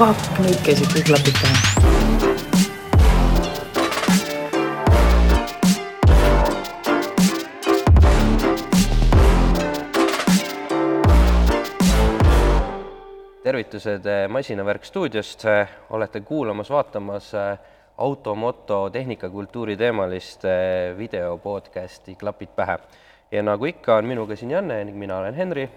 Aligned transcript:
fuck, 0.00 0.38
nüüd 0.40 0.60
käisid 0.64 0.88
kõik 0.94 1.10
klapid 1.10 1.36
pähe. 1.42 1.56
tervitused 13.44 14.06
eh, 14.06 14.28
Masinavärk 14.30 14.84
stuudiost, 14.86 15.44
olete 15.90 16.20
kuulamas, 16.24 16.70
vaatamas 16.70 17.32
eh, 17.34 17.58
automoto 17.98 18.84
tehnikakultuuri 18.94 19.76
teemalist 19.76 20.44
eh, 20.48 20.96
video 20.96 21.36
podcasti 21.38 22.14
Klapid 22.14 22.56
pähe. 22.56 22.78
ja 23.30 23.42
nagu 23.42 23.68
ikka, 23.68 23.96
on 24.00 24.08
minuga 24.08 24.36
siin 24.36 24.56
Janne 24.56 24.84
ning 24.84 24.96
mina 24.96 25.18
olen 25.18 25.34
Henri. 25.34 25.68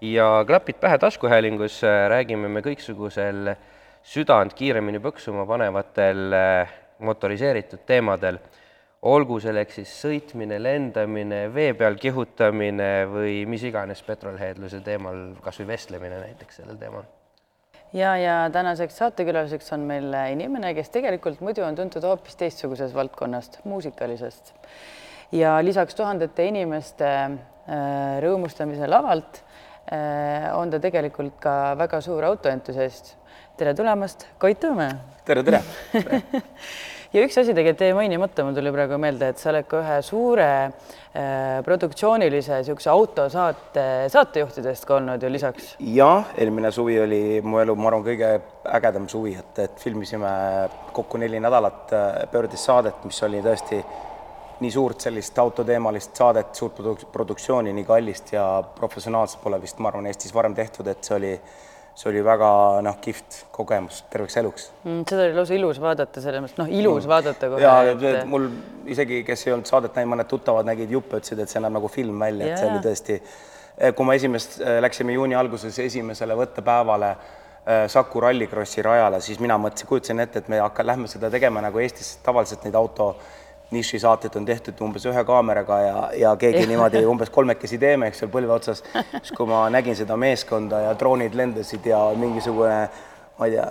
Ja 0.00 0.44
Klapid 0.46 0.80
pähe 0.80 0.98
taskuhäälingus 0.98 1.82
räägime 2.08 2.48
me 2.48 2.62
kõiksugusel 2.64 3.54
südant 4.02 4.54
kiiremini 4.56 5.00
põksuma 5.02 5.44
panevatel 5.46 6.32
motoriseeritud 7.04 7.84
teemadel 7.86 8.40
olgu 9.02 9.38
selleks 9.40 9.78
siis 9.80 9.92
sõitmine, 10.02 10.58
lendamine, 10.60 11.46
vee 11.54 11.72
peal 11.76 11.96
kihutamine 12.00 12.90
või 13.08 13.44
mis 13.48 13.64
iganes 13.64 14.02
petrolheadluse 14.04 14.82
teemal, 14.84 15.30
kas 15.44 15.60
või 15.62 15.70
vestlemine 15.72 16.20
näiteks 16.20 16.60
sellel 16.60 16.80
teemal. 16.80 17.04
ja, 17.92 18.16
ja 18.16 18.34
tänaseks 18.52 18.96
saatekülaliseks 18.96 19.72
on 19.72 19.86
meil 19.88 20.12
inimene, 20.32 20.74
kes 20.74 20.92
tegelikult 20.92 21.40
muidu 21.40 21.64
on 21.64 21.76
tuntud 21.76 22.04
hoopis 22.04 22.36
teistsugusest 22.36 22.94
valdkonnast, 22.94 23.60
muusikalisest. 23.64 24.54
ja 25.32 25.58
lisaks 25.64 25.94
tuhandete 25.94 26.44
inimeste 26.44 27.08
äh, 27.08 28.20
rõõmustamise 28.20 28.88
lavalt 28.88 29.40
äh, 29.40 29.49
on 29.90 30.70
ta 30.70 30.78
tegelikult 30.82 31.40
ka 31.42 31.54
väga 31.78 32.00
suur 32.04 32.24
autoentusiast. 32.28 33.16
tere 33.58 33.74
tulemast, 33.74 34.26
Koit 34.38 34.60
Tõmme! 34.62 34.90
tere, 35.26 35.42
tere, 35.44 35.60
ja 37.14 37.24
üks 37.24 37.38
asi 37.40 37.54
tegelikult 37.54 37.84
jäi 37.84 37.94
mainimata, 37.96 38.44
mul 38.46 38.56
tuli 38.56 38.72
praegu 38.74 38.98
meelde, 39.02 39.30
et 39.32 39.40
sa 39.40 39.50
oled 39.52 39.66
ka 39.70 39.80
ühe 39.82 39.96
suure 40.06 40.48
äh, 40.64 41.60
produktsioonilise 41.66 42.60
niisuguse 42.60 42.90
autosaate 42.92 43.86
saatejuhtidest 44.12 44.86
ka 44.88 44.98
olnud 44.98 45.22
ju 45.22 45.32
lisaks. 45.32 45.74
jah, 45.96 46.30
eelmine 46.38 46.70
suvi 46.74 47.00
oli 47.02 47.22
mu 47.42 47.62
elu, 47.62 47.76
ma 47.76 47.90
arvan, 47.90 48.06
kõige 48.06 48.30
ägedam 48.78 49.08
suvi, 49.10 49.34
et, 49.38 49.64
et 49.66 49.82
filmisime 49.82 50.30
kokku 50.96 51.20
neli 51.22 51.42
nädalat 51.42 51.96
äh, 51.96 52.08
Pöördis 52.30 52.64
saadet, 52.66 53.04
mis 53.04 53.22
oli 53.26 53.42
tõesti 53.44 53.82
nii 54.60 54.70
suurt 54.74 55.06
sellist 55.06 55.38
autoteemalist 55.38 56.16
saadet, 56.16 56.54
suurt 56.54 56.76
produ 56.76 57.10
produktsiooni, 57.12 57.72
nii 57.72 57.88
kallist 57.88 58.32
ja 58.34 58.44
professionaalset 58.76 59.42
pole 59.42 59.60
vist, 59.62 59.78
ma 59.78 59.90
arvan, 59.92 60.08
Eestis 60.10 60.34
varem 60.34 60.54
tehtud, 60.54 60.88
et 60.90 61.04
see 61.04 61.16
oli 61.16 61.34
see 62.00 62.10
oli 62.10 62.22
väga 62.24 62.48
noh, 62.86 62.96
kihvt 63.02 63.38
kogemus 63.52 64.04
terveks 64.12 64.36
eluks 64.40 64.68
mm,. 64.84 65.02
seda 65.10 65.26
oli 65.26 65.34
lausa 65.36 65.56
ilus 65.56 65.80
vaadata, 65.82 66.22
selles 66.22 66.44
mõttes 66.44 66.60
noh, 66.60 66.70
ilus 66.70 67.04
mm. 67.04 67.10
vaadata 67.10 67.50
kohe. 67.52 67.64
ja 67.64 67.74
et... 67.90 68.22
mul 68.30 68.46
isegi, 68.94 69.20
kes 69.26 69.46
ei 69.46 69.56
olnud 69.56 69.68
saadet 69.68 69.98
näinud, 69.98 70.14
mõned 70.14 70.30
tuttavad 70.30 70.68
nägid 70.68 70.92
juppe, 70.94 71.18
ütlesid, 71.20 71.42
et 71.42 71.52
see 71.52 71.62
näeb 71.62 71.76
nagu 71.76 71.90
film 71.92 72.22
välja, 72.22 72.46
et 72.46 72.62
see 72.62 72.70
oli 72.70 72.80
tõesti, 72.86 73.18
kui 73.98 74.08
me 74.08 74.16
esimest, 74.20 74.56
läksime 74.86 75.16
juuni 75.18 75.38
alguses 75.38 75.78
esimesele 75.82 76.38
võttepäevale 76.38 77.14
Saku 77.92 78.22
rallikrossi 78.24 78.82
rajale, 78.82 79.18
siis 79.20 79.36
mina 79.38 79.58
mõtlesin, 79.60 79.86
kujutasin 79.86 80.22
ette, 80.24 80.40
et 80.40 80.46
me 80.48 80.58
hakka, 80.62 80.84
lähme 80.88 81.10
seda 81.12 81.28
tegema 81.30 81.60
nagu 81.60 81.78
Eestis 81.78 82.14
tavaliselt 82.24 82.64
neid 82.64 82.74
auto 82.74 83.10
nišisaated 83.70 84.34
on 84.36 84.46
tehtud 84.48 84.80
umbes 84.84 85.06
ühe 85.06 85.24
kaameraga 85.26 85.78
ja, 85.82 86.00
ja 86.24 86.32
keegi 86.40 86.66
niimoodi 86.70 87.04
umbes 87.06 87.30
kolmekesi 87.30 87.78
teeme, 87.78 88.10
eks 88.10 88.24
ole, 88.24 88.32
põlve 88.34 88.56
otsas. 88.56 88.82
siis 89.16 89.32
kui 89.36 89.48
ma 89.50 89.66
nägin 89.72 89.96
seda 89.98 90.16
meeskonda 90.20 90.84
ja 90.88 90.98
droonid 90.98 91.36
lendasid 91.38 91.86
ja 91.86 92.02
mingisugune 92.18 92.82
ma 93.40 93.48
ei 93.48 93.54
tea, 93.56 93.66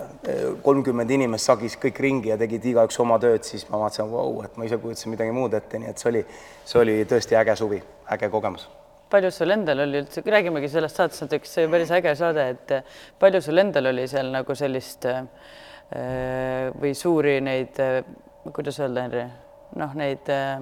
kolmkümmend 0.66 1.10
inimest 1.14 1.46
sagis 1.46 1.76
kõik 1.78 2.00
ringi 2.02 2.32
ja 2.32 2.36
tegid 2.40 2.64
igaüks 2.72 2.98
oma 3.02 3.20
tööd, 3.22 3.46
siis 3.46 3.68
ma 3.70 3.78
vaatasin, 3.84 4.08
vau, 4.10 4.40
et 4.42 4.56
ma 4.58 4.66
ise 4.66 4.80
kujutasin 4.82 5.14
midagi 5.14 5.34
muud 5.36 5.54
ette, 5.54 5.78
nii 5.78 5.92
et 5.92 6.02
see 6.02 6.10
oli, 6.10 6.22
see 6.66 6.80
oli 6.82 6.96
tõesti 7.06 7.38
äge 7.38 7.54
suvi, 7.60 7.78
äge 8.16 8.30
kogemus 8.32 8.66
palju 9.10 9.30
sul 9.34 9.50
endal 9.50 9.82
oli 9.82 9.98
üldse, 10.04 10.22
räägimegi 10.22 10.68
sellest 10.70 11.00
saatest 11.00 11.24
näiteks, 11.24 11.54
see 11.56 11.68
päris 11.70 11.90
äge 11.96 12.12
saade, 12.18 12.44
et 12.52 12.74
palju 13.18 13.40
sul 13.42 13.58
endal 13.58 13.90
oli 13.90 14.06
seal 14.10 14.30
nagu 14.30 14.54
sellist 14.54 15.06
või 16.80 16.92
suuri 16.94 17.40
neid, 17.42 17.80
kuidas 18.54 18.78
öelda, 18.78 19.06
Henri? 19.08 19.24
Noh, 19.78 19.92
neid 19.98 20.26
äh, 20.32 20.58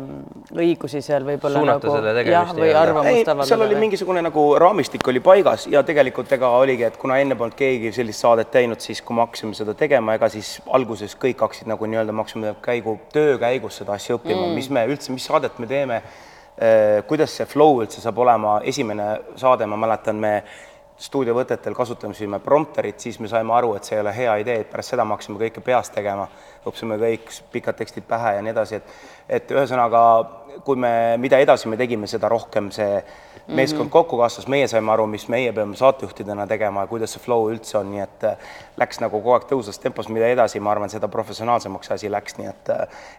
õigusi 0.53 1.01
seal 1.05 1.25
võib-olla 1.25 1.63
nagu 1.65 1.93
jah, 2.29 2.51
või 2.57 2.73
arvamust 2.77 3.31
avaldada. 3.31 3.47
seal 3.49 3.65
oli 3.65 3.79
mingisugune 3.81 4.23
nagu 4.25 4.45
raamistik 4.61 5.07
oli 5.09 5.23
paigas 5.25 5.65
ja 5.73 5.83
tegelikult 5.87 6.33
ega 6.37 6.51
oligi, 6.59 6.85
et 6.89 6.99
kuna 7.01 7.17
enne 7.23 7.39
polnud 7.39 7.57
keegi 7.59 7.93
sellist 7.97 8.25
saadet 8.25 8.53
teinud, 8.53 8.81
siis 8.85 9.01
kui 9.05 9.17
me 9.17 9.25
hakkasime 9.25 9.57
seda 9.57 9.75
tegema, 9.79 10.19
ega 10.19 10.29
siis 10.33 10.59
alguses 10.77 11.17
kõik 11.21 11.41
hakkasid 11.47 11.71
nagu 11.73 11.89
nii-öelda, 11.89 12.13
me 12.13 12.25
hakkasime 12.25 12.55
käigu, 12.65 12.99
töö 13.15 13.39
käigus 13.41 13.81
seda 13.81 13.97
asja 13.97 14.19
õppima 14.19 14.45
mm., 14.45 14.57
mis 14.61 14.73
me 14.75 14.85
üldse, 14.91 15.15
mis 15.15 15.29
saadet 15.31 15.57
me 15.63 15.71
teeme 15.71 16.03
eh,, 16.03 17.01
kuidas 17.09 17.39
see 17.41 17.49
flow 17.49 17.81
üldse 17.85 18.05
saab 18.05 18.21
olema, 18.25 18.59
esimene 18.69 19.11
saade, 19.41 19.69
ma 19.71 19.81
mäletan, 19.81 20.21
me 20.21 20.35
stuudiovõtetel 20.99 21.75
kasutasime 21.75 22.41
prompterit, 22.43 23.01
siis 23.01 23.21
me 23.23 23.29
saime 23.31 23.55
aru, 23.55 23.75
et 23.79 23.87
see 23.87 23.97
ei 23.97 24.03
ole 24.03 24.15
hea 24.17 24.35
idee, 24.43 24.63
et 24.65 24.71
pärast 24.71 24.95
seda 24.95 25.05
me 25.07 25.15
hakkasime 25.15 25.39
kõike 25.39 25.63
peas 25.65 25.93
tegema, 25.95 26.27
õppisime 26.67 26.99
kõik 26.99 27.31
pikad 27.53 27.79
tekstid 27.79 28.07
pähe 28.09 28.35
ja 28.37 28.43
nii 28.43 28.55
edasi, 28.55 28.81
et 28.81 29.17
et 29.29 29.51
ühesõnaga, 29.53 30.01
kui 30.65 30.77
me, 30.81 30.91
mida 31.21 31.39
edasi 31.39 31.69
me 31.69 31.77
tegime, 31.77 32.09
seda 32.09 32.31
rohkem 32.33 32.71
see 32.73 33.03
meeskond 33.49 33.83
mm 33.83 33.87
-hmm. 33.87 33.93
kokku 33.93 34.19
kasvas, 34.19 34.49
meie 34.49 34.69
saime 34.69 34.93
aru, 34.93 35.07
mis 35.07 35.29
meie 35.29 35.53
peame 35.53 35.77
saatejuhtidena 35.77 36.47
tegema 36.47 36.81
ja 36.81 36.87
kuidas 36.87 37.13
see 37.13 37.23
flow 37.23 37.51
üldse 37.53 37.79
on, 37.79 37.91
nii 37.91 38.01
et 38.01 38.25
läks 38.77 39.01
nagu 39.01 39.21
kogu 39.21 39.33
aeg 39.33 39.45
tõusvas 39.53 39.79
tempos, 39.81 40.09
mida 40.09 40.27
edasi, 40.27 40.61
ma 40.61 40.71
arvan, 40.71 40.91
seda 40.91 41.09
professionaalsemaks 41.09 41.91
asi 41.91 42.11
läks, 42.11 42.39
nii 42.39 42.49
et 42.49 42.69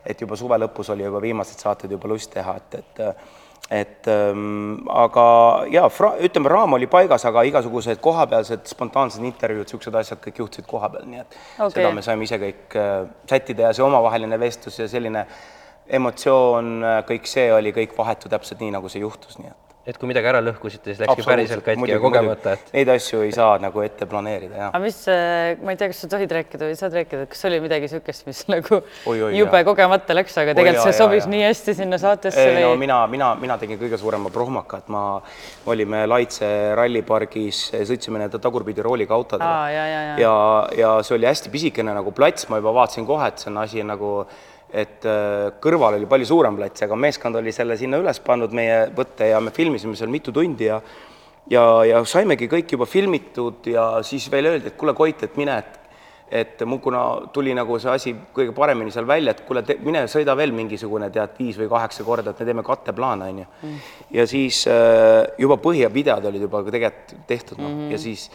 et 0.06 0.22
juba 0.22 0.36
suve 0.36 0.58
lõpus 0.58 0.92
oli 0.92 1.04
juba 1.04 1.22
viimased 1.22 1.60
saated 1.60 1.92
juba 1.92 2.08
lust 2.08 2.34
teha, 2.34 2.56
et, 2.56 2.76
et 2.76 3.16
et 3.70 4.08
ähm, 4.10 4.80
aga 4.90 5.26
jaa, 5.70 5.90
ütleme, 6.26 6.50
raam 6.50 6.74
oli 6.74 6.90
paigas, 6.90 7.26
aga 7.30 7.44
igasugused 7.46 8.02
kohapealsed 8.02 8.66
spontaansed 8.72 9.24
intervjuud, 9.30 9.68
niisugused 9.68 10.00
asjad 10.02 10.22
kõik 10.24 10.42
juhtusid 10.42 10.68
koha 10.70 10.90
peal, 10.96 11.06
nii 11.10 11.22
et 11.22 11.38
okay. 11.38 11.76
seda 11.78 11.94
me 11.94 12.04
saime 12.06 12.26
ise 12.26 12.42
kõik 12.42 12.78
äh, 12.82 13.08
sättida 13.30 13.68
ja 13.68 13.78
see 13.78 13.86
omavaheline 13.86 14.42
vestlus 14.42 14.82
ja 14.82 14.90
selline 14.90 15.26
emotsioon, 15.90 16.84
kõik 17.10 17.26
see 17.30 17.48
oli 17.54 17.74
kõik 17.74 17.96
vahetu 17.98 18.30
täpselt 18.30 18.62
nii, 18.62 18.74
nagu 18.74 18.90
see 18.90 19.02
juhtus, 19.02 19.40
nii 19.42 19.50
et 19.50 19.69
et 19.90 19.98
kui 19.98 20.10
midagi 20.10 20.30
ära 20.30 20.42
lõhkusite, 20.44 20.92
siis 20.92 21.00
läkski 21.02 21.26
päriselt 21.26 21.64
katki 21.66 21.90
ja 21.90 22.00
kogemata, 22.02 22.54
et 22.58 22.74
neid 22.76 22.92
asju 22.94 23.24
ei 23.26 23.32
saa 23.34 23.58
nagu 23.62 23.82
ette 23.82 24.06
planeerida, 24.10 24.56
jah. 24.56 24.70
aga 24.70 24.82
mis, 24.84 25.00
ma 25.64 25.74
ei 25.74 25.80
tea, 25.80 25.90
kas 25.92 26.02
sa 26.04 26.10
tohid 26.12 26.34
rääkida 26.38 26.68
või 26.70 26.76
saad 26.78 26.98
rääkida, 27.00 27.26
kas 27.32 27.42
oli 27.50 27.62
midagi 27.64 27.88
niisugust, 27.88 28.26
mis 28.30 28.44
nagu 28.52 28.80
oi, 28.80 29.16
oi, 29.16 29.32
jube 29.40 29.62
jah. 29.62 29.66
kogemata 29.68 30.18
läks, 30.18 30.38
aga 30.44 30.54
tegelikult 30.58 30.84
oi, 30.84 30.94
see 30.94 31.00
sobis 31.00 31.24
jah, 31.24 31.32
nii 31.34 31.42
hästi 31.48 31.76
sinna 31.80 32.02
saatesse 32.02 32.44
ei, 32.44 32.60
või? 32.60 32.68
no 32.68 32.76
mina, 32.84 33.00
mina, 33.12 33.32
mina 33.42 33.58
tegin 33.62 33.82
kõige 33.82 34.00
suurema 34.02 34.32
prohmaka, 34.34 34.84
et 34.84 34.94
ma, 34.94 35.04
olime 35.70 36.04
Laitse 36.10 36.52
rallipargis, 36.78 37.66
sõitsime 37.90 38.22
nende 38.22 38.42
tagurpidi 38.42 38.86
rooliga 38.86 39.18
autodega 39.18 39.58
ja, 39.74 39.88
ja, 39.90 40.04
ja. 40.04 40.14
ja, 40.22 40.38
ja 40.84 40.94
see 41.06 41.18
oli 41.18 41.30
hästi 41.30 41.54
pisikene 41.54 41.98
nagu 41.98 42.14
plats, 42.16 42.50
ma 42.52 42.62
juba 42.62 42.76
vaatasin 42.84 43.10
kohe, 43.10 43.34
et 43.34 43.42
see 43.42 43.50
on 43.52 43.62
asi 43.64 43.86
nagu 43.86 44.14
et 44.74 45.06
äh, 45.06 45.50
kõrval 45.62 45.98
oli 45.98 46.10
palju 46.10 46.30
suurem 46.30 46.58
plats, 46.60 46.86
aga 46.86 46.96
meeskond 46.96 47.40
oli 47.40 47.54
selle 47.56 47.78
sinna 47.78 47.98
üles 48.02 48.20
pannud, 48.26 48.54
meie 48.54 48.88
võtte, 48.96 49.30
ja 49.32 49.40
me 49.42 49.54
filmisime 49.56 49.96
seal 49.98 50.12
mitu 50.14 50.34
tundi 50.36 50.70
ja 50.70 50.82
ja, 51.50 51.66
ja 51.88 52.04
saimegi 52.06 52.50
kõik 52.52 52.76
juba 52.76 52.86
filmitud 52.90 53.68
ja 53.72 53.92
siis 54.06 54.30
veel 54.32 54.52
öeldi, 54.52 54.72
et 54.72 54.78
kuule, 54.78 54.94
Koit, 54.98 55.24
et 55.26 55.38
mine, 55.40 55.58
et 55.58 55.76
et 56.30 56.62
mul, 56.62 56.78
kuna 56.78 57.00
tuli 57.34 57.56
nagu 57.58 57.80
see 57.82 57.90
asi 57.90 58.12
kõige 58.36 58.54
paremini 58.54 58.92
seal 58.94 59.08
välja, 59.10 59.34
et 59.34 59.40
kuule, 59.48 59.64
mine 59.82 60.04
sõida 60.12 60.36
veel 60.38 60.52
mingisugune, 60.54 61.08
tead, 61.10 61.34
viis 61.40 61.58
või 61.58 61.70
kaheksa 61.72 62.06
korda, 62.06 62.36
et 62.36 62.44
me 62.44 62.46
teeme 62.46 62.64
katteplaane, 62.68 63.30
on 63.34 63.40
ju. 63.42 63.48
Mm. 63.64 63.80
ja 64.14 64.28
siis 64.30 64.60
äh, 64.70 65.26
juba 65.42 65.58
põhivideod 65.64 66.30
olid 66.30 66.46
juba 66.46 66.62
tegelikult 66.68 67.16
tehtud, 67.28 67.58
noh 67.58 67.72
mm 67.72 67.80
-hmm., 67.80 67.92
ja 67.96 67.98
siis 67.98 68.30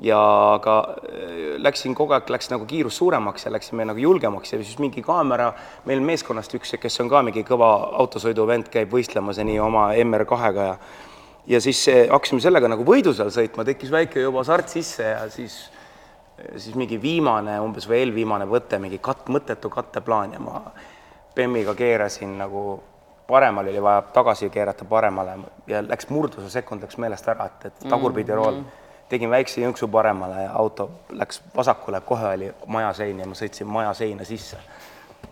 ja 0.00 0.18
aga 0.54 0.76
äh, 0.88 1.60
läksin 1.60 1.94
kogu 1.94 2.16
aeg, 2.16 2.30
läks 2.32 2.50
nagu 2.52 2.66
kiirus 2.66 2.96
suuremaks 2.96 3.46
ja 3.46 3.52
läksime 3.52 3.84
nagu 3.84 4.00
julgemaks 4.00 4.52
ja 4.52 4.60
siis 4.62 4.78
mingi 4.80 5.02
kaamera, 5.04 5.52
meil 5.84 6.00
meeskonnast 6.00 6.54
üks, 6.56 6.76
kes 6.80 7.00
on 7.04 7.10
ka 7.12 7.22
mingi 7.26 7.44
kõva 7.48 7.72
autosõiduvend, 8.00 8.70
käib 8.72 8.92
võistlemas 8.92 9.38
ja 9.38 9.46
nii 9.48 9.60
oma 9.60 9.90
MR2-ga 9.92 10.68
ja 10.72 10.76
ja 11.46 11.58
siis 11.58 11.80
hakkasime 12.10 12.38
sellega 12.38 12.68
nagu 12.70 12.84
võidu 12.86 13.10
seal 13.18 13.32
sõitma, 13.34 13.64
tekkis 13.66 13.90
väike 13.90 14.20
juba 14.22 14.44
sart 14.46 14.70
sisse 14.70 15.02
ja 15.02 15.24
siis 15.30 15.56
siis 16.56 16.74
mingi 16.78 16.96
viimane, 17.02 17.58
umbes 17.60 17.86
või 17.88 18.02
eelviimane 18.02 18.46
võte, 18.50 18.78
mingi 18.82 18.98
kat-, 19.02 19.28
mõttetu 19.30 19.70
katteplaan 19.70 20.38
ja 20.38 20.42
ma 20.42 20.62
Bemmiga 21.34 21.74
keerasin 21.74 22.34
nagu 22.38 22.76
paremale 23.26 23.70
oli 23.72 23.82
vaja 23.82 24.02
tagasi 24.12 24.50
keerata 24.52 24.84
paremale 24.84 25.38
ja 25.66 25.80
läks 25.86 26.10
murduse 26.12 26.50
sekund 26.52 26.84
läks 26.84 26.98
meelest 27.00 27.28
ära, 27.32 27.46
et, 27.48 27.70
et 27.70 27.88
tagurpidi 27.88 28.34
rool 28.36 28.58
mm. 28.60 28.64
-hmm 28.64 28.81
tegin 29.12 29.32
väikse 29.32 29.62
jõnksu 29.62 29.88
paremale 29.92 30.46
ja 30.46 30.54
auto 30.58 30.88
läks 31.18 31.42
vasakule, 31.56 32.00
kohe 32.06 32.34
oli 32.36 32.52
maja 32.72 32.92
sein 32.96 33.20
ja 33.20 33.28
ma 33.28 33.36
sõitsin 33.38 33.68
maja 33.68 33.92
seina 33.96 34.28
sisse. 34.28 34.60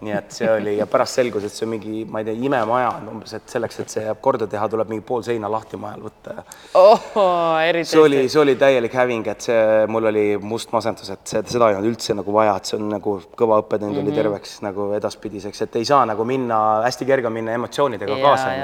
nii 0.01 0.13
et 0.17 0.31
see 0.33 0.47
oli 0.49 0.73
ja 0.79 0.87
pärast 0.89 1.19
selgus, 1.19 1.45
et 1.45 1.53
see 1.53 1.67
on 1.67 1.71
mingi, 1.75 2.05
ma 2.09 2.23
ei 2.23 2.25
tea, 2.25 2.37
imemaja 2.47 2.93
on 3.03 3.09
umbes, 3.11 3.35
et 3.37 3.53
selleks, 3.53 3.81
et 3.83 3.93
see 3.93 4.05
jääb 4.07 4.21
korda 4.25 4.47
teha, 4.49 4.69
tuleb 4.73 4.89
mingi 4.89 5.05
pool 5.05 5.21
seina 5.27 5.51
lahti 5.53 5.77
majal 5.77 6.07
võtta 6.07 6.37
ja 6.39 6.45
see 7.85 8.01
oli, 8.01 8.23
see 8.33 8.41
oli 8.41 8.55
täielik 8.57 8.97
häving, 8.97 9.29
et 9.29 9.45
see, 9.45 9.61
mul 9.93 10.09
oli 10.09 10.25
must 10.41 10.73
masendus, 10.73 11.11
et 11.13 11.35
see, 11.35 11.43
seda 11.53 11.69
ei 11.69 11.77
olnud 11.77 11.91
üldse 11.91 12.17
nagu 12.17 12.33
vaja, 12.33 12.57
et 12.57 12.71
see 12.71 12.79
on 12.79 12.89
nagu 12.95 13.19
kõva 13.37 13.61
õppetund 13.61 13.91
mm 13.91 13.99
-hmm. 13.99 14.09
oli 14.09 14.23
terveks 14.23 14.57
nagu 14.65 14.89
edaspidiseks, 14.97 15.67
et 15.67 15.81
ei 15.83 15.85
saa 15.93 16.07
nagu 16.09 16.25
minna, 16.25 16.81
hästi 16.87 17.11
kerge 17.13 17.29
on 17.29 17.37
minna 17.37 17.59
emotsioonidega 17.61 18.17
Jaa, 18.17 18.29
kaasa. 18.31 18.55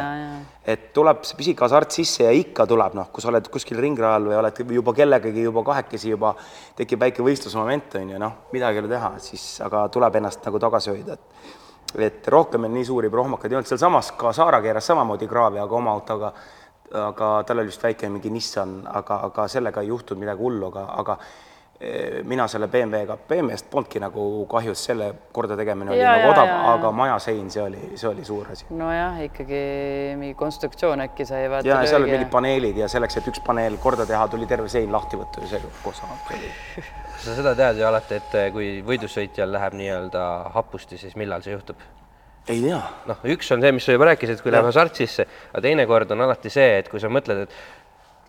Et 0.67 0.89
tuleb 0.95 1.23
see 1.27 1.39
pisike 1.39 1.63
hasart 1.63 1.95
sisse 1.95 2.25
ja 2.27 2.33
ikka 2.35 2.67
tuleb, 2.67 2.97
noh, 2.99 3.11
kui 3.15 3.23
sa 3.23 3.31
oled 3.31 3.47
kuskil 3.53 3.79
ringrajal 3.83 4.27
või 4.27 4.39
oled 4.41 4.59
juba 4.75 4.95
kellegagi 4.97 5.45
juba 5.47 5.63
kahekesi 5.69 6.11
juba 6.11 6.33
tekib 6.79 7.05
väike 7.05 7.23
võistlusmoment, 7.23 7.95
onju, 8.01 8.19
noh, 8.19 8.35
midagi 8.55 8.81
ei 8.81 8.85
ole 8.85 8.91
teha, 8.91 9.13
siis 9.23 9.47
aga 9.63 9.85
tuleb 9.95 10.19
ennast 10.19 10.43
nagu 10.49 10.61
tagasi 10.67 10.93
hoida, 10.95 11.15
et 11.15 11.65
et 12.03 12.27
rohkem 12.29 12.61
meil 12.61 12.75
nii 12.75 12.85
suuri 12.85 13.09
prohmakaid 13.09 13.53
ei 13.53 13.57
olnud, 13.57 13.69
sealsamas 13.71 14.11
ka 14.19 14.33
Saara 14.35 14.59
keeras 14.61 14.89
samamoodi 14.91 15.29
kraavi, 15.31 15.61
aga 15.63 15.77
oma 15.79 15.93
autoga, 15.95 16.33
aga 16.93 17.29
tal 17.47 17.63
oli 17.63 17.71
vist 17.71 17.83
väike 17.83 18.11
mingi 18.11 18.33
Nissan, 18.35 18.81
aga, 18.91 19.21
aga 19.31 19.47
sellega 19.49 19.85
ei 19.85 19.93
juhtunud 19.93 20.21
midagi 20.21 20.43
hullu, 20.43 20.67
aga, 20.73 20.83
aga 21.01 21.17
mina 22.25 22.47
selle 22.49 22.71
BMW-ga, 22.73 23.19
BMW-st 23.29 23.67
polnudki 23.69 24.01
nagu 24.01 24.23
kahjus, 24.49 24.81
selle 24.89 25.11
kordategemine 25.37 25.93
oli 25.93 26.01
Jaa, 26.01 26.15
nagu 26.17 26.31
odav, 26.33 26.53
aga 26.73 26.93
majasein, 26.97 27.51
see 27.53 27.61
oli, 27.63 27.83
see 28.01 28.09
oli 28.09 28.25
suur 28.25 28.49
asi. 28.53 28.65
nojah, 28.73 29.19
ikkagi 29.27 29.61
mingi 30.17 30.39
konstruktsioon 30.41 31.05
äkki 31.05 31.27
sai 31.29 31.51
vaata 31.53 31.69
ja 31.69 31.83
seal 31.85 32.01
olid 32.01 32.17
mingid 32.17 32.33
paneelid 32.33 32.81
ja 32.81 32.89
selleks, 32.89 33.19
et 33.21 33.29
üks 33.29 33.45
paneel 33.45 33.77
korda 33.83 34.09
teha, 34.09 34.25
tuli 34.33 34.49
terve 34.49 34.73
sein 34.73 34.89
lahti 34.93 35.21
võtta 35.21 35.45
ja 35.45 35.53
see 35.53 35.75
koos 35.85 36.01
oli. 36.07 36.49
sa 37.27 37.37
seda 37.37 37.53
tead 37.59 37.83
ju 37.83 37.87
alati, 37.89 38.23
et 38.23 38.39
eh, 38.41 38.49
kui 38.55 38.71
võidusõitjal 38.87 39.53
läheb 39.53 39.77
nii-öelda 39.77 40.25
hapusti, 40.57 40.99
siis 41.01 41.17
millal 41.21 41.45
see 41.45 41.57
juhtub? 41.57 41.85
ei 42.47 42.61
tea. 42.63 42.79
noh, 43.11 43.23
üks 43.35 43.49
on 43.55 43.65
see, 43.65 43.73
mis 43.75 43.87
sa 43.87 43.95
juba 43.97 44.07
rääkisid, 44.13 44.41
kui 44.45 44.53
läheb 44.55 44.69
hasart 44.69 44.99
sisse, 45.01 45.27
aga 45.51 45.63
teinekord 45.65 46.13
on 46.15 46.23
alati 46.29 46.53
see, 46.53 46.77
et 46.81 46.91
kui 46.93 47.03
sa 47.03 47.11
mõtled, 47.11 47.47
et 47.47 47.57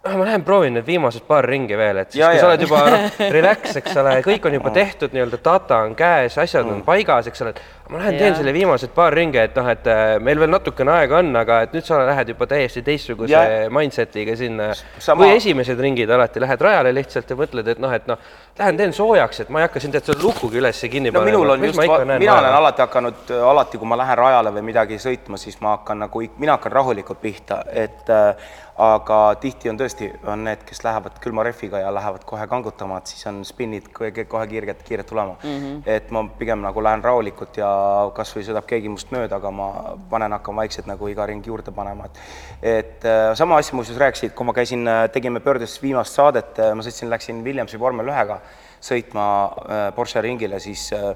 ma 0.06 0.26
lähen 0.26 0.44
proovin 0.44 0.74
need 0.78 0.86
viimased 0.88 1.26
paar 1.28 1.46
ringi 1.46 1.78
veel, 1.78 1.98
et 2.04 2.12
siis 2.12 2.22
Ja, 2.22 2.30
kui 2.32 2.40
sa 2.40 2.48
oled 2.52 2.62
juba 2.62 2.84
relax, 3.38 3.76
eks 3.82 3.98
ole, 3.98 4.14
kõik 4.26 4.46
on 4.48 4.54
juba 4.60 4.70
tehtud, 4.76 5.12
nii-öelda 5.16 5.40
data 5.44 5.82
on 5.88 5.96
käes, 6.00 6.38
asjad 6.38 6.66
Mm. 6.66 6.74
on 6.80 6.84
paigas, 6.88 7.28
eks 7.28 7.42
ole, 7.42 7.50
et 7.50 7.62
ma 7.90 7.98
lähen 8.02 8.14
Ja. 8.14 8.20
teen 8.20 8.36
selle 8.36 8.54
viimased 8.54 8.92
paar 8.96 9.14
ringi, 9.14 9.38
et 9.40 9.56
noh, 9.56 9.68
et 9.72 9.88
äh, 9.88 10.18
meil 10.20 10.40
veel 10.40 10.52
natukene 10.52 10.92
aega 10.92 11.22
on, 11.22 11.36
aga 11.36 11.62
et 11.66 11.74
nüüd 11.76 11.86
sa 11.88 12.00
lähed 12.08 12.34
juba 12.34 12.48
täiesti 12.48 12.84
teistsuguse 12.84 13.32
Ja. 13.32 13.70
mindset'iga 13.74 14.36
sinna 14.36 14.72
või 15.16 15.36
esimesed 15.38 15.80
ringid 15.80 16.10
alati 16.10 16.44
lähed 16.44 16.62
rajale 16.62 16.94
lihtsalt 16.96 17.30
ja 17.30 17.40
mõtled, 17.40 17.72
et 17.72 17.80
noh, 17.80 17.94
et 17.94 18.08
noh, 18.08 18.20
lähen 18.60 18.78
teen 18.78 18.94
soojaks, 18.94 19.40
et 19.46 19.50
ma 19.50 19.62
ei 19.62 19.68
hakka 19.70 19.80
siin 19.80 19.96
tead 19.96 20.04
selle 20.10 20.24
lukugi 20.24 20.60
üles 20.60 20.84
kinni 20.92 21.12
no 21.12 21.22
minul 21.26 21.50
on 21.56 21.60
Mis 21.60 21.76
just, 21.76 21.80
mina 21.80 21.98
olen 21.98 22.26
vaeva? 22.28 22.58
alati 22.58 22.82
hakanud, 22.82 23.34
alati 23.52 23.78
kui 23.78 23.88
ma 23.88 23.98
lähen 24.04 24.18
rajale 24.18 24.52
või 24.52 24.68
midagi 24.72 25.00
sõitma, 25.02 25.38
siis 25.38 25.62
ma 25.62 25.78
hakkan 25.78 26.06
nagu, 26.08 26.24
mina 26.38 26.58
hakkan 26.58 26.72
rahulikult 26.72 27.22
pihta, 27.22 27.64
et 27.72 28.10
äh, 28.10 28.50
aga 28.78 29.20
tihti 29.42 29.72
on 29.72 29.78
tõesti, 29.80 30.12
on 30.30 30.44
need, 30.46 30.62
kes 30.68 30.84
lähevad 30.86 31.16
külma 31.22 31.44
rehviga 31.48 31.80
ja 31.82 31.90
lähevad 31.94 32.26
kohe 32.30 32.46
kangutama, 32.48 33.00
et 33.02 33.10
siis 33.10 33.26
on 33.30 33.40
spinnid 33.46 33.88
kohe, 33.94 34.12
kohe 34.30 34.46
kiirelt, 34.48 34.84
kiirelt 34.86 35.08
tulema 35.10 35.34
mm. 35.44 35.50
-hmm. 35.50 35.82
et 35.86 36.12
ma 36.12 36.24
pigem 36.38 36.62
nagu 36.62 36.84
lähen 36.84 37.04
rahulikult 37.04 37.58
ja 37.58 37.72
kasvõi 38.18 38.46
sõidab 38.48 38.68
keegi 38.70 38.92
must 38.92 39.12
mööda, 39.16 39.40
aga 39.42 39.52
ma 39.54 39.72
panen, 40.12 40.36
hakkan 40.38 40.56
vaikselt 40.58 40.88
nagu 40.90 41.10
iga 41.12 41.26
ring 41.30 41.46
juurde 41.46 41.74
panema, 41.76 42.08
et 42.08 42.78
et 42.78 43.06
äh, 43.06 43.34
sama 43.38 43.58
asja 43.58 43.76
muuseas 43.78 44.00
rääkisid, 44.02 44.34
kui 44.36 44.46
ma 44.48 44.56
käisin, 44.58 44.88
tegime 45.14 45.40
pöördes 45.44 45.78
viimast 45.82 46.18
saadet, 46.18 46.58
ma 46.76 46.86
sõitsin, 46.86 47.12
läksin 47.14 47.44
Williamsi 47.46 47.80
vormel 47.80 48.10
ühega 48.14 48.42
sõitma 48.84 49.26
äh, 49.26 49.84
Porsche 49.96 50.22
ringile, 50.22 50.60
siis 50.60 50.90
äh, 50.94 51.14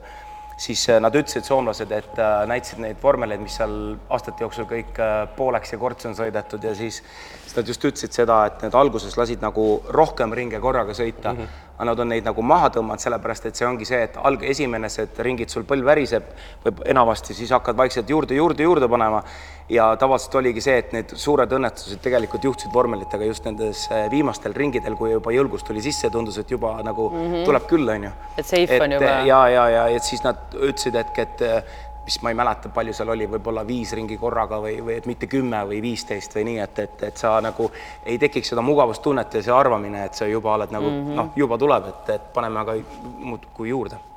siis 0.62 0.84
äh, 0.90 1.00
nad 1.02 1.16
ütlesid, 1.18 1.46
soomlased, 1.48 1.92
et 1.96 2.20
äh, 2.22 2.44
näitasid 2.50 2.82
neid 2.84 3.00
vormeleid, 3.02 3.42
mis 3.42 3.56
seal 3.58 3.74
aastate 4.14 4.46
jooksul 4.46 4.68
kõik 4.70 5.00
äh, 5.02 5.24
pooleks 5.38 5.74
ja 5.74 5.80
kortsi 5.82 6.10
on 6.12 6.18
sõidetud 6.18 6.68
ja 6.68 6.74
siis, 6.78 7.00
siis 7.46 7.58
nad 7.58 7.72
just 7.72 7.86
ütlesid 7.90 8.14
seda, 8.14 8.44
et 8.50 8.62
need 8.66 8.78
alguses 8.78 9.18
lasid 9.18 9.42
nagu 9.42 9.66
rohkem 9.98 10.34
ringe 10.38 10.62
korraga 10.62 10.94
sõita 10.98 11.34
mm, 11.34 11.40
-hmm. 11.40 11.64
aga 11.78 11.90
nad 11.90 12.04
on 12.06 12.14
neid 12.14 12.30
nagu 12.30 12.46
maha 12.46 12.70
tõmmanud, 12.78 13.02
sellepärast 13.02 13.50
et 13.50 13.58
see 13.58 13.68
ongi 13.68 13.90
see, 13.90 14.04
et 14.10 14.20
alg-, 14.22 14.46
esimesed 14.54 15.24
ringid 15.26 15.50
sul 15.50 15.66
põlv 15.66 15.90
väriseb 15.94 16.30
või 16.66 16.78
enamasti 16.94 17.34
siis 17.34 17.52
hakkad 17.58 17.78
vaikselt 17.78 18.10
juurde, 18.10 18.38
juurde, 18.38 18.64
juurde 18.64 18.90
panema 18.90 19.24
ja 19.72 19.86
tavaliselt 20.00 20.36
oligi 20.36 20.64
see, 20.64 20.78
et 20.82 20.96
need 20.96 21.14
suured 21.20 21.54
õnnetused 21.56 22.02
tegelikult 22.04 22.44
juhtusid 22.48 22.74
vormelitega 22.74 23.28
just 23.30 23.46
nendes 23.48 23.86
äh, 23.92 24.08
viimastel 24.12 24.56
ringidel, 24.58 24.98
kui 25.00 25.14
juba 25.14 25.34
jõlgus 25.36 25.64
tuli 25.68 25.84
sisse, 25.84 26.12
tundus, 26.12 26.42
et 26.42 26.52
juba 26.52 26.74
nagu 26.84 27.10
mm 27.10 27.22
-hmm. 27.22 27.46
tuleb 27.48 27.70
küll, 27.70 27.94
on 27.96 28.10
ju. 28.10 28.12
Et 28.38 28.46
safe 28.46 28.82
on 28.84 28.98
juba. 28.98 29.14
ja, 29.30 29.48
ja, 29.50 29.70
ja 29.70 29.88
et 29.88 30.04
siis 30.04 30.24
nad 30.24 30.36
ütlesid, 30.54 30.96
et, 30.96 31.18
et 31.20 31.42
eh, 31.48 31.64
mis 32.06 32.22
ma 32.22 32.30
ei 32.30 32.36
mäleta, 32.36 32.70
palju 32.70 32.94
seal 32.94 33.10
oli, 33.14 33.28
võib-olla 33.30 33.64
viis 33.68 33.94
ringi 33.94 34.18
korraga 34.18 34.60
või, 34.62 34.82
või 34.84 34.98
et 34.98 35.06
mitte 35.06 35.28
kümme 35.28 35.64
või 35.70 35.82
viisteist 35.82 36.36
või 36.36 36.44
nii, 36.50 36.60
et, 36.60 36.80
et, 36.80 37.04
et 37.04 37.18
sa 37.18 37.40
nagu 37.42 37.72
ei 38.06 38.18
tekiks 38.18 38.50
seda 38.50 38.62
mugavustunnet 38.62 39.34
ja 39.34 39.44
see 39.44 39.54
arvamine, 39.54 40.06
et 40.06 40.14
sa 40.14 40.28
juba 40.28 40.56
oled 40.56 40.72
nagu 40.72 40.90
mm 40.90 41.04
-hmm. 41.06 41.16
noh, 41.16 41.30
juba 41.36 41.58
tuleb, 41.58 41.88
et, 41.88 42.10
et 42.10 42.34
paneme 42.34 42.60
aga 42.60 42.76
muudkui 43.18 43.70
juurde. 43.70 44.11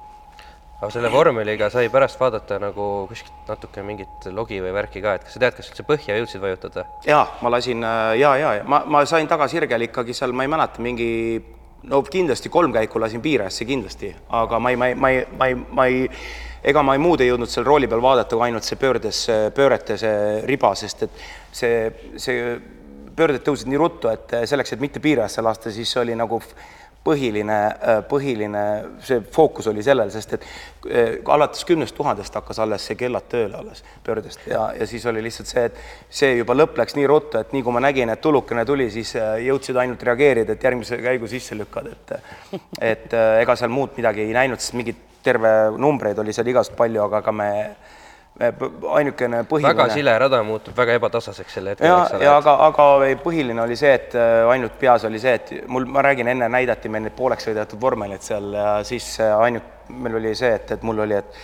Aga 0.80 0.90
selle 0.92 1.10
vormeliga 1.12 1.70
sai 1.72 1.88
pärast 1.92 2.18
vaadata 2.20 2.58
nagu 2.62 3.06
kuskilt 3.10 3.48
natuke 3.48 3.82
mingit 3.86 4.28
logi 4.34 4.60
või 4.62 4.74
värki 4.74 5.02
ka, 5.04 5.16
et 5.18 5.26
kas 5.26 5.36
sa 5.36 5.42
tead, 5.44 5.56
kas 5.56 5.70
üldse 5.70 5.86
põhja 5.86 6.16
jõudsid 6.18 6.42
vajutada? 6.42 6.86
jaa, 7.08 7.24
ma 7.42 7.52
lasin 7.54 7.84
äh, 7.84 8.14
ja, 8.20 8.34
ja, 8.40 8.54
ja 8.58 8.64
ma, 8.68 8.82
ma 8.86 9.04
sain 9.08 9.28
tagasirgel 9.30 9.88
ikkagi 9.88 10.16
seal, 10.16 10.34
ma 10.36 10.46
ei 10.46 10.52
mäleta, 10.52 10.82
mingi 10.84 11.12
no 11.90 12.02
kindlasti 12.02 12.50
kolm 12.52 12.74
käiku 12.74 13.00
lasin 13.02 13.22
piirajasse 13.24 13.66
kindlasti, 13.68 14.10
aga 14.40 14.60
ma 14.60 14.72
ei, 14.72 14.76
ma 14.80 14.90
ei, 14.90 14.94
ma 14.94 15.12
ei, 15.12 15.24
ma 15.38 15.48
ei, 15.48 15.58
ma 15.80 15.86
ei, 15.86 16.04
ega 16.64 16.82
ma 16.82 16.96
ei 16.96 17.02
muud 17.02 17.22
ei 17.22 17.30
jõudnud 17.30 17.50
seal 17.50 17.66
rooli 17.66 17.88
peal 17.90 18.02
vaadata, 18.04 18.36
kui 18.36 18.46
ainult 18.46 18.66
see 18.66 18.80
pöördes, 18.80 19.24
pöörete 19.56 19.98
see 20.00 20.40
riba, 20.48 20.72
sest 20.78 21.06
et 21.06 21.20
see, 21.52 21.74
see 22.20 22.38
pöörded 23.14 23.44
tõusid 23.46 23.68
nii 23.70 23.78
ruttu, 23.78 24.10
et 24.10 24.32
selleks, 24.48 24.74
et 24.74 24.82
mitte 24.82 25.02
piirajasse 25.02 25.44
lasta, 25.44 25.72
siis 25.74 25.92
oli 26.00 26.16
nagu 26.18 26.40
põhiline, 27.04 27.58
põhiline 28.08 28.62
see 29.04 29.20
fookus 29.34 29.68
oli 29.70 29.82
sellel, 29.84 30.10
sest 30.12 30.36
et 30.38 30.46
eh, 30.88 31.16
alates 31.36 31.64
kümnest 31.68 31.96
tuhandest 31.96 32.34
hakkas 32.38 32.60
alles 32.64 32.86
see 32.88 32.96
kellad 33.00 33.26
tööle 33.30 33.58
alles 33.60 33.84
pöördest 34.04 34.46
ja, 34.48 34.66
ja 34.78 34.88
siis 34.88 35.04
oli 35.10 35.22
lihtsalt 35.24 35.50
see, 35.50 35.64
et 35.68 35.80
see 36.08 36.32
juba 36.38 36.56
lõpp 36.56 36.78
läks 36.80 36.96
nii 36.96 37.08
ruttu, 37.10 37.40
et 37.40 37.52
nii 37.52 37.64
kui 37.64 37.76
ma 37.76 37.82
nägin, 37.84 38.12
et 38.12 38.22
tulukene 38.24 38.64
tuli, 38.68 38.88
siis 38.94 39.14
eh, 39.20 39.34
jõudsid 39.48 39.80
ainult 39.84 40.02
reageerida, 40.08 40.56
et 40.56 40.68
järgmise 40.70 41.00
käigu 41.04 41.28
sisse 41.30 41.58
lükkada, 41.58 41.92
et 41.92 42.14
et 42.94 43.12
ega 43.42 43.56
seal 43.58 43.72
muud 43.72 43.98
midagi 43.98 44.24
ei 44.24 44.32
näinud, 44.36 44.60
sest 44.62 44.76
mingit 44.78 45.10
terve 45.24 45.50
numbreid 45.80 46.18
oli 46.20 46.32
seal 46.36 46.48
igast 46.52 46.74
palju, 46.76 47.04
aga 47.08 47.32
me, 47.32 47.50
me 47.72 48.03
ainukene 48.34 49.44
põhiline 49.46 49.70
väga 49.70 49.84
sile 49.94 50.14
rada 50.18 50.40
muutub 50.42 50.74
väga 50.74 50.96
ebatasaseks 50.98 51.54
sel 51.54 51.68
hetkel, 51.70 51.86
ja 51.86 52.22
ja. 52.22 52.32
aga, 52.40 52.56
aga 52.66 52.86
põhiline 53.22 53.62
oli 53.62 53.76
see, 53.78 53.92
et 53.94 54.16
äh, 54.18 54.42
ainult 54.50 54.74
peas 54.80 55.04
oli 55.06 55.20
see, 55.22 55.36
et 55.38 55.52
mul, 55.70 55.86
ma 55.86 56.02
räägin, 56.02 56.32
enne 56.32 56.48
näidati 56.50 56.90
meil 56.90 57.06
neid 57.06 57.14
pooleks 57.14 57.46
sõidetud 57.46 57.78
vormelid 57.80 58.26
seal 58.26 58.50
ja 58.56 58.72
siis 58.86 59.12
äh, 59.22 59.36
ainult 59.46 59.86
meil 59.88 60.18
oli 60.18 60.34
see, 60.34 60.50
et, 60.58 60.74
et 60.74 60.82
mul 60.82 61.04
oli, 61.06 61.20
et 61.20 61.38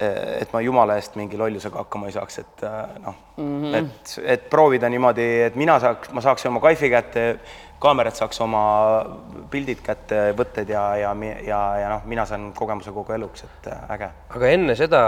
et 0.00 0.52
ma 0.54 0.62
jumala 0.64 0.96
eest 0.96 1.16
mingi 1.20 1.36
lollusega 1.36 1.82
hakkama 1.82 2.08
ei 2.08 2.14
saaks, 2.16 2.38
et 2.42 2.62
äh, 2.64 2.76
noh 3.04 3.16
mm. 3.36 3.48
-hmm. 3.62 3.74
et, 3.80 4.14
et 4.34 4.46
proovida 4.50 4.88
niimoodi, 4.88 5.26
et 5.48 5.58
mina 5.60 5.78
saaks, 5.80 6.12
ma 6.16 6.22
saaks 6.24 6.46
oma 6.48 6.60
kaifi 6.60 6.90
kätte, 6.90 7.24
kaamerad 7.80 8.16
saaks 8.16 8.40
oma 8.40 8.62
pildid 9.50 9.82
kätte, 9.84 10.20
võtted 10.36 10.68
ja, 10.68 10.84
ja, 10.96 11.14
ja, 11.46 11.60
ja 11.80 11.88
noh, 11.94 12.04
mina 12.04 12.26
saan 12.26 12.52
kogemuse 12.56 12.92
kogu 12.96 13.12
eluks, 13.12 13.44
et 13.44 13.72
äh, 13.72 13.90
äge 13.96 14.10
aga 14.36 14.54
enne 14.56 14.76
seda 14.76 15.02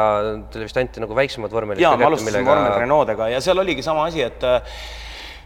teile 0.51 0.69
vist 0.69 0.83
anti 0.83 1.01
nagu 1.01 1.17
väiksemad 1.17 1.53
vormelid 1.53 1.83
jaa, 1.83 1.97
ma 1.97 2.11
alustasin 2.13 2.45
vormel 2.47 2.77
Renault'dega 2.85 3.29
ja 3.33 3.41
seal 3.41 3.59
oligi 3.65 3.83
sama 3.83 4.07
asi, 4.11 4.23
et 4.23 4.45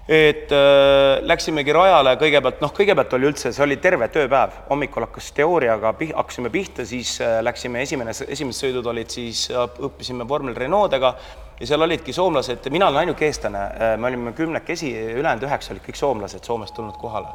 et 0.09 0.53
äh, 0.55 1.19
läksimegi 1.27 1.75
rajale 1.75 2.13
kõigepealt, 2.21 2.61
noh, 2.63 2.71
kõigepealt 2.75 3.17
oli 3.19 3.27
üldse, 3.27 3.51
see 3.53 3.65
oli 3.65 3.79
terve 3.83 4.07
tööpäev, 4.15 4.55
hommikul 4.69 5.03
hakkas 5.09 5.33
teooriaga, 5.35 5.91
hakkasime 6.15 6.53
pihta, 6.55 6.87
siis 6.87 7.17
äh, 7.25 7.41
läksime 7.43 7.83
esimene, 7.83 8.15
esimesed 8.15 8.69
sõidud 8.69 8.87
olid 8.93 9.11
siis, 9.11 9.49
õppisime 9.51 10.29
vormel 10.29 10.55
Renault'dega 10.55 11.13
ja 11.59 11.67
seal 11.67 11.83
olidki 11.83 12.15
soomlased, 12.15 12.71
mina 12.71 12.87
olen 12.87 13.03
ainuke 13.03 13.27
eestlane, 13.27 13.67
me 13.99 14.11
olime 14.11 14.35
kümnekesi, 14.37 14.93
ülejäänud 15.17 15.49
üheksa 15.49 15.75
olid 15.75 15.87
kõik 15.89 15.99
soomlased 15.99 16.45
Soomest 16.47 16.77
tulnud 16.77 16.99
kohale. 17.01 17.33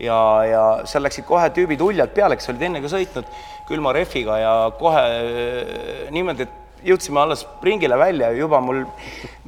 Ja, 0.00 0.16
ja 0.48 0.62
seal 0.88 1.04
läksid 1.04 1.26
kohe 1.28 1.50
tüübid 1.52 1.80
uljalt 1.84 2.12
peale, 2.16 2.36
kes 2.36 2.48
olid 2.52 2.62
enne 2.68 2.80
ka 2.80 2.88
sõitnud 2.88 3.28
külma 3.68 3.92
rehviga 3.96 4.38
ja 4.40 4.54
kohe 4.76 5.04
äh, 5.08 6.08
niimoodi, 6.12 6.48
et 6.48 6.59
jõudsime 6.86 7.20
alles 7.22 7.44
ringile 7.64 7.98
välja 7.98 8.30
ja 8.30 8.38
juba 8.40 8.60
mul 8.64 8.82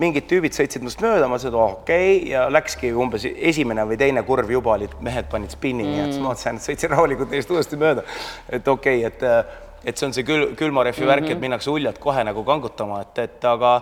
mingid 0.01 0.29
tüübid 0.31 0.57
sõitsid 0.57 0.85
minust 0.85 1.03
mööda, 1.05 1.29
ma 1.29 1.39
ütlesin, 1.39 1.53
et 1.53 1.59
oh, 1.59 1.75
okei 1.81 2.15
okay. 2.17 2.31
ja 2.33 2.47
läkski 2.53 2.93
umbes 2.93 3.27
esimene 3.33 3.87
või 3.89 3.99
teine 4.01 4.23
kurv 4.27 4.51
juba 4.53 4.77
olid, 4.77 4.95
mehed 5.01 5.29
panid 5.33 5.55
spinni 5.55 5.87
mm., 5.89 6.07
et 6.07 6.15
siis 6.15 6.23
ma 6.23 6.33
mõtlesin, 6.33 6.61
et 6.61 6.69
sõitsin 6.69 6.95
rahulikult 6.95 7.35
neist 7.35 7.53
uuesti 7.53 7.81
mööda. 7.81 8.07
et 8.49 8.69
okei 8.69 9.07
okay,, 9.07 9.13
et 9.13 9.71
et 9.83 9.99
see 9.99 10.07
on 10.07 10.13
see 10.15 10.23
kül-, 10.27 10.53
külmarefi 10.59 11.01
mm 11.01 11.07
-hmm. 11.07 11.11
värk, 11.11 11.31
et 11.31 11.41
minnakse 11.41 11.71
uljalt 11.71 11.99
kohe 11.99 12.25
nagu 12.25 12.45
kangutama, 12.45 13.01
et, 13.03 13.19
et 13.19 13.45
aga 13.45 13.73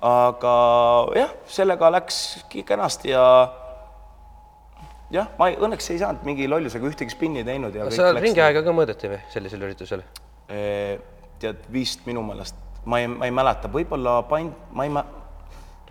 aga 0.00 0.56
jah, 1.16 1.30
sellega 1.46 1.90
läkski 1.92 2.62
kenasti 2.62 3.14
ja 3.14 3.24
jah, 5.10 5.28
ma 5.38 5.48
ei, 5.48 5.56
õnneks 5.56 5.90
ei 5.92 5.98
saanud 6.02 6.26
mingi 6.28 6.48
lollusega 6.48 6.86
ühtegi 6.86 7.14
spinni 7.14 7.44
teinud 7.44 7.74
ja 7.74 7.88
kas 7.88 7.98
seal 8.00 8.20
ringi 8.20 8.42
aega 8.42 8.62
ka 8.66 8.74
mõõdeti 8.76 9.10
või 9.12 9.20
sellisel 9.32 9.66
üritusel? 9.68 10.04
Eh, 10.48 10.98
tead 11.40 11.66
vist 11.72 12.06
minu 12.06 12.22
meelest 12.26 12.65
ma 12.86 13.00
ei, 13.02 13.06
ma 13.10 13.26
ei 13.28 13.34
mäleta, 13.34 13.68
võib-olla 13.72 14.20
pand, 14.30 14.52
ma 14.72 14.84
ei 14.86 14.90
mä-, 14.94 15.04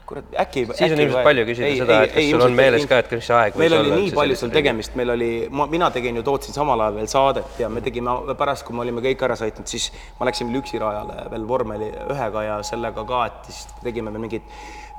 kurat, 0.05 0.27
äkki 0.39 0.65
Siis 0.69 0.91
on 0.93 0.99
ilmselt 1.01 1.25
palju 1.25 1.43
küsida 1.47 1.71
seda, 1.79 1.95
et 2.05 2.13
kas 2.13 2.27
sul 2.29 2.43
on 2.45 2.53
meeles 2.55 2.85
ka, 2.89 2.99
et 3.01 3.11
mis 3.17 3.29
aeg 3.39 3.55
meil 3.59 3.73
oli 3.79 3.91
nii 3.95 4.11
palju 4.15 4.37
seal 4.41 4.53
tegemist, 4.53 4.95
meil 4.99 5.11
oli, 5.15 5.29
ma, 5.49 5.65
mina 5.71 5.89
tegin 5.95 6.19
ju, 6.21 6.23
tootsin 6.27 6.53
samal 6.55 6.83
ajal 6.85 6.99
veel 7.01 7.09
saadet 7.11 7.59
ja 7.63 7.69
me 7.73 7.81
tegime 7.85 8.13
pärast, 8.37 8.67
kui 8.67 8.77
me 8.77 8.85
olime 8.85 9.01
kõik 9.05 9.25
ära 9.27 9.37
sõitnud, 9.39 9.67
siis 9.71 9.89
ma 10.19 10.29
läksin 10.29 10.53
Lüksirajale 10.53 11.25
veel 11.33 11.47
vormeli 11.49 11.89
ühega 12.13 12.45
ja 12.51 12.59
sellega 12.63 13.03
ka, 13.09 13.25
et 13.31 13.49
siis 13.51 13.65
tegime 13.83 14.13
veel 14.13 14.23
mingeid 14.27 14.45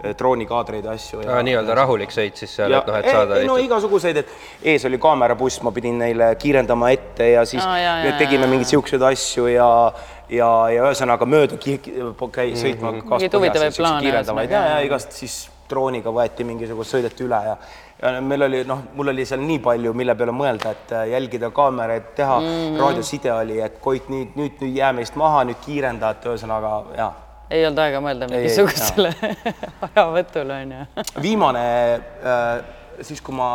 eh, 0.02 0.10
droonikaadreid 0.18 0.84
ja 0.90 0.96
asju 0.98 1.22
ja 1.22 1.38
aa, 1.38 1.46
nii-öelda 1.46 1.78
rahulik 1.78 2.10
sõit 2.12 2.42
siis 2.42 2.58
seal, 2.58 2.74
et 2.80 2.90
noh, 2.90 2.98
et 2.98 3.06
ei- 3.06 3.14
saada 3.16 3.38
ei 3.40 3.46
no 3.48 3.56
igasuguseid, 3.62 4.18
et 4.24 4.34
ees 4.74 4.84
oli 4.90 4.98
kaamerabuss, 5.06 5.62
ma 5.64 5.70
pidin 5.72 6.02
neile 6.02 6.32
kiirendama 6.42 6.90
ette 6.98 7.30
ja 7.36 7.46
siis 7.48 7.62
Aa, 7.64 7.78
jaa, 7.80 7.96
me 8.02 8.10
jaa, 8.10 8.18
tegime 8.20 8.50
mingeid 8.50 8.74
siukseid 8.74 9.06
asju 9.14 9.46
ja 9.54 9.70
ja, 10.28 10.50
ja 10.70 10.86
ühesõnaga 10.86 11.26
mööda 11.26 11.58
käi- 11.60 12.54
sõitma 12.56 12.92
mm 12.92 13.00
-hmm. 13.00 14.00
Kiirendavaid 14.00 14.50
ja, 14.50 14.62
ja 14.68 14.78
igast 14.86 15.12
siis 15.12 15.50
drooniga 15.68 16.10
võeti 16.10 16.44
mingisugust, 16.44 16.94
sõideti 16.94 17.26
üle 17.26 17.42
ja 17.44 17.56
ja 18.02 18.20
meil 18.20 18.42
oli 18.42 18.64
noh, 18.68 18.82
mul 18.94 19.08
oli 19.08 19.24
seal 19.24 19.40
nii 19.40 19.58
palju, 19.64 19.92
mille 19.96 20.14
peale 20.14 20.32
mõelda, 20.32 20.70
et 20.70 20.92
äh, 20.92 21.06
jälgida 21.08 21.50
kaameraid, 21.50 22.10
teha 22.16 22.40
mm 22.40 22.46
-hmm. 22.46 22.80
raadioside 22.80 23.32
oli, 23.32 23.60
et 23.60 23.78
Koit 23.80 24.08
nüüd, 24.08 24.34
nüüd, 24.36 24.60
nüüd 24.60 24.76
jää 24.76 24.92
meist 24.92 25.16
maha, 25.16 25.44
nüüd 25.44 25.62
kiirenda, 25.64 26.10
et 26.10 26.26
ühesõnaga 26.26 26.82
jaa 26.96 27.14
ei 27.50 27.66
olnud 27.66 27.78
aega 27.78 28.00
mõelda 28.02 28.26
mingisugusele 28.30 29.12
ajavõtule 29.88 30.56
onju. 30.62 30.86
viimane 31.22 31.62
äh, 31.94 32.64
siis, 33.04 33.20
kui 33.24 33.34
ma, 33.36 33.48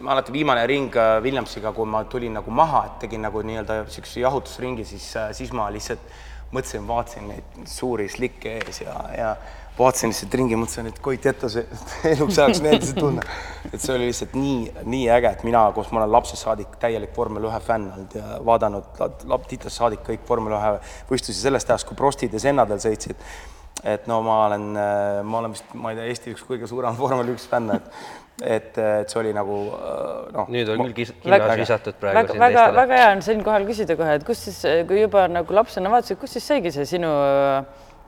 mäletan 0.00 0.34
viimane 0.34 0.66
ring 0.70 0.96
äh, 0.96 1.16
Williamsiga, 1.24 1.72
kui 1.72 1.88
ma 1.88 2.04
tulin 2.04 2.36
nagu 2.38 2.50
maha, 2.54 2.84
et 2.88 3.00
tegin 3.06 3.24
nagu 3.26 3.42
nii-öelda 3.46 3.82
niisuguse 3.86 4.22
jahutusringi, 4.22 4.84
siis, 4.86 5.08
siis 5.38 5.52
ma 5.56 5.70
lihtsalt 5.72 6.12
mõtlesin, 6.52 6.86
vaatasin 6.88 7.28
neid 7.32 7.66
suuri 7.68 8.08
slikke 8.12 8.58
ees 8.60 8.82
ja, 8.84 8.94
ja 9.16 9.30
vaatasin 9.78 10.12
lihtsalt 10.12 10.34
ringi, 10.36 10.58
mõtlesin, 10.60 10.90
et 10.90 10.98
Koit 11.04 11.24
jäta 11.24 11.48
see 11.52 11.64
eluks 12.12 12.38
ajaks 12.38 12.60
meelde 12.64 12.88
see 12.90 12.98
tunne. 12.98 13.24
et 13.70 13.78
see 13.80 13.94
oli 13.94 14.10
lihtsalt 14.10 14.36
nii, 14.36 14.84
nii 14.84 15.06
äge, 15.14 15.32
et 15.32 15.46
mina, 15.48 15.64
kus 15.76 15.88
ma 15.92 16.02
olen 16.02 16.12
lapsest 16.12 16.44
saadik 16.44 16.76
täielik 16.82 17.16
vormel 17.16 17.48
ühe 17.48 17.62
fänn 17.64 17.88
olnud 17.94 18.18
ja 18.18 18.36
vaadanud 18.44 19.02
lap- 19.32 19.48
titast 19.48 19.80
saadik 19.80 20.04
kõik 20.06 20.28
vormel 20.28 20.58
ühe 20.58 20.76
võistlusi 21.10 21.40
sellest 21.40 21.72
ajast, 21.72 21.88
kui 21.88 21.98
Prostid 21.98 22.36
ja 22.36 22.42
Sennadel 22.42 22.82
sõitsid 22.84 23.16
et 23.84 24.08
no 24.10 24.20
ma 24.22 24.46
olen, 24.46 24.66
ma 25.26 25.38
olen 25.40 25.54
vist, 25.54 25.70
ma 25.74 25.92
ei 25.92 25.98
tea, 25.98 26.10
Eesti 26.12 26.34
üks 26.36 26.44
kõige 26.48 26.68
suurem 26.70 26.98
vormel 27.02 27.32
üks 27.34 27.48
fänn, 27.50 27.72
et 27.76 27.94
et, 28.42 28.78
et 28.78 29.12
see 29.12 29.18
oli 29.20 29.30
nagu 29.36 29.56
äh, 29.76 30.30
noh. 30.34 30.48
nüüd 30.50 30.70
on 30.72 30.80
küll 30.88 30.94
kinnos 30.96 31.58
visatud 31.60 31.98
praegu 32.00 32.16
väga, 32.16 32.32
siin 32.32 32.42
väga, 32.42 32.62
teistele. 32.64 32.78
väga 32.80 32.98
hea 32.98 33.10
on 33.12 33.22
siinkohal 33.26 33.66
küsida 33.68 33.96
kohe, 33.98 34.16
et 34.18 34.24
kus 34.26 34.40
siis, 34.48 34.58
kui 34.88 35.02
juba 35.02 35.26
nagu 35.30 35.54
lapsena 35.54 35.92
vaatasid, 35.92 36.18
kus 36.18 36.34
siis 36.38 36.48
saigi 36.50 36.72
see 36.74 36.88
sinu 36.96 37.10
äh, 37.12 37.60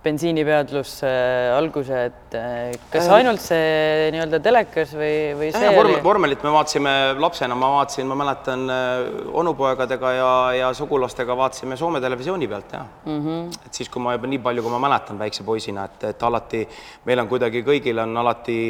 bensiinipeadlus 0.05 0.93
äh, 1.07 1.57
alguse, 1.57 2.01
et 2.11 2.37
äh, 2.37 2.75
kas 2.93 3.09
ainult 3.15 3.43
see 3.43 4.11
nii-öelda 4.15 4.41
telekas 4.45 4.93
või, 4.97 5.15
või 5.39 5.51
see 5.55 5.71
vorm, 5.73 5.93
oli? 5.95 6.01
vormelit 6.05 6.45
me 6.45 6.53
vaatasime 6.55 6.95
lapsena, 7.21 7.57
ma 7.59 7.71
vaatasin, 7.79 8.09
ma 8.11 8.19
mäletan 8.21 8.65
äh, 8.73 9.05
onupoegadega 9.43 10.13
ja, 10.19 10.33
ja 10.61 10.73
sugulastega 10.77 11.37
vaatasime 11.39 11.79
Soome 11.81 12.03
televisiooni 12.05 12.49
pealt 12.49 12.77
ja 12.77 12.85
mm. 12.85 13.21
-hmm. 13.21 13.67
et 13.67 13.81
siis, 13.81 13.89
kui 13.89 14.03
ma 14.03 14.17
juba 14.17 14.31
nii 14.31 14.43
palju, 14.45 14.63
kui 14.67 14.75
ma 14.77 14.83
mäletan 14.89 15.19
väikse 15.19 15.45
poisina, 15.45 15.89
et, 15.89 16.05
et 16.13 16.23
alati 16.23 16.67
meil 17.05 17.25
on 17.25 17.31
kuidagi 17.33 17.65
kõigil 17.65 18.05
on 18.05 18.17
alati 18.25 18.61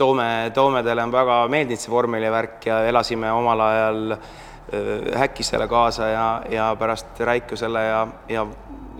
Toome, 0.00 0.50
Toomedele 0.54 1.02
on 1.04 1.10
väga 1.12 1.42
meeldinud 1.52 1.80
see 1.80 1.92
vormelivärk 1.92 2.64
ja 2.70 2.78
elasime 2.88 3.28
omal 3.36 3.60
ajal 3.60 4.14
äh, 4.16 5.18
Häkkisele 5.20 5.68
kaasa 5.68 6.06
ja, 6.08 6.26
ja 6.48 6.76
pärast 6.78 7.20
Räikusele 7.20 7.82
ja, 7.84 8.06
ja, 8.28 8.46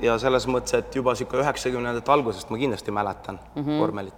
ja 0.02 0.18
selles 0.18 0.46
mõttes, 0.50 0.74
et 0.78 0.94
juba 0.96 1.14
niisugune 1.14 1.44
üheksakümnendate 1.44 2.12
algusest 2.12 2.50
ma 2.50 2.58
kindlasti 2.60 2.94
mäletan 2.94 3.38
mm 3.54 3.62
-hmm. 3.62 3.80
vormelit. 3.80 4.14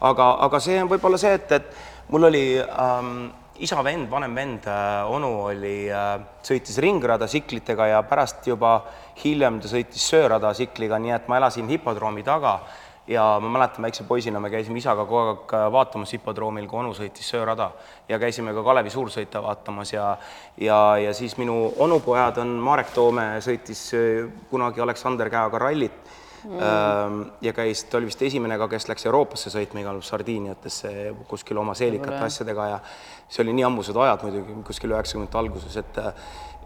aga, 0.00 0.36
aga 0.40 0.60
see 0.60 0.82
on 0.82 0.88
võib-olla 0.88 1.18
see, 1.18 1.34
et, 1.34 1.52
et 1.52 1.76
mul 2.08 2.24
oli 2.24 2.44
ähm, 2.60 3.28
isa 3.58 3.82
vend, 3.84 4.10
vanem 4.10 4.34
vend 4.34 4.66
äh,, 4.66 5.10
onu 5.10 5.30
oli 5.50 5.90
äh,, 5.90 6.20
sõitis 6.42 6.78
ringrada 6.78 7.26
tsiklitega 7.26 7.86
ja 7.86 8.02
pärast 8.02 8.46
juba 8.46 8.82
hiljem 9.24 9.60
ta 9.60 9.68
sõitis 9.68 10.08
söörada 10.10 10.52
tsikliga, 10.52 10.98
nii 10.98 11.14
et 11.16 11.28
ma 11.28 11.36
elasin 11.36 11.68
hipodroomi 11.68 12.22
taga 12.22 12.60
ja 13.08 13.24
ma 13.40 13.48
mäletan 13.48 13.82
väikse 13.82 14.04
poisina 14.04 14.40
me 14.40 14.50
käisime 14.50 14.78
isaga 14.78 15.04
kogu 15.06 15.22
aeg 15.22 15.54
äh, 15.54 15.66
vaatamas 15.72 16.12
hipodroomil, 16.16 16.66
kui 16.70 16.80
onu 16.80 16.92
sõitis 16.96 17.30
söörada 17.30 17.70
ja 18.08 18.18
käisime 18.18 18.54
ka 18.54 18.64
Kalevi 18.66 18.90
suursõita 18.90 19.42
vaatamas 19.42 19.92
ja 19.92 20.16
ja, 20.60 20.78
ja 20.98 21.14
siis 21.14 21.36
minu 21.38 21.72
onupojad 21.78 22.38
on, 22.42 22.56
Marek 22.62 22.94
Toome 22.94 23.28
sõitis 23.44 23.88
äh, 23.94 24.30
kunagi 24.50 24.82
Aleksander 24.82 25.30
Käoga 25.30 25.58
rallit 25.58 26.14
mm. 26.44 27.22
ja 27.40 27.52
käis, 27.52 27.84
ta 27.84 27.98
oli 27.98 28.10
vist 28.10 28.22
esimene 28.22 28.58
ka, 28.58 28.68
kes 28.74 28.88
läks 28.90 29.06
Euroopasse 29.06 29.50
sõitma 29.54 29.82
igal 29.82 29.98
pool 29.98 30.06
Sardiiniatesse 30.06 30.92
kuskil 31.28 31.58
oma 31.62 31.74
seelikate 31.74 32.24
asjadega 32.26 32.68
ja 32.74 32.80
see 33.28 33.42
oli 33.44 33.56
nii 33.56 33.66
ammused 33.70 33.96
ajad 33.96 34.26
muidugi 34.26 34.58
kuskil 34.66 34.94
üheksakümnendate 34.94 35.40
alguses, 35.40 35.78
et 35.82 35.98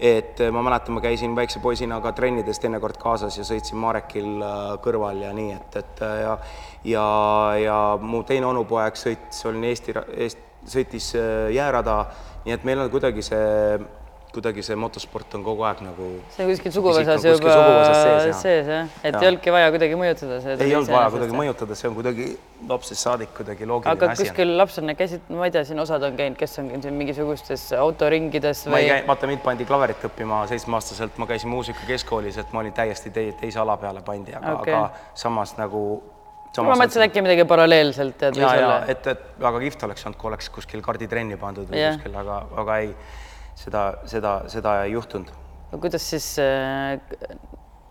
et 0.00 0.40
ma 0.52 0.62
mäletan, 0.64 0.95
ma 0.97 1.02
käisin 1.04 1.35
väikse 1.37 1.61
poisina 1.61 2.00
ka 2.00 2.14
trennides 2.16 2.59
teinekord 2.62 2.97
kaasas 3.00 3.37
ja 3.37 3.45
sõitsin 3.45 3.76
Marekil 3.80 4.40
äh, 4.40 4.61
kõrval 4.80 5.21
ja 5.26 5.33
nii, 5.37 5.52
et, 5.59 5.76
et 5.83 6.02
äh, 6.07 6.21
ja 6.23 6.37
ja, 6.85 7.04
ja 7.61 7.78
mu 8.00 8.23
teine 8.25 8.49
onupoeg 8.49 8.97
sõitis, 8.97 9.45
olin 9.49 9.66
Eesti, 9.69 9.95
Eesti, 10.16 10.47
sõitis 10.73 11.11
äh, 11.21 11.50
jäärada, 11.52 11.99
nii 12.47 12.57
et 12.57 12.64
meil 12.64 12.80
on 12.80 12.92
kuidagi 12.92 13.25
see, 13.25 13.76
kuidagi 14.34 14.62
see 14.62 14.76
motosport 14.78 15.34
on 15.38 15.42
kogu 15.46 15.64
aeg 15.66 15.80
nagu 15.84 16.08
see 16.34 16.46
kuskil 16.49 16.72
suguvõsas 16.75 17.25
juba 17.26 17.54
sees, 17.90 18.37
sees 18.42 18.68
jah, 18.70 18.90
et 19.02 19.14
Jah. 19.14 19.22
ei 19.22 19.30
olnudki 19.30 19.54
vaja 19.54 19.70
kuidagi 19.75 19.99
mõjutada 19.99 20.38
seda. 20.44 20.64
ei 20.64 20.75
olnud 20.78 20.92
vaja 20.94 21.08
kuidagi 21.16 21.37
mõjutada, 21.40 21.78
see 21.78 21.88
on 21.90 21.96
kuidagi 21.99 22.28
lapsest 22.68 23.06
saadik 23.06 23.32
kuidagi 23.37 23.66
loogiline 23.66 23.96
aga 23.96 24.12
asi. 24.12 24.28
kuskil 24.28 24.54
lapsena 24.60 24.94
käisid, 24.99 25.26
ma 25.34 25.49
ei 25.49 25.54
tea, 25.56 25.64
siin 25.70 25.82
osad 25.82 26.06
on 26.06 26.16
käinud, 26.20 26.38
kes 26.38 26.58
on 26.62 26.70
käinud 26.70 26.87
siin 26.87 27.00
mingisugustes 27.00 27.66
autoringides 27.80 28.64
ma 28.70 28.78
ei 28.78 28.87
või 28.87 28.94
käi, 28.94 29.08
vaata 29.10 29.30
mind 29.32 29.42
pandi 29.46 29.66
klaverit 29.68 30.06
õppima 30.10 30.44
seitsmeaastaselt, 30.52 31.18
ma 31.18 31.26
käisin 31.30 31.50
muusikakeskkoolis, 31.54 32.38
et 32.44 32.52
ma 32.54 32.62
olin 32.64 32.76
täiesti 32.76 33.10
tei- 33.14 33.34
teise 33.40 33.60
ala 33.62 33.76
peale 33.82 34.02
pandi, 34.06 34.34
aga 34.37 34.56
okay., 34.60 34.75
aga 34.75 35.14
samas 35.18 35.56
nagu 35.58 35.84
ma 36.58 36.75
mõtlesin, 36.75 37.04
äkki 37.06 37.22
midagi 37.22 37.44
paralleelselt 37.46 38.22
ja, 38.26 38.54
ja 38.58 38.70
et, 38.90 39.06
et 39.06 39.20
väga 39.40 39.60
kihvt 39.62 39.84
oleks 39.87 40.06
olnud, 40.06 40.18
kui 40.18 40.30
oleks 40.32 40.49
kuskil 40.50 40.82
karditrenni 40.82 41.38
pandud 41.40 41.68
või 41.70 41.78
Jah. 41.78 41.94
kuskil, 41.99 42.16
aga, 42.18 42.40
aga 42.62 42.78
ei, 42.82 42.94
seda, 43.61 43.85
seda, 44.11 44.35
seda 44.52 44.81
ei 44.85 44.95
juhtunud. 44.97 45.33
kuidas 45.81 46.05
siis 46.11 46.33
äh, 46.43 46.99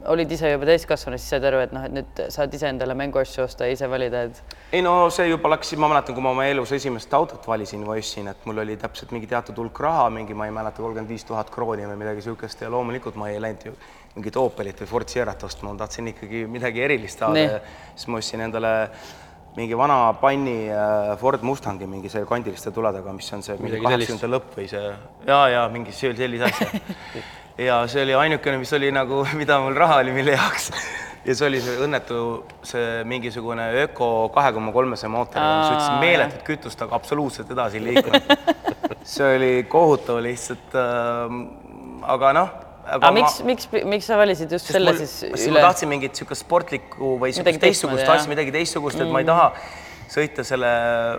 olid 0.08 0.32
ise 0.32 0.52
juba 0.52 0.68
täiskasvanu, 0.70 1.18
siis 1.20 1.34
said 1.34 1.46
aru, 1.48 1.60
et 1.64 1.74
noh, 1.76 1.84
et 1.84 1.94
nüüd 1.94 2.22
saad 2.32 2.54
ise 2.56 2.70
endale 2.72 2.96
mänguasju 3.00 3.44
osta 3.44 3.68
ja 3.68 3.76
ise 3.76 3.90
valida, 3.92 4.24
et 4.30 4.58
ei 4.76 4.84
no 4.86 4.94
see 5.14 5.28
juba 5.30 5.52
läks, 5.54 5.74
ma 5.80 5.90
mäletan, 5.92 6.16
kui 6.16 6.24
ma 6.24 6.34
oma 6.36 6.46
elus 6.48 6.72
esimest 6.76 7.14
autot 7.16 7.48
valisin 7.48 7.84
või 7.88 8.04
ostsin, 8.04 8.30
et 8.32 8.46
mul 8.48 8.64
oli 8.64 8.78
täpselt 8.80 9.14
mingi 9.16 9.28
teatud 9.30 9.60
hulk 9.60 9.80
raha, 9.84 10.10
mingi 10.16 10.38
ma 10.38 10.48
ei 10.48 10.56
mäleta, 10.56 10.82
kolmkümmend 10.84 11.12
viis 11.12 11.28
tuhat 11.28 11.52
krooni 11.54 11.88
või 11.90 12.00
midagi 12.00 12.24
niisugust 12.24 12.64
ja 12.64 12.72
loomulikult 12.72 13.20
ma 13.20 13.32
ei 13.32 13.42
läinud 13.44 13.72
ju 13.72 13.76
mingit 14.16 14.38
Opelit 14.40 14.80
või 14.84 14.90
Ford 14.90 15.12
Sierrat 15.12 15.44
ostma, 15.46 15.74
ma 15.74 15.84
tahtsin 15.84 16.12
ikkagi 16.14 16.46
midagi 16.50 16.84
erilist 16.84 17.22
saada 17.22 17.36
Nii. 17.38 17.50
ja 17.50 17.60
siis 17.94 18.08
ma 18.10 18.22
ostsin 18.24 18.48
endale 18.48 18.74
mingi 19.58 19.78
vana 19.78 20.14
panni 20.22 20.70
äh, 20.70 21.18
Ford 21.18 21.42
Mustangi 21.42 21.88
mingi 21.90 22.10
see 22.10 22.26
kandiliste 22.30 22.72
tuledega, 22.76 23.14
mis 23.16 23.34
on 23.34 23.44
see 23.46 23.58
mingi 23.60 23.82
kaheksakümnendate 23.82 24.32
lõpp 24.36 24.56
või 24.60 24.70
see 24.72 24.86
ja, 25.28 25.42
ja 25.56 25.68
mingi 25.74 25.96
sellise 25.96 26.50
asja 26.52 26.70
ja 27.66 27.82
see 27.88 28.04
oli 28.06 28.16
ainukene, 28.16 28.58
mis 28.62 28.72
oli 28.74 28.92
nagu, 28.96 29.24
mida 29.40 29.60
mul 29.64 29.78
raha 29.78 30.00
oli, 30.04 30.14
mille 30.16 30.36
jaoks. 30.36 30.72
ja 31.26 31.36
see 31.36 31.48
oli 31.50 31.60
see 31.64 31.76
õnnetu, 31.84 32.22
see 32.64 33.04
mingisugune 33.10 33.68
öko 33.84 34.30
kahe 34.36 34.54
koma 34.56 34.74
kolmese 34.76 35.12
mootoriga, 35.12 35.60
mis 35.60 35.74
võttis 35.74 36.00
meeletut 36.04 36.46
kütust, 36.48 36.82
aga 36.86 36.96
absoluutselt 36.96 37.52
edasi 37.52 37.82
ei 37.82 37.90
liikunud. 37.90 38.34
see 39.16 39.36
oli 39.36 39.52
kohutav 39.70 40.22
lihtsalt 40.24 40.80
äh,, 40.80 41.38
aga 42.16 42.34
noh. 42.40 42.58
Aga 42.98 43.12
miks, 43.16 43.42
miks, 43.48 43.70
miks 43.94 44.10
sa 44.10 44.18
valisid 44.20 44.52
just 44.56 44.72
selle 44.72 44.94
mul, 44.94 45.02
siis 45.04 45.14
sest 45.26 45.46
üle 45.50 45.60
ma? 45.60 45.68
tahtsin 45.70 45.92
mingit 45.92 46.16
niisugust 46.16 46.46
sportlikku 46.46 47.14
või 47.22 47.34
niisugust 47.34 47.62
teistsugust 47.64 48.08
asja, 48.08 48.32
midagi 48.32 48.56
teistsugust, 48.56 49.02
et 49.04 49.12
ma 49.14 49.22
ei 49.24 49.30
taha 49.30 49.52
sõita 50.10 50.44
selle 50.48 50.70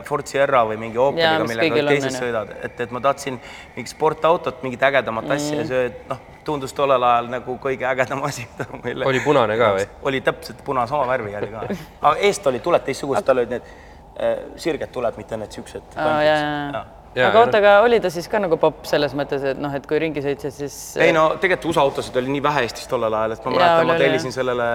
Ford 0.07 0.27
Sierra 0.27 0.65
või 0.67 0.79
mingi 0.81 0.99
Opeliga, 0.99 1.45
millega 1.47 1.85
teised 1.93 2.17
sõidavad, 2.17 2.57
et, 2.67 2.81
et 2.87 2.95
ma 2.95 3.03
tahtsin 3.05 3.39
mingit 3.77 3.93
sportautot, 3.93 4.63
mingit 4.67 4.83
ägedamat 4.91 5.29
mm. 5.29 5.37
asja 5.37 5.61
ja 5.61 5.67
see 5.69 5.85
noh, 6.11 6.25
tundus 6.47 6.75
tollel 6.75 7.05
ajal 7.07 7.31
nagu 7.31 7.57
kõige 7.63 7.87
ägedam 7.87 8.25
asi, 8.27 8.47
meile 8.85 9.07
oli 9.07 9.23
punane 9.25 9.59
ka 9.61 9.75
või? 9.77 9.87
oli 10.11 10.23
täpselt 10.27 10.65
puna 10.67 10.87
sama 10.91 11.07
värvi 11.11 11.37
oli 11.39 11.53
ka, 11.53 11.67
aga 12.01 12.17
eest 12.31 12.51
olid 12.51 12.65
tuled 12.67 12.87
teistsugused, 12.89 13.27
tal 13.27 13.43
olid 13.43 13.55
need 13.55 13.69
äh, 13.71 14.41
sirged 14.61 14.91
tuled, 14.95 15.21
mitte 15.21 15.39
need 15.39 15.61
siuksed. 15.61 15.95
Aa, 15.95 16.85
Jaa, 17.11 17.27
aga 17.27 17.41
ja 17.41 17.43
oota, 17.43 17.59
aga 17.59 17.71
oli 17.83 17.99
ta 17.99 18.07
siis 18.13 18.29
ka 18.31 18.39
nagu 18.39 18.55
popp 18.61 18.85
selles 18.87 19.17
mõttes, 19.19 19.43
et 19.51 19.59
noh, 19.59 19.73
et 19.75 19.87
kui 19.91 19.99
ringi 19.99 20.23
sõitsid, 20.23 20.55
siis 20.55 20.75
ei 21.03 21.11
no 21.11 21.25
tegelikult 21.43 21.73
USA 21.73 21.83
autosid 21.83 22.15
oli 22.21 22.31
nii 22.37 22.43
vähe 22.45 22.63
Eestis 22.69 22.87
tollel 22.87 23.17
ajal, 23.19 23.35
et 23.35 23.49
ma 23.49 23.53
mäletan, 23.57 23.89
ma 23.89 23.97
tellisin 23.99 24.35
sellele 24.35 24.67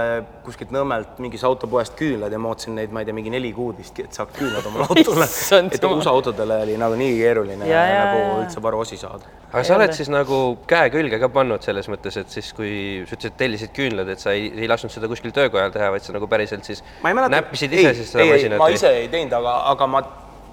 kuskilt 0.44 0.74
Nõmmelt 0.76 1.22
mingist 1.24 1.48
autopoest 1.48 1.96
küünlaid 1.96 2.36
ja 2.36 2.42
ma 2.42 2.52
ootasin 2.52 2.76
neid, 2.76 2.92
ma 2.92 3.00
ei 3.04 3.08
tea, 3.08 3.16
mingi 3.16 3.32
neli 3.32 3.54
kuud 3.56 3.80
vist, 3.80 4.02
et 4.04 4.20
saaks 4.20 4.36
küünlad 4.36 4.68
omale 4.68 4.88
autole. 4.92 5.30
Et. 5.62 5.88
USA 5.88 6.12
autodele 6.12 6.58
oli 6.66 6.76
nagu 6.82 6.98
nii 7.00 7.14
keeruline 7.22 7.72
Jaa, 7.72 7.86
jaa, 7.88 8.04
nagu 8.04 8.42
üldse 8.42 8.66
varuosi 8.68 9.00
saada. 9.00 9.32
aga 9.54 9.64
sa 9.64 9.80
oled 9.80 9.96
siis 9.96 10.12
nagu 10.12 10.42
käe 10.68 10.92
külge 10.92 11.22
ka 11.24 11.32
pannud 11.32 11.64
selles 11.64 11.88
mõttes, 11.88 12.20
et 12.20 12.36
siis 12.36 12.52
kui 12.58 12.74
sa 13.06 13.16
ütlesid, 13.16 13.32
et 13.32 13.40
tellisid 13.46 13.76
küünlad, 13.80 14.12
et 14.12 14.20
sa 14.20 14.36
ei, 14.36 14.52
ei 14.60 14.68
lasknud 14.68 14.92
seda 14.92 15.08
kuskil 15.08 15.32
töökojal 15.32 15.72
teha, 15.72 15.88
vaid 15.96 16.04
sa 16.04 16.20
nagu 16.20 16.28
päriselt 16.28 16.68
siis 16.68 16.84
ei 16.84 17.16
näppisid 17.16 17.80
ise 17.80 17.96
siis 18.02 18.12
seda 18.12 18.28
ei, 18.28 18.36
masinat? 18.36 18.60
ma 18.60 18.72
ise 18.76 18.92
ei 19.00 19.08
teinud, 19.14 19.40
aga, 19.40 19.58
aga 19.72 19.92
ma 19.96 20.04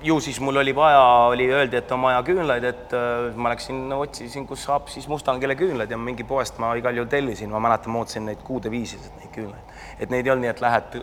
ju 0.03 0.21
siis 0.21 0.41
mul 0.41 0.57
oli 0.57 0.75
vaja, 0.75 1.03
oli 1.31 1.47
öeldi, 1.53 1.77
et 1.79 1.93
on 1.93 2.03
vaja 2.03 2.23
küünlaid, 2.27 2.65
et 2.67 2.95
äh, 2.97 3.35
ma 3.37 3.53
läksin 3.53 3.79
no, 3.91 4.01
otsisin, 4.07 4.47
kus 4.47 4.65
saab 4.67 4.89
siis 4.93 5.09
Mustangile 5.11 5.57
küünlaid 5.59 5.91
ja 5.91 5.99
mingi 5.99 6.27
poest 6.29 6.59
ma 6.63 6.73
igal 6.79 6.97
juhul 6.99 7.11
tellisin, 7.11 7.51
ma 7.53 7.61
mäletan, 7.63 7.93
ma 7.95 8.03
ootasin 8.03 8.27
neid 8.31 8.43
kuude 8.47 8.71
viisi 8.73 8.99
neid 9.21 9.31
küünlaid, 9.35 9.77
et 9.99 10.15
neid 10.15 10.27
ei 10.27 10.35
olnud 10.35 10.47
nii, 10.47 10.55
et 10.55 10.65
lähed 10.65 10.99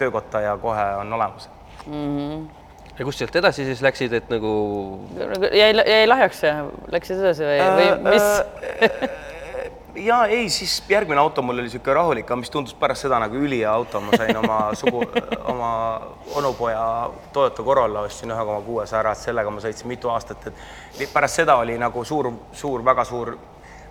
töökotta 0.00 0.42
ja 0.44 0.56
kohe 0.60 0.86
on 1.00 1.12
olemas. 1.12 1.48
ja 2.98 3.06
kust 3.06 3.22
sealt 3.22 3.36
edasi 3.40 3.64
siis 3.68 3.82
läksid, 3.84 4.12
et 4.18 4.28
nagu 4.32 4.52
jäi, 5.52 5.72
jäi 5.78 6.04
lahjaks 6.10 6.44
ja 6.44 6.54
läksid 6.92 7.24
edasi 7.24 7.48
või, 7.48 7.58
või 7.80 8.12
mis? 8.12 8.28
ja 10.04 10.24
ei, 10.24 10.48
siis 10.48 10.82
järgmine 10.88 11.20
auto 11.20 11.42
mul 11.42 11.58
oli 11.58 11.66
niisugune 11.66 11.94
rahulik, 11.94 12.30
mis 12.40 12.50
tundus 12.50 12.74
pärast 12.74 13.06
seda 13.06 13.18
nagu 13.22 13.36
ülihea 13.36 13.72
auto, 13.72 14.00
ma 14.00 14.16
sain 14.16 14.36
oma 14.36 14.58
sugu, 14.78 15.02
oma 15.52 15.70
onupoja 16.34 17.10
Toyota 17.32 17.62
Corolla 17.62 18.06
ostsin 18.06 18.32
ühe 18.34 18.44
koma 18.50 18.60
kuues 18.66 18.92
ära, 18.94 19.12
et 19.12 19.22
sellega 19.22 19.50
ma 19.50 19.62
sõitsin 19.64 19.90
mitu 19.90 20.12
aastat, 20.12 20.50
et 20.50 21.12
pärast 21.12 21.42
seda 21.42 21.58
oli 21.62 21.78
nagu 21.78 22.04
suur, 22.04 22.30
suur, 22.52 22.84
väga 22.84 23.04
suur 23.08 23.34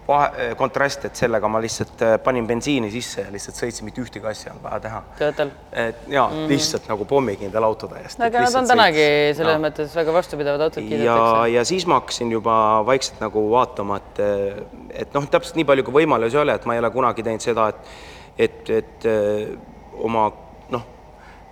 vahe, 0.07 0.49
kontrast, 0.59 1.05
et 1.09 1.19
sellega 1.19 1.49
ma 1.51 1.59
lihtsalt 1.63 2.03
äh, 2.05 2.15
panin 2.23 2.47
bensiini 2.47 2.89
sisse 2.93 3.25
ja 3.25 3.33
lihtsalt 3.33 3.59
sõitsin, 3.59 3.87
mitte 3.87 4.01
ühtegi 4.03 4.29
asja 4.29 4.49
ei 4.49 4.53
olnud 4.53 4.65
vaja 4.65 4.79
teha. 4.87 5.01
Toyotal. 5.19 5.53
et 5.85 6.07
jaa 6.13 6.27
mm., 6.29 6.47
lihtsalt 6.51 6.89
nagu 6.91 7.07
pommikindel 7.09 7.67
auto 7.67 7.89
täiesti. 7.91 8.23
aga 8.27 8.45
nad 8.45 8.59
on 8.61 8.71
tänagi 8.71 9.07
selles 9.37 9.61
mõttes 9.63 9.95
väga 9.99 10.15
vastupidavad 10.15 10.67
autod 10.67 10.83
ja 10.83 10.89
kiidetakse., 10.89 11.53
ja 11.53 11.65
siis 11.67 11.87
ma 11.89 11.99
hakkasin 12.01 12.31
juba 12.31 12.57
vaikselt 12.87 13.21
nagu 13.23 13.47
vaatama, 13.51 14.01
et, 14.01 14.23
et 15.05 15.15
noh, 15.17 15.27
täpselt 15.31 15.59
nii 15.59 15.67
palju, 15.67 15.87
kui 15.87 16.01
võimalusi 16.01 16.39
oli, 16.39 16.55
et 16.55 16.67
ma 16.69 16.77
ei 16.77 16.83
ole 16.83 16.91
kunagi 16.93 17.25
teinud 17.27 17.43
seda, 17.43 17.69
et, 17.73 17.95
et, 18.47 18.75
et 18.81 19.09
öö, 19.11 19.55
oma 20.07 20.29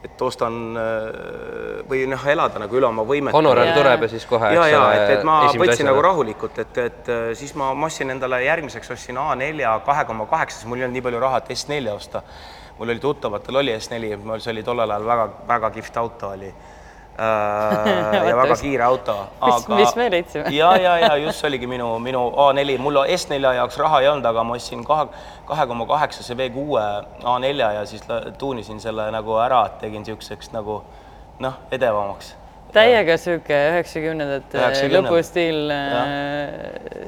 et 0.06 0.22
ostan 0.22 0.58
öö, 0.78 1.82
või 1.90 2.04
noh, 2.10 2.28
elada 2.32 2.62
nagu 2.62 2.78
üle 2.80 2.88
oma 2.88 3.06
võimete. 3.08 3.36
honorar 3.36 3.72
tuleb 3.76 4.06
ja 4.06 4.12
siis 4.12 4.28
kohe, 4.30 4.52
ja, 4.56 4.68
ja 4.72 4.84
et, 4.98 5.16
et 5.18 5.26
ma 5.28 5.40
võtsin 5.50 5.90
nagu 5.90 6.04
rahulikult, 6.06 6.60
et, 6.64 6.78
et 6.84 7.12
äh, 7.12 7.26
siis 7.38 7.56
ma, 7.60 7.72
ma 7.78 7.90
ostsin 7.90 8.14
endale 8.14 8.44
järgmiseks 8.46 8.94
ostsin 8.98 9.20
A4 9.22 9.74
kahe 9.88 10.06
koma 10.10 10.30
kaheksa, 10.32 10.62
sest 10.62 10.70
mul 10.72 10.82
ei 10.82 10.88
olnud 10.88 11.00
nii 11.00 11.08
palju 11.10 11.26
raha, 11.26 11.42
et 11.44 11.52
S4 11.58 11.96
osta. 11.96 12.24
mul 12.80 12.92
oli 12.92 13.00
tuttavatel 13.04 13.62
oli 13.64 13.76
S4, 13.76 14.18
mul 14.24 14.44
see 14.44 14.56
oli 14.56 14.64
tollel 14.64 14.96
ajal 14.96 15.12
väga, 15.12 15.28
väga 15.48 15.72
kihvt 15.80 16.02
auto 16.02 16.34
oli 16.36 16.50
äh, 16.52 16.75
ja 17.17 18.36
väga 18.36 18.55
kiire 18.62 18.84
auto. 18.84 19.15
Mis- 19.45 19.67
mis 19.67 19.95
me 19.95 20.10
leidsime. 20.12 20.45
ja, 20.55 20.75
ja, 20.77 20.98
ja 21.00 21.15
just 21.17 21.39
see 21.39 21.48
oligi 21.48 21.67
minu, 21.67 22.00
minu 22.00 22.25
A4, 22.31 22.77
mul 22.81 23.01
S4 23.05 23.53
jaoks 23.60 23.77
raha 23.77 24.01
ei 24.01 24.07
olnud, 24.12 24.25
aga 24.25 24.43
ma 24.43 24.55
ostsin 24.60 24.84
kahe, 24.86 25.07
kahe 25.48 25.67
koma 25.67 25.86
kaheksase 25.86 26.36
V6 26.36 26.79
A4 27.24 27.74
ja 27.79 27.86
siis 27.86 28.03
tuunisin 28.38 28.79
selle 28.84 29.12
nagu 29.12 29.38
ära, 29.39 29.65
tegin 29.79 30.03
niisuguseks 30.03 30.51
nagu 30.55 30.81
noh, 31.39 31.53
edevamaks 31.72 32.36
täiega 32.75 33.15
sihuke 33.22 33.58
üheksakümnendate 33.72 34.60
90. 34.60 34.96
lõpustiil, 34.98 35.60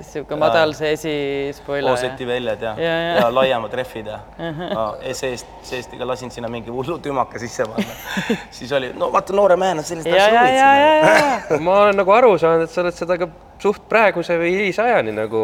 sihuke 0.08 0.38
madal 0.40 0.74
see 0.78 0.94
esispoiler. 0.96 1.92
Ooseti 1.92 2.28
väljad 2.30 2.64
ja, 2.64 2.74
Ja, 2.82 2.94
ja, 2.94 3.16
ja. 3.20 3.28
laiemad 3.34 3.74
rehvid 3.80 4.12
ja, 4.12 4.20
ja 4.40 5.16
seest, 5.18 5.50
seest 5.68 5.94
ikka 5.98 6.08
lasin 6.08 6.32
sinna 6.34 6.52
mingi 6.52 6.74
hullu 6.74 7.00
tümaka 7.04 7.40
sisse 7.42 7.68
panna. 7.68 7.98
siis 8.58 8.72
oli, 8.78 8.94
no 8.98 9.12
vaata, 9.14 9.36
noore 9.38 9.60
mehena 9.60 9.84
sellist 9.86 10.08
ja, 10.10 10.30
ja, 10.32 10.48
ja, 10.52 10.72
ja, 10.82 11.04
ja 11.52 11.60
ma 11.60 11.82
olen 11.84 12.00
nagu 12.04 12.16
aru 12.16 12.38
saanud, 12.42 12.68
et 12.68 12.74
sa 12.74 12.84
oled 12.86 12.98
seda 12.98 13.20
ka 13.22 13.30
suht 13.62 13.88
praeguse 13.90 14.38
või 14.38 14.52
hilisajani 14.54 15.14
nagu 15.16 15.42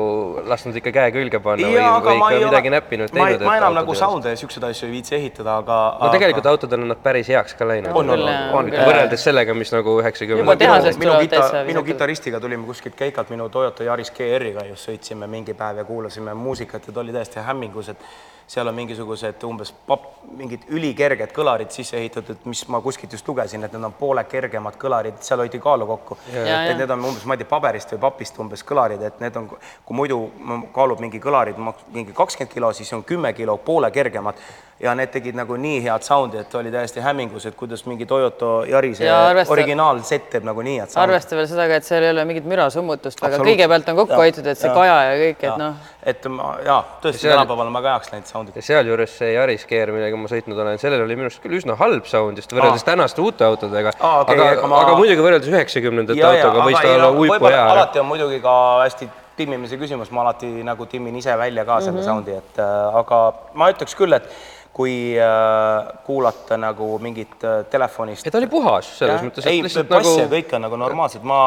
lasknud 0.50 0.75
ikka 0.79 0.93
käe 0.96 1.13
külge 1.15 1.39
panna 1.43 1.67
või, 1.67 1.79
või 1.79 2.17
ikka 2.20 2.39
midagi 2.46 2.74
näppinud 2.74 3.13
ma, 3.13 3.27
teinud. 3.29 3.46
ma 3.48 3.55
enam 3.60 3.77
nagu 3.77 3.96
sound'e 3.98 4.34
ja 4.34 4.39
siukseid 4.39 4.67
asju 4.70 4.89
ei 4.89 4.93
viitsi 4.98 5.15
ehitada, 5.17 5.58
aga 5.63 5.79
no 6.01 6.12
tegelikult 6.13 6.50
autodel 6.53 6.86
on 6.86 6.93
nad 6.93 7.01
päris 7.03 7.32
heaks 7.34 7.58
ka 7.60 7.67
läinud. 7.67 7.91
On, 7.93 8.13
on, 8.15 8.25
on, 8.60 8.70
võrreldes 8.74 9.25
sellega, 9.29 9.55
mis 9.58 9.74
nagu 9.74 9.98
üheksakümnendatel 10.01 11.00
minu, 11.01 11.15
kita, 11.25 11.41
minu 11.53 11.63
viisakad. 11.65 11.89
kitarristiga 11.89 12.43
tulime 12.43 12.70
kuskilt 12.70 13.00
keikalt 13.00 13.34
minu 13.34 13.50
Toyota 13.53 13.88
Yaris 13.88 14.13
GR-iga 14.13 14.67
just 14.70 14.89
sõitsime 14.89 15.29
mingi 15.32 15.58
päev 15.58 15.82
ja 15.82 15.88
kuulasime 15.88 16.38
muusikat 16.38 16.88
ja 16.88 16.93
ta 16.93 17.03
oli 17.03 17.15
täiesti 17.15 17.41
hämmingus, 17.47 17.89
et 17.95 18.08
seal 18.47 18.67
on 18.67 18.75
mingisugused 18.75 19.43
umbes 19.47 19.71
pap, 19.88 20.10
mingid 20.38 20.65
ülikerged 20.73 21.32
kõlarid 21.36 21.71
sisse 21.73 21.97
ehitatud, 21.97 22.43
mis 22.49 22.63
ma 22.71 22.82
kuskilt 22.84 23.13
just 23.15 23.27
lugesin, 23.27 23.63
et 23.63 23.73
need 23.73 23.88
on 23.88 23.95
poole 23.97 24.23
kergemad 24.29 24.77
kõlarid, 24.82 25.21
seal 25.25 25.43
hoiti 25.43 25.62
kaalu 25.63 25.88
kokku. 25.89 26.17
Ja, 26.34 26.43
et 26.43 26.73
ja. 26.73 26.77
need 26.82 26.91
on 26.95 27.08
umbes, 27.12 27.25
ma 27.29 27.38
ei 27.38 27.43
tea, 27.43 27.49
paberist 27.49 27.95
või 27.95 28.03
papist 28.03 28.39
umbes 28.43 28.65
kõlarid, 28.67 29.01
et 29.08 29.23
need 29.23 29.39
on, 29.39 29.49
kui 29.86 29.97
muidu 29.97 30.19
kaalub 30.75 31.01
mingi 31.03 31.21
kõlarid 31.23 31.60
mingi 31.93 32.13
kakskümmend 32.15 32.53
kilo, 32.53 32.73
siis 32.73 32.93
on 32.93 33.03
kümme 33.08 33.34
kilo 33.38 33.58
poole 33.63 33.91
kergemad 33.93 34.39
ja 34.84 34.93
need 34.97 35.12
tegid 35.13 35.38
nagu 35.38 35.56
nii 35.60 35.79
head 35.86 36.03
sound'i, 36.06 36.41
et 36.41 36.56
oli 36.60 36.71
täiesti 36.73 37.01
hämmingus, 37.03 37.45
et 37.47 37.56
kuidas 37.56 37.86
mingi 37.88 38.06
Toyota 38.10 38.51
Yarise 38.67 39.06
Ja 39.06 39.19
arvesta- 39.29 39.53
originaal 39.53 40.01
set 40.03 40.29
teeb 40.34 40.43
nagu 40.43 40.62
nii 40.62 40.79
head 40.79 40.91
sound'i. 40.91 41.03
arvesta 41.03 41.36
veel 41.39 41.47
seda 41.47 41.67
ka, 41.67 41.79
et 41.79 41.88
seal 41.88 42.03
ei 42.03 42.12
ole 42.12 42.25
mingit 42.25 42.47
mürasummutust, 42.49 43.23
aga 43.23 43.39
kõigepealt 43.43 43.89
on 43.89 43.99
kokku 44.01 44.19
hoitud, 44.19 44.47
et 44.47 44.58
see 44.60 44.67
jaa. 44.67 44.75
kaja 44.75 44.97
ja 45.03 45.13
kõik, 45.21 45.43
et 45.43 45.62
noh, 45.62 45.92
et 46.06 46.26
ma 46.28 46.58
jaa, 46.66 46.82
tõesti 47.04 47.24
seal- 47.24 47.38
tänapäeval 47.38 47.70
on 47.70 47.78
väga 47.78 47.96
heaks 47.96 48.12
läinud 48.12 48.30
sound'id. 48.30 48.60
ja 48.60 48.66
sealjuures 48.68 49.18
see 49.18 49.34
Yaris 49.34 49.66
Gear, 49.70 49.92
millega 49.96 50.20
ma 50.20 50.32
sõitnud 50.32 50.60
olen, 50.66 50.80
sellel 50.82 51.06
oli 51.06 51.16
minu 51.16 51.30
arust 51.30 51.44
küll 51.44 51.58
üsna 51.60 51.78
halb 51.80 52.08
sound 52.10 52.42
just 52.42 52.54
võrreldes 52.54 52.86
tänaste 52.88 53.24
uute 53.24 53.46
autodega. 53.48 53.94
Okei, 54.00 54.39
aga, 54.39 54.68
ma- 54.68 54.82
aga 54.84 54.96
muidugi 55.00 55.24
võrreldes 55.24 55.52
üheksakümnendate 55.52 56.26
autoga 56.30 56.66
võis 56.68 56.80
ta 56.80 56.96
olla 56.96 57.12
uipu 57.12 57.52
hea. 57.52 57.68
alati 57.76 58.04
on 58.04 58.10
muidugi 58.12 58.42
ka 58.44 58.56
hästi 58.84 59.10
timmimise 59.38 59.80
küsimus, 59.82 60.12
ma 60.13 60.22
alati 60.28 60.50
nagu 60.66 60.86
timmin 60.86 61.16
ise 61.18 61.38
välja 61.38 61.66
ka 61.66 61.80
selle 61.82 62.00
mm 62.00 62.04
-hmm. 62.04 62.06
sound'i, 62.06 62.38
et 62.38 62.60
äh, 62.60 62.98
aga 63.00 63.22
ma 63.54 63.72
ütleks 63.72 63.96
küll, 63.98 64.13
et 64.13 64.30
kui 64.74 65.16
äh, 65.18 65.94
kuulata 66.06 66.58
nagu 66.58 67.00
mingit 67.00 67.44
äh, 67.44 67.66
telefonist 67.70 68.26
ei, 68.26 68.32
ta 68.32 68.42
oli 68.42 68.50
puhas 68.50 68.89
selles 68.98 69.22
mõttes, 69.22 69.46
et 69.46 69.52
ei, 69.52 69.62
lihtsalt 69.63 69.89
bass 69.89 70.10
nagu 70.10 70.24
ja 70.24 70.30
kõik 70.32 70.56
on 70.58 70.66
nagu 70.68 70.80
normaalsed, 70.82 71.24
ma, 71.24 71.39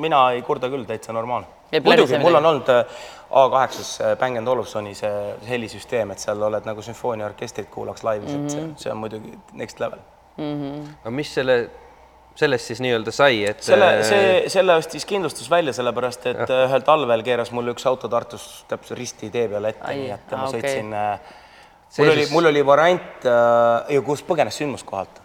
mina 0.00 0.30
ei 0.32 0.42
kurda 0.42 0.70
küll, 0.72 0.86
täitsa 0.88 1.12
normaalne. 1.12 1.46
Ei 1.72 1.80
muidugi, 1.84 2.18
mul 2.22 2.38
on 2.38 2.46
olnud 2.46 2.70
äh, 2.72 2.84
A8-s 3.30 4.16
Bang 4.20 4.48
Olufsoni 4.48 4.94
see 4.94 5.12
helisüsteem, 5.48 6.12
et 6.14 6.22
seal 6.22 6.42
oled 6.42 6.66
nagu 6.68 6.82
sümfooniaorkestrit 6.82 7.70
kuulaks 7.72 8.04
laivis 8.04 8.30
mm, 8.30 8.36
-hmm. 8.36 8.44
et 8.44 8.50
see, 8.50 8.84
see 8.84 8.92
on 8.92 9.00
muidugi 9.00 9.38
next 9.52 9.80
level. 9.80 9.98
aga 10.36 11.10
mis 11.10 11.34
selle, 11.34 11.70
sellest 12.34 12.70
siis 12.72 12.80
nii-öelda 12.82 13.12
sai, 13.14 13.44
et 13.46 13.62
selle, 13.62 13.88
äh, 13.98 14.02
see, 14.06 14.30
selle 14.50 14.74
ostis 14.74 15.06
kindlustus 15.06 15.50
välja, 15.50 15.72
sellepärast 15.72 16.26
et 16.26 16.42
ja. 16.42 16.64
ühel 16.66 16.82
talvel 16.86 17.22
keeras 17.22 17.52
mul 17.54 17.70
üks 17.74 17.86
auto 17.86 18.10
Tartus 18.10 18.64
täpselt 18.68 18.98
risti 18.98 19.30
tee 19.30 19.48
peale 19.48 19.74
ette, 19.74 19.94
nii 19.94 20.10
et 20.14 20.34
ma 20.34 20.48
okei. 20.48 20.60
sõitsin 20.60 20.94
äh, 20.98 21.34
mul 21.98 22.14
oli 22.14 22.24
mul 22.30 22.50
oli 22.50 22.64
variant 22.66 23.28
äh,, 23.30 24.00
kus 24.06 24.24
põgenes 24.26 24.58
sündmuskohalt 24.58 25.20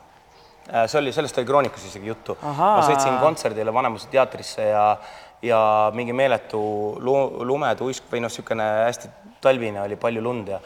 äh,. 0.69 0.85
see 0.85 0.99
oli, 1.01 1.13
sellest 1.15 1.41
oli 1.41 1.49
Kroonikas 1.49 1.87
isegi 1.89 2.11
juttu. 2.11 2.37
Ma 2.43 2.81
sõitsin 2.85 3.17
kontserdile 3.23 3.73
Vanemuise 3.73 4.09
teatrisse 4.13 4.69
ja, 4.69 4.85
ja 5.41 5.91
mingi 5.95 6.13
meeletu 6.13 6.61
lu- 6.99 7.45
lumetuisk 7.47 8.11
või 8.11 8.23
noh, 8.23 8.31
niisugune 8.31 8.69
hästi 8.85 9.09
talvine 9.41 9.81
oli 9.81 9.95
palju 9.95 10.21
lund 10.21 10.47
ja 10.47 10.59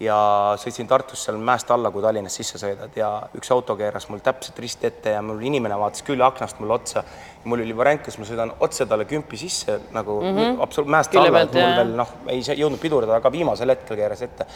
ja 0.00 0.16
sõitsin 0.60 0.88
Tartus 0.88 1.26
seal 1.26 1.36
mäest 1.44 1.70
alla, 1.70 1.90
kui 1.92 2.02
Tallinnas 2.02 2.34
sisse 2.40 2.58
sõidad 2.60 2.94
ja 2.96 3.10
üks 3.36 3.50
auto 3.52 3.76
keeras 3.76 4.06
mul 4.08 4.22
täpselt 4.24 4.58
risti 4.62 4.88
ette 4.88 5.12
ja 5.12 5.20
mul 5.24 5.42
inimene 5.44 5.76
vaatas 5.78 6.04
küljeaknast 6.06 6.60
mulle 6.60 6.78
otsa. 6.78 7.02
mul 7.44 7.60
oli 7.60 7.76
variant, 7.76 8.02
kas 8.04 8.16
ma 8.18 8.28
sõidan 8.28 8.52
otse 8.60 8.86
talle 8.86 9.04
kümpi 9.04 9.36
sisse 9.36 9.80
nagu 9.92 10.20
mm 10.22 10.36
-hmm. 10.36 10.62
absoluutselt 10.62 10.94
mäest 10.96 11.10
Külje 11.10 11.28
alla, 11.28 11.40
et 11.40 11.52
mul 11.52 11.76
veel 11.76 11.92
noh, 11.96 12.14
ei 12.28 12.40
jõudnud 12.40 12.80
pidurdada, 12.80 13.16
aga 13.16 13.32
viimasel 13.32 13.68
hetkel 13.68 13.96
keeras 13.96 14.22
ette. 14.22 14.46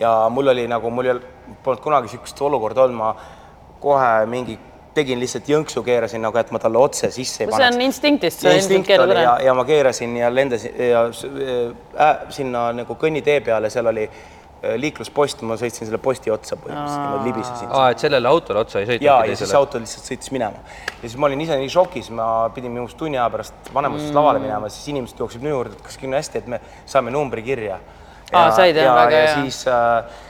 ja 0.00 0.28
mul 0.28 0.48
oli 0.48 0.68
nagu, 0.68 0.90
mul 0.90 1.04
ei 1.04 1.10
olnud, 1.10 1.26
polnud 1.62 1.82
kunagi 1.82 2.06
niisugust 2.06 2.40
olukorda 2.40 2.82
olnud, 2.82 2.96
ma 2.96 3.16
kohe 3.80 4.26
mingi 4.26 4.58
tegin 4.94 5.20
lihtsalt 5.20 5.48
jõnksu, 5.48 5.82
keerasin 5.86 6.22
nagu, 6.24 6.36
et 6.38 6.52
ma 6.54 6.60
talle 6.62 6.80
otse 6.80 7.10
sisse 7.12 7.44
ei 7.44 7.48
see 7.48 7.54
paneks. 7.54 7.76
on 7.76 7.86
instinktist, 7.86 8.44
ja 8.44 8.52
instinkt 8.56 8.92
oli 8.98 9.16
ja, 9.16 9.38
ja 9.48 9.54
ma 9.56 9.64
keerasin 9.68 10.16
ja 10.20 10.30
lendasin 10.32 10.76
ja 10.90 11.06
äh, 11.08 12.12
sinna 12.34 12.68
nagu 12.76 12.96
kõnnitee 13.00 13.38
peale, 13.44 13.70
seal 13.72 13.88
oli 13.92 14.04
äh, 14.04 14.74
liikluspost, 14.82 15.44
ma 15.48 15.56
sõitsin 15.60 15.88
selle 15.88 16.00
posti 16.02 16.32
otsa 16.34 16.58
põhimõtteliselt, 16.60 17.06
niimoodi 17.06 17.30
libisesin. 17.30 17.70
aa, 17.70 17.86
et 17.94 18.04
sellele 18.04 18.28
autole 18.28 18.64
otsa 18.64 18.82
ei 18.82 18.90
sõitnud 18.90 19.08
ja, 19.08 19.16
ja 19.30 19.38
siis 19.38 19.54
auto 19.58 19.80
lihtsalt 19.82 20.10
sõitis 20.12 20.34
minema. 20.34 20.60
ja 20.90 21.00
siis 21.06 21.16
ma 21.16 21.30
olin 21.30 21.44
ise 21.46 21.56
nii 21.62 21.72
šokis, 21.72 22.12
ma 22.18 22.26
pidin 22.54 22.74
minu 22.74 22.84
arust 22.86 23.00
tunni 23.00 23.20
aja 23.20 23.30
pärast 23.32 23.72
vanemusest 23.72 24.10
mm. 24.10 24.18
lavale 24.20 24.42
minema, 24.44 24.68
siis 24.72 24.92
inimesed 24.92 25.24
jooksid 25.24 25.44
minu 25.44 25.56
juurde, 25.56 25.78
et 25.78 25.88
kas 25.88 25.96
kõik 26.00 26.12
on 26.12 26.18
hästi, 26.20 26.44
et 26.44 26.52
me 26.52 26.60
saame 26.84 27.14
numbri 27.14 27.44
kirja. 27.46 27.80
Aa, 28.32 28.52
said, 28.56 28.76
jah, 28.76 28.86
ja, 28.86 28.92
väga 28.96 29.16
ja 29.16 29.24
hea. 29.26 29.40
siis 29.42 29.64
äh, 29.68 30.28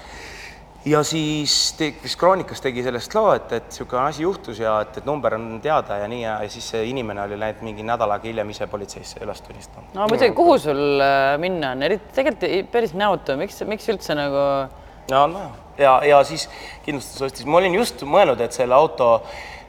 ja 0.84 1.02
siis 1.06 1.54
te, 1.78 1.92
kes 2.02 2.16
Kroonikas 2.18 2.60
tegi 2.64 2.82
sellest 2.82 3.14
loo, 3.14 3.30
et, 3.36 3.52
et 3.54 3.68
niisugune 3.70 4.02
asi 4.08 4.24
juhtus 4.24 4.58
ja 4.58 4.80
et, 4.82 4.96
et 4.98 5.06
number 5.06 5.36
on 5.36 5.60
teada 5.62 6.00
ja 6.02 6.08
nii 6.10 6.22
ja, 6.24 6.36
ja 6.42 6.50
siis 6.50 6.66
see 6.74 6.84
inimene 6.90 7.22
oli 7.22 7.38
läinud 7.38 7.62
mingi 7.62 7.86
nädal 7.86 8.10
aega 8.16 8.26
hiljem 8.26 8.50
ise 8.50 8.66
politseisse 8.66 9.22
üles 9.22 9.40
tunnistama. 9.46 9.86
no 9.94 10.08
muidugi, 10.10 10.34
kuhu 10.36 10.58
sul 10.58 10.82
äh, 11.04 11.38
minna 11.42 11.70
on, 11.76 11.86
eriti 11.86 12.10
tegelikult 12.18 12.48
ei- 12.50 12.64
päris 12.76 12.94
näotu, 12.98 13.36
miks, 13.38 13.62
miks 13.68 13.88
üldse 13.94 14.18
nagu 14.18 14.42
ja 15.10 15.22
on 15.22 15.34
vaja 15.38 15.50
ja, 15.78 15.96
ja 16.04 16.20
siis 16.26 16.48
kindlustus 16.84 17.22
ostis, 17.30 17.46
ma 17.46 17.62
olin 17.62 17.74
just 17.78 18.02
mõelnud, 18.02 18.40
et 18.44 18.52
selle 18.56 18.74
auto, 18.76 19.08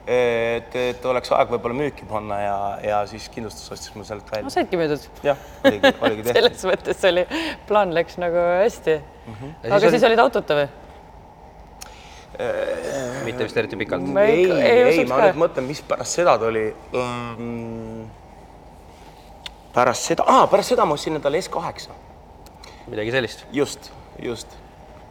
et, 0.10 0.73
et 0.76 1.06
oleks 1.08 1.32
aeg 1.32 1.52
võib-olla 1.54 1.78
müüki 1.78 2.08
panna 2.10 2.39
ja, 2.41 2.58
ja 2.84 3.02
siis 3.10 3.30
kindlustus 3.34 3.69
ostis 3.71 3.93
mul 3.95 4.08
sealt 4.08 4.26
no 4.26 4.36
välja. 4.36 4.54
saidki 4.58 4.80
müüdud 4.82 5.06
jah, 5.23 5.38
oligi, 5.63 5.93
oligi 6.02 6.23
tehtud. 6.28 6.39
selles 6.41 6.65
mõttes 6.73 7.06
oli, 7.12 7.26
plaan 7.69 7.93
läks 7.95 8.17
nagu 8.21 8.47
hästi 8.63 8.97
mm. 8.99 9.36
-hmm. 9.38 9.54
Ja 9.63 9.76
aga 9.76 9.80
siis 9.86 9.91
siis 9.99 10.04
oli- 10.04 10.12
olid 10.17 10.26
autota 10.26 10.58
või? 10.63 10.71
Mitte 13.26 13.46
vist 13.46 13.58
eriti 13.58 13.78
pikalt. 13.78 14.10
Ei, 14.24 14.46
ei- 14.52 14.82
ei, 14.89 15.06
ma 15.10 15.22
nüüd 15.28 15.39
mõtlen, 15.43 15.67
mis 15.69 15.84
pärast 15.86 16.19
seda 16.19 16.34
tuli 16.41 16.65
mm,. 16.93 18.08
pärast 19.76 20.10
seda 20.12 20.26
ah,, 20.28 20.48
pärast 20.50 20.74
seda 20.74 20.88
ma 20.89 20.98
ostsin 20.98 21.19
endale 21.19 21.41
S8, 21.43 21.93
midagi 22.89 23.13
sellist. 23.13 23.46
just, 23.54 23.91
just, 24.22 24.58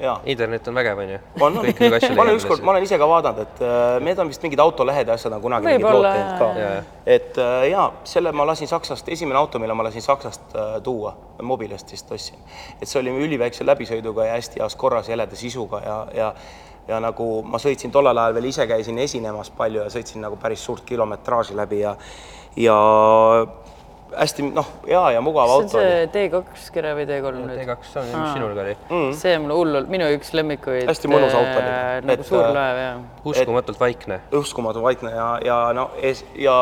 ja. 0.02 0.20
internet 0.24 0.68
on 0.68 0.74
vägev, 0.74 0.98
onju. 0.98 1.18
on, 1.40 1.58
on, 1.58 1.66
ma 2.16 2.22
olen 2.22 2.34
ükskord, 2.36 2.62
ma 2.62 2.74
olen 2.74 2.86
ise 2.86 2.98
ka 2.98 3.08
vaadanud, 3.08 3.42
et 3.44 3.62
äh, 3.62 3.98
need 4.04 4.18
on 4.18 4.30
vist 4.30 4.42
mingid 4.42 4.62
autolehed 4.62 5.08
ja 5.08 5.14
asjad 5.18 5.36
on 5.36 5.44
kunagi 5.44 5.68
mingid 5.70 5.86
lood 5.86 6.08
teinud 6.08 6.40
ka 6.40 6.48
et 7.06 7.38
äh, 7.38 7.68
ja 7.70 7.86
selle 8.08 8.32
ma 8.34 8.46
lasin 8.48 8.70
Saksast, 8.70 9.08
esimene 9.14 9.38
auto, 9.38 9.62
mille 9.62 9.74
ma 9.78 9.86
lasin 9.86 10.02
Saksast 10.02 10.56
äh, 10.56 10.74
tuua, 10.82 11.14
mobilest 11.42 11.92
vist 11.92 12.12
ostsin. 12.12 12.38
et 12.80 12.88
see 12.88 13.00
oli 13.00 13.14
üliväikse 13.28 13.66
läbisõiduga 13.66 14.26
ja 14.30 14.36
hästi 14.40 14.62
heas 14.62 14.76
korras, 14.76 15.10
heleda 15.12 15.38
sisuga 15.38 15.82
ja, 15.86 15.98
ja 16.18 16.34
ja 16.88 17.00
nagu 17.00 17.26
ma 17.46 17.60
sõitsin 17.62 17.92
tollel 17.94 18.18
ajal 18.18 18.34
veel 18.34 18.50
ise 18.50 18.66
käisin 18.66 18.98
esinemas 18.98 19.50
palju 19.56 19.84
ja 19.84 19.90
sõitsin 19.92 20.24
nagu 20.24 20.36
päris 20.36 20.64
suurt 20.64 20.84
kilometraaži 20.88 21.56
läbi 21.56 21.82
ja 21.84 21.96
ja 22.58 22.76
hästi 24.16 24.44
noh, 24.52 24.66
hea 24.86 25.02
ja 25.14 25.20
mugav 25.24 25.48
see 25.48 25.54
on 25.54 25.62
auto 25.62 25.80
see 25.80 26.08
D2 26.14 26.72
kere 26.74 26.94
või 26.98 27.06
D3 27.08 27.32
nüüd? 27.38 27.60
T2 27.62 28.00
on, 28.02 28.10
mis 28.12 28.34
sinul 28.34 28.56
ka 28.56 28.64
oli? 28.64 28.74
see 29.18 29.36
on 29.36 29.46
mul 29.46 29.54
hullult, 29.56 29.88
minu 29.92 30.08
üks 30.16 30.32
lemmikuid. 30.36 30.84
Hästi 30.90 31.10
mõnus 31.12 31.36
auto 31.36 31.54
oli. 31.60 31.70
äh, 31.70 31.94
nagu 32.04 32.20
Et, 32.20 32.28
suur 32.28 32.44
äh, 32.44 32.52
laev 32.56 32.82
ja. 32.82 32.90
uskumatult 33.32 33.80
vaikne. 33.80 34.20
uskumatu 34.42 34.84
vaikne 34.84 35.14
ja, 35.14 35.28
ja 35.46 35.58
no 35.76 35.88
ees 36.02 36.24
ja 36.38 36.56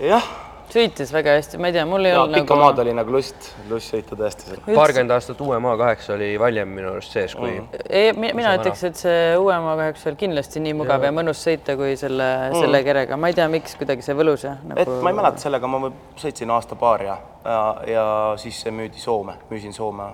jah, 0.00 0.30
sõitis 0.74 1.12
väga 1.14 1.36
hästi, 1.38 1.58
ma 1.62 1.70
ei 1.70 1.74
tea, 1.76 1.84
mul 1.88 2.08
ei 2.08 2.14
olnud 2.18 2.34
pikka 2.40 2.54
nagu. 2.54 2.64
maad 2.64 2.80
oli 2.82 2.94
nagu 2.96 3.14
lust, 3.14 3.48
lust 3.70 3.92
sõita 3.94 4.16
tõesti 4.18 4.48
seal. 4.48 4.62
paarkümmend 4.66 5.14
aastat 5.14 5.40
uue 5.44 5.58
maa 5.62 5.76
kaheksa 5.80 6.14
oli 6.16 6.32
valjem 6.40 6.72
minu 6.78 6.90
arust 6.92 7.14
sees, 7.14 7.34
kui 7.38 7.52
Mhm. 7.52 7.84
ei, 7.88 8.12
mina 8.12 8.54
ütleks, 8.58 8.84
et 8.88 8.96
see 8.96 9.36
uue 9.38 9.54
M8 9.54 10.08
oli 10.10 10.20
kindlasti 10.24 10.60
nii 10.64 10.74
mugav 10.80 11.02
ja, 11.04 11.10
ja 11.12 11.16
mõnus 11.16 11.42
sõita 11.46 11.76
kui 11.80 11.96
selle 12.00 12.28
mm., 12.50 12.60
selle 12.60 12.82
kerega, 12.86 13.16
ma 13.16 13.30
ei 13.30 13.38
tea, 13.38 13.48
miks 13.48 13.76
kuidagi 13.80 14.02
see 14.02 14.14
võlus 14.18 14.44
ja 14.44 14.56
nagu. 14.64 14.80
et 14.80 15.02
ma 15.02 15.10
ei 15.12 15.18
mäleta 15.20 15.44
sellega, 15.46 15.70
ma 15.70 15.90
sõitsin 16.20 16.50
aasta-paar 16.50 17.06
ja, 17.06 17.18
ja, 17.44 17.62
ja 17.94 18.06
siis 18.40 18.60
see 18.64 18.74
müüdi 18.74 18.98
Soome, 19.02 19.38
müüsin 19.50 19.72
Soome 19.76 20.10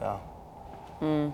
ja 0.00 0.16
mm.. 1.00 1.32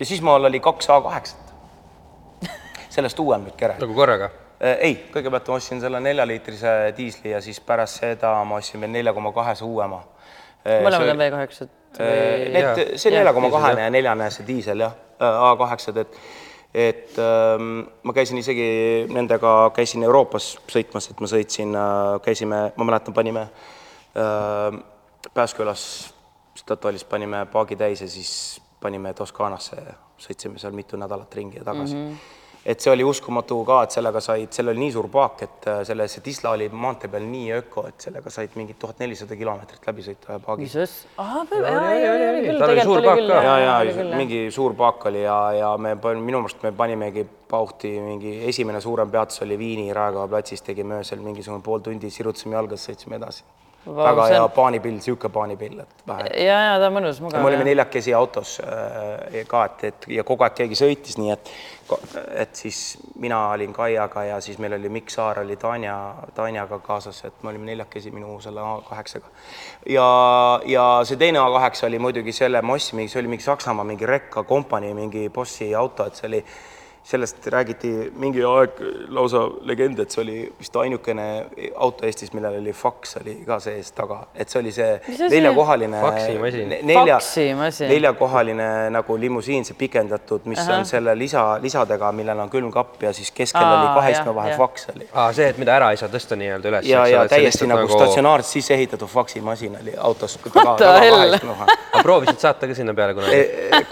ja 0.00 0.06
siis 0.06 0.22
mul 0.24 0.44
oli 0.50 0.60
kaks 0.60 0.88
A8-t. 0.88 2.48
sellest 2.94 3.18
uuem 3.20 3.44
nüüd 3.48 3.56
kere. 3.58 3.76
nagu 3.80 3.94
korraga. 3.94 4.30
ei, 4.60 4.96
kõigepealt 5.12 5.48
ma 5.50 5.58
ostsin 5.58 5.80
selle 5.82 6.00
neljaliitrise 6.00 6.94
diisli 6.96 7.34
ja 7.34 7.40
siis 7.44 7.60
pärast 7.60 8.02
seda 8.02 8.36
ma 8.46 8.60
ostsin 8.60 8.80
veel 8.80 8.92
nelja 8.94 9.12
koma 9.16 9.32
kahese 9.34 9.64
uuema. 9.64 10.02
mõlemad 10.64 11.10
on 11.12 11.20
V8-d 11.20 11.68
või? 11.98 12.48
Need, 12.54 12.96
see 13.00 13.12
nelja 13.12 13.34
koma 13.34 13.50
diisel, 13.50 13.60
kahene 13.60 13.86
ja 13.86 13.92
neljane 13.92 14.30
see 14.34 14.46
diisel 14.48 14.86
jah, 14.86 14.96
A8-d, 15.20 16.06
et 16.06 16.18
et 16.74 17.18
ähm, 17.22 17.84
ma 18.02 18.12
käisin 18.12 18.40
isegi 18.40 19.06
nendega, 19.14 19.70
käisin 19.76 20.02
Euroopas 20.02 20.56
sõitmas, 20.66 21.06
et 21.10 21.20
ma 21.22 21.28
sõitsin 21.30 21.70
äh,, 21.78 22.16
käisime, 22.24 22.64
ma 22.74 22.86
mäletan, 22.88 23.14
panime 23.14 23.46
äh, 24.18 24.80
Pääskülas 25.34 25.84
Statoilis 26.58 27.04
panime 27.04 27.46
paagi 27.50 27.76
täis 27.76 28.02
ja 28.02 28.08
siis 28.08 28.60
panime 28.82 29.14
Toskaanasse 29.14 29.76
ja 29.76 29.94
sõitsime 30.18 30.58
seal 30.58 30.74
mitu 30.74 30.98
nädalat 30.98 31.34
ringi 31.34 31.62
ja 31.62 31.64
tagasi 31.70 31.94
mm. 31.94 32.08
-hmm 32.08 32.42
et 32.64 32.80
see 32.80 32.92
oli 32.92 33.04
uskumatu 33.04 33.58
ka, 33.68 33.82
et 33.84 33.94
sellega 33.94 34.20
said, 34.24 34.48
seal 34.56 34.70
oli 34.72 34.80
nii 34.86 34.92
suur 34.94 35.08
paak, 35.12 35.42
et 35.44 35.68
äh, 35.68 35.82
selle, 35.84 36.06
see 36.08 36.24
Tisla 36.24 36.54
oli 36.56 36.70
maantee 36.72 37.10
peal 37.12 37.26
nii 37.28 37.50
öko, 37.58 37.84
et 37.90 38.06
sellega 38.06 38.32
said 38.32 38.56
mingid 38.56 38.78
tuhat 38.80 39.02
nelisada 39.04 39.36
kilomeetrit 39.36 39.84
läbi 39.90 40.06
sõita 40.06 40.32
ühe 40.32 40.40
paagi. 40.46 40.64
mis 40.64 40.76
asja? 40.86 41.10
ahah, 41.20 41.52
jaa, 41.52 41.74
jaa, 41.74 42.14
jaa, 42.22 42.34
küll, 42.46 42.62
Tal 42.62 42.74
oli 42.74 42.86
suur 42.88 43.04
paak 43.04 43.22
ka. 43.28 43.42
ja, 43.48 43.56
ja 43.64 44.08
mingi 44.16 44.42
suur 44.54 44.76
paak 44.78 45.08
oli 45.12 45.24
ja, 45.26 45.38
ja 45.58 45.72
me 45.76 45.94
minu 46.00 46.40
meelest 46.40 46.64
me 46.64 46.72
panimegi 46.72 47.26
pauhti 47.54 47.94
mingi 48.02 48.36
esimene 48.50 48.80
suurem 48.84 49.10
peatus 49.14 49.42
oli 49.46 49.58
Viini 49.58 49.92
Raekoja 49.96 50.28
platsis, 50.34 50.62
tegime 50.66 51.00
öösel 51.02 51.22
mingisugune 51.24 51.62
pool 51.62 51.84
tundi, 51.86 52.10
sirutasime 52.10 52.58
jalgas, 52.58 52.88
sõitsime 52.90 53.22
edasi 53.22 53.44
Vau, 53.86 54.00
väga 54.00 54.26
hea 54.32 54.40
on- 54.40 54.52
paanipill, 54.56 54.96
sihuke 55.04 55.28
paanipill, 55.28 55.80
et 55.82 56.04
vähe. 56.08 56.28
ja, 56.46 56.54
ja 56.70 56.78
ta 56.80 56.86
on 56.88 56.94
mõnus, 56.96 57.18
mugav. 57.20 57.42
me 57.44 57.50
olime 57.50 57.66
neljakesi 57.68 58.14
autos 58.16 58.54
äh, 58.64 59.42
ka, 59.48 59.64
et, 59.68 59.84
et 59.90 60.06
ja 60.16 60.24
kogu 60.24 60.46
aeg 60.46 60.54
keegi 60.56 60.78
sõitis, 60.78 61.18
nii 61.20 61.34
et, 61.34 61.50
et 62.46 62.56
siis 62.56 62.78
mina 63.20 63.42
olin 63.52 63.76
Kaiaga 63.76 64.24
ja 64.24 64.40
siis 64.40 64.56
meil 64.62 64.78
oli 64.78 64.88
Mikk 64.88 65.12
Saar 65.12 65.42
oli 65.42 65.58
Tanja, 65.60 65.98
Tanjaga 66.34 66.78
kaasas, 66.86 67.20
et 67.28 67.44
me 67.44 67.52
olime 67.52 67.68
neljakesi 67.68 68.10
minu 68.14 68.38
selle 68.40 68.64
A8-ga. 68.64 69.28
ja, 69.92 70.08
ja 70.64 70.86
see 71.04 71.20
teine 71.20 71.44
A8 71.44 71.84
oli 71.90 72.00
muidugi 72.00 72.32
selle 72.32 72.64
mingi, 72.64 73.08
see 73.12 73.20
oli 73.20 73.34
mingi 73.36 73.44
Saksamaa 73.44 73.84
mingi 73.84 74.08
rekka 74.08 74.48
kompanii 74.48 74.94
mingi 74.96 75.28
bossi 75.28 75.74
auto, 75.76 76.08
et 76.08 76.16
see 76.22 76.30
oli 76.32 76.40
sellest 77.04 77.46
räägiti 77.46 77.90
mingi 78.16 78.40
aeg 78.48 78.78
lausa 79.12 79.42
legend, 79.68 79.98
et 80.00 80.10
see 80.14 80.22
oli 80.22 80.36
vist 80.58 80.76
ainukene 80.80 81.26
auto 81.76 82.06
Eestis, 82.08 82.32
millel 82.32 82.56
oli 82.62 82.72
faks 82.72 83.18
oli 83.20 83.34
ka 83.44 83.58
sees 83.60 83.90
taga, 83.92 84.22
et 84.32 84.48
see 84.48 84.62
oli 84.62 84.72
see 84.72 84.94
asi? 84.96 85.28
neljakohaline 85.34 86.00
nelja, 86.88 87.18
neljakohaline 87.90 88.68
nagu 88.94 89.18
limusiin, 89.20 89.66
see 89.68 89.76
pikendatud, 89.78 90.48
mis 90.48 90.62
Ahah. 90.62 90.78
on 90.78 90.88
selle 90.88 91.12
lisa, 91.18 91.42
lisadega, 91.60 92.12
millel 92.16 92.40
on 92.46 92.52
külmkapp 92.52 93.04
ja 93.04 93.12
siis 93.12 93.28
keskel 93.36 93.60
Aa, 93.60 93.76
oli 93.82 93.92
kahe 93.98 94.14
istme 94.16 94.34
vahel 94.40 94.56
faks 94.62 94.88
oli. 94.94 95.10
see, 95.36 95.50
et 95.52 95.60
mida 95.60 95.76
ära 95.76 95.92
ei 95.92 96.00
saa 96.00 96.08
tõsta 96.08 96.40
nii-öelda 96.40 96.72
üles. 96.72 96.88
ja, 96.88 97.04
ja 97.10 97.26
täiesti 97.28 97.68
nagu, 97.68 97.84
nagu 97.84 98.00
statsionaarselt 98.00 98.52
sisse 98.52 98.74
ehitatud 98.78 99.12
faksimasin 99.12 99.76
oli 99.82 99.92
autos. 99.98 100.38
Proovisid 102.02 102.40
saata 102.40 102.66
ka 102.66 102.74
sinna 102.74 102.94
peale 102.94 103.14
kunagi? 103.14 103.44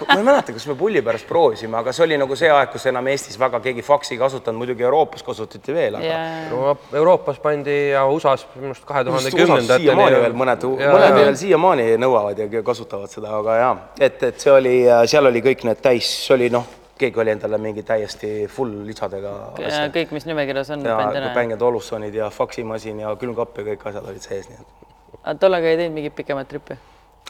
ma 0.09 0.19
ei 0.19 0.25
mäleta, 0.25 0.53
kas 0.57 0.67
me 0.67 0.75
pulli 0.81 1.03
pärast 1.05 1.29
proovisime, 1.29 1.77
aga 1.79 1.93
see 1.93 2.05
oli 2.07 2.19
nagu 2.21 2.37
see 2.39 2.51
aeg, 2.51 2.73
kus 2.73 2.89
enam 2.91 3.02
Eestis 3.11 3.39
väga 3.41 3.61
keegi 3.65 3.83
faksi 3.87 4.15
ei 4.15 4.21
kasutanud, 4.21 4.59
muidugi 4.61 4.85
Euroopas 4.87 5.25
kasutati 5.27 5.75
veel, 5.75 5.97
aga 5.99 6.11
ja, 6.11 6.75
Euroopas 6.99 7.41
pandi 7.43 7.77
ja 7.93 8.05
USA-s 8.11 8.47
minu 8.55 8.73
arust 8.73 8.87
kahe 8.89 9.05
tuhande 9.09 9.33
USA-s 9.33 9.73
siiamaani 9.73 10.21
veel 10.27 10.37
mõned, 10.43 10.69
mõned 10.83 11.17
veel 11.19 11.35
siiamaani 11.41 11.89
nõuavad 12.03 12.45
ja 12.45 12.63
kasutavad 12.67 13.13
seda, 13.13 13.33
aga 13.41 13.59
jaa, 13.61 13.73
et, 13.99 14.23
et 14.31 14.45
see 14.45 14.53
oli, 14.53 14.77
seal 15.11 15.31
oli 15.31 15.43
kõik 15.45 15.67
need 15.69 15.83
täis, 15.85 16.13
see 16.27 16.37
oli 16.37 16.53
noh, 16.53 16.69
keegi 17.03 17.21
oli 17.25 17.35
endale 17.35 17.59
mingi 17.59 17.83
täiesti 17.87 18.33
full 18.53 18.85
lisadega 18.87 19.35
ja 19.63 19.83
kõik, 19.95 20.15
mis 20.15 20.29
nimekirjas 20.29 20.71
on, 20.77 20.87
ja. 20.87 21.33
Bang 21.35 21.57
Olussonid 21.59 22.15
ja 22.15 22.31
faksimasin 22.31 23.03
ja 23.03 23.17
külmkapp 23.19 23.59
ja 23.59 23.73
kõik 23.73 23.91
asjad 23.91 24.09
olid 24.13 24.25
sees, 24.25 24.49
nii 24.53 24.63
et 24.63 25.43
tollega 25.43 25.71
ei 25.71 25.79
teinud 25.81 25.99
mingit 25.99 26.15
pikemat 26.19 26.51
trippi? 26.51 26.79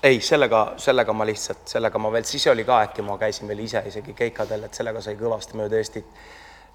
ei, 0.02 0.20
sellega, 0.20 0.62
sellega 0.82 1.12
ma 1.16 1.26
lihtsalt, 1.28 1.64
sellega 1.70 1.98
ma 2.02 2.10
veel, 2.12 2.24
siis 2.28 2.46
oli 2.50 2.64
ka 2.66 2.80
äkki 2.88 3.04
ma 3.06 3.18
käisin 3.20 3.50
veel 3.50 3.62
ise 3.64 3.82
isegi 3.86 4.14
keikadel, 4.18 4.66
et 4.66 4.74
sellega 4.78 5.02
sai 5.04 5.14
kõvasti 5.20 5.58
mööda 5.60 5.78
Eestit 5.78 6.08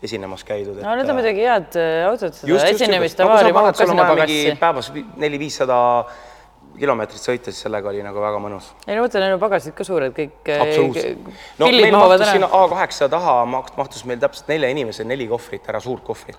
esinemas 0.04 0.44
käidud. 0.48 0.80
no 0.84 0.96
need 0.96 1.10
on 1.10 1.18
muidugi 1.18 1.44
head 1.44 1.76
äh, 1.82 2.06
autod, 2.08 2.36
seda 2.38 2.72
esinemist 2.72 3.20
avaari 3.26 3.54
mahub 3.56 3.76
ka 3.78 3.88
sinna 3.90 4.08
pagassi. 4.12 4.58
päevas 4.60 4.92
vi- 4.94 5.06
neli-viissada 5.24 5.78
kilomeetrit 6.78 7.22
sõita, 7.24 7.52
siis 7.52 7.63
sellega 7.66 7.90
oli 7.90 8.04
nagu 8.06 8.22
väga 8.22 8.42
mõnus. 8.44 8.70
ei 8.86 8.96
no 8.96 9.06
mõtle, 9.06 9.24
neil 9.24 9.38
on 9.38 9.42
pagasid 9.42 9.74
ka 9.78 9.88
suured, 9.88 10.13
kõik 10.18 10.52
äh, 10.54 10.62
absoluutselt. 10.62 11.32
no 11.60 11.72
meil 11.72 11.98
mahtus 11.98 12.30
sinna 12.32 12.52
ära. 12.52 12.68
A8 12.68 13.10
taha 13.10 13.40
maht- 13.50 13.74
mahtus 13.80 14.06
meil 14.06 14.22
täpselt 14.22 14.54
nelja 14.54 14.70
inimese 14.76 15.04
neli 15.08 15.28
kohvrit 15.28 15.68
ära, 15.68 15.82
suurt 15.84 16.06
kohvrit. 16.06 16.38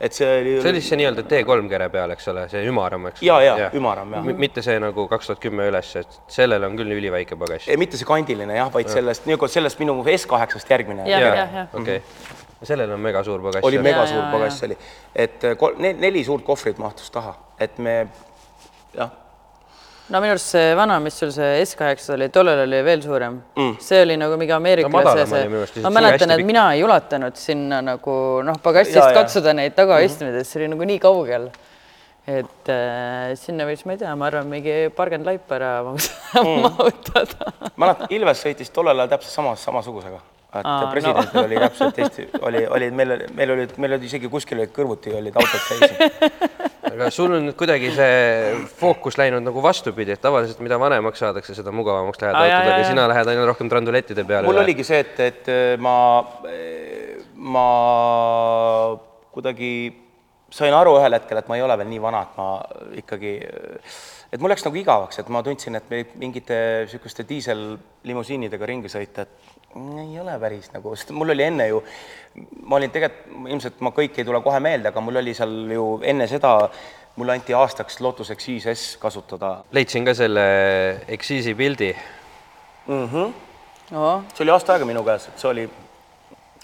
Et 0.00 0.12
see 0.12 0.28
oli. 0.40 0.54
see 0.60 0.70
oli 0.70 0.80
siis 0.80 0.90
see 0.92 0.98
nii-öelda 1.00 1.24
T3 1.30 1.68
kere 1.70 1.88
peal, 1.92 2.12
eks 2.16 2.28
ole, 2.32 2.46
see 2.52 2.62
ümaram, 2.68 3.06
eks? 3.10 3.22
ja, 3.24 3.38
ja 3.44 3.70
ümaram 3.76 4.12
jah. 4.16 4.30
mitte 4.44 4.64
see 4.64 4.78
nagu 4.82 5.06
kaks 5.08 5.30
tuhat 5.30 5.42
kümme 5.42 5.68
üles, 5.70 5.92
et 6.02 6.18
sellel 6.32 6.66
on 6.68 6.76
küll 6.78 6.92
üliväike 6.98 7.38
pagas. 7.40 7.68
mitte 7.80 8.00
see 8.00 8.08
kandiline 8.08 8.58
jah, 8.58 8.72
vaid 8.72 8.92
sellest, 8.92 9.28
nagu 9.30 9.48
sellest 9.48 9.80
minu 9.82 9.98
S8-st 10.04 10.74
järgmine. 10.76 11.08
okei, 11.80 12.00
sellel 12.62 12.92
on 12.96 13.00
mega 13.00 13.24
suur 13.24 13.44
pagas. 13.48 13.64
oli 13.64 13.78
mega 13.80 14.04
Ja, 14.04 14.08
suur 14.12 14.24
ja, 14.24 14.30
pagass 14.32 14.62
oli, 14.68 14.76
et 15.14 15.46
kol- 15.58 15.78
ne, 15.80 15.92
neli 16.06 16.24
suurt 16.24 16.44
kohvrit 16.44 16.78
mahtus 16.82 17.10
taha, 17.10 17.36
et 17.60 17.78
me 17.78 18.02
jah 18.96 19.10
no 20.08 20.20
minu 20.22 20.34
arust 20.36 20.52
see 20.54 20.74
vana, 20.78 20.98
mis 21.02 21.16
sul 21.18 21.32
see 21.34 21.62
S8 21.64 22.12
oli, 22.14 22.28
tollel 22.34 22.62
oli 22.62 22.80
veel 22.86 23.02
suurem 23.02 23.38
mm.. 23.56 23.78
see 23.82 24.02
oli 24.04 24.16
nagu 24.20 24.36
mingi 24.38 24.54
ameeriklase 24.54 25.24
madalam 25.26 25.64
see 25.72 25.82
ma 25.82 25.92
mäletan, 25.96 26.34
et 26.36 26.44
mina 26.46 26.66
ei 26.76 26.84
ulatanud 26.86 27.38
sinna 27.40 27.80
nagu 27.84 28.16
noh, 28.46 28.60
ja. 28.62 29.08
katsuda 29.16 29.54
neid 29.56 29.74
tagaistmeid, 29.78 30.38
et 30.40 30.48
see 30.48 30.62
oli 30.62 30.70
nagu 30.74 30.86
nii 30.92 31.00
kaugel. 31.02 31.48
et 32.26 32.70
äh, 32.70 33.34
sinna 33.38 33.66
võiks, 33.66 33.82
ma 33.86 33.96
ei 33.96 34.00
tea, 34.04 34.14
ma 34.18 34.30
arvan, 34.30 34.48
mingi 34.50 34.78
parkend 34.94 35.26
laip 35.26 35.50
ära 35.58 35.74
mahutada 35.90 37.50
mm. 37.50 37.74
mäletan, 37.74 38.08
Ilves 38.14 38.46
sõitis 38.46 38.70
tollel 38.74 39.02
ajal 39.02 39.16
täpselt 39.16 39.34
samas, 39.40 39.66
samasugusega. 39.66 40.22
et 40.54 40.62
Aa, 40.62 40.90
presidendil 40.94 41.34
no. 41.34 41.48
oli 41.48 41.62
täpselt 41.66 41.98
Eesti, 42.04 42.28
oli, 42.46 42.62
oli 42.78 42.92
meil, 42.94 43.16
meil 43.34 43.56
olid, 43.58 43.74
meil 43.82 43.98
olid 43.98 44.06
isegi 44.06 44.30
kuskil 44.30 44.62
olid 44.62 44.74
kõrvuti 44.74 45.18
olid 45.18 45.42
autod 45.42 45.66
seisnud. 45.66 46.45
aga 46.96 47.10
sul 47.12 47.34
on 47.36 47.44
nüüd 47.48 47.56
kuidagi 47.58 47.90
see 47.94 48.54
fookus 48.80 49.18
läinud 49.20 49.44
nagu 49.44 49.62
vastupidi, 49.64 50.16
et 50.16 50.22
tavaliselt 50.22 50.62
mida 50.64 50.78
vanemaks 50.80 51.20
saadakse, 51.22 51.54
seda 51.56 51.74
mugavamaks 51.76 52.22
lähevad 52.22 52.40
Aa, 52.40 52.48
jaa, 52.48 52.56
autod, 52.56 52.70
jaa, 52.70 52.78
aga 52.78 52.84
jaa. 52.84 52.90
sina 52.94 53.06
lähed 53.12 53.30
aina 53.32 53.46
rohkem 53.50 53.70
trandulettide 53.72 54.24
peale. 54.24 54.48
mul 54.48 54.62
oligi 54.64 54.86
see, 54.86 55.02
et, 55.04 55.20
et 55.20 55.52
ma, 55.82 55.96
ma 57.56 57.68
kuidagi 59.36 59.72
sain 60.56 60.74
aru 60.74 60.96
ühel 61.00 61.16
hetkel, 61.18 61.40
et 61.40 61.48
ma 61.50 61.58
ei 61.58 61.64
ole 61.64 61.76
veel 61.80 61.90
nii 61.90 62.02
vana, 62.02 62.22
et 62.24 62.38
ma 62.38 62.48
ikkagi, 63.02 63.32
et 64.32 64.40
mul 64.42 64.52
läks 64.52 64.64
nagu 64.66 64.80
igavaks, 64.80 65.20
et 65.20 65.30
ma 65.32 65.42
tundsin, 65.46 65.76
et 65.78 65.90
me 65.92 66.02
mingite 66.22 66.58
niisuguste 66.86 67.26
diisellimusiinidega 67.28 68.70
ringi 68.70 68.92
sõita, 68.92 69.26
et 69.26 69.55
ei 70.02 70.20
ole 70.20 70.36
päris 70.40 70.68
nagu, 70.74 70.94
sest 70.96 71.12
mul 71.16 71.34
oli 71.34 71.44
enne 71.46 71.68
ju, 71.68 71.82
ma 72.64 72.78
olin 72.78 72.92
tegelikult, 72.92 73.48
ilmselt 73.52 73.82
ma 73.84 73.92
kõik 73.96 74.20
ei 74.20 74.28
tule 74.28 74.40
kohe 74.44 74.60
meelde, 74.64 74.90
aga 74.92 75.02
mul 75.04 75.20
oli 75.22 75.34
seal 75.36 75.54
ju 75.72 75.88
enne 76.04 76.28
seda, 76.30 76.54
mulle 77.16 77.36
anti 77.36 77.56
aastaks 77.56 78.00
Lotus 78.04 78.30
Exige 78.34 78.74
S 78.74 78.96
kasutada 79.00 79.52
leidsin 79.72 80.04
ka 80.04 80.14
selle 80.14 80.46
Exisi 81.08 81.54
pildi. 81.54 81.94
mm. 82.86 83.08
-hmm. 83.08 83.32
oh, 83.96 84.22
see 84.34 84.44
oli 84.44 84.50
aasta 84.50 84.72
aega 84.72 84.88
minu 84.88 85.04
käes, 85.04 85.28
et 85.28 85.38
see 85.38 85.50
oli, 85.50 85.68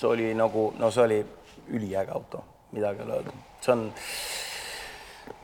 see 0.00 0.08
oli 0.08 0.34
nagu, 0.34 0.72
no 0.78 0.90
see 0.90 1.04
oli 1.04 1.20
üliäge 1.68 2.12
auto, 2.12 2.44
midagi 2.72 3.00
ei 3.00 3.04
ole 3.04 3.14
öelda. 3.14 3.32
see 3.60 3.72
on, 3.72 3.92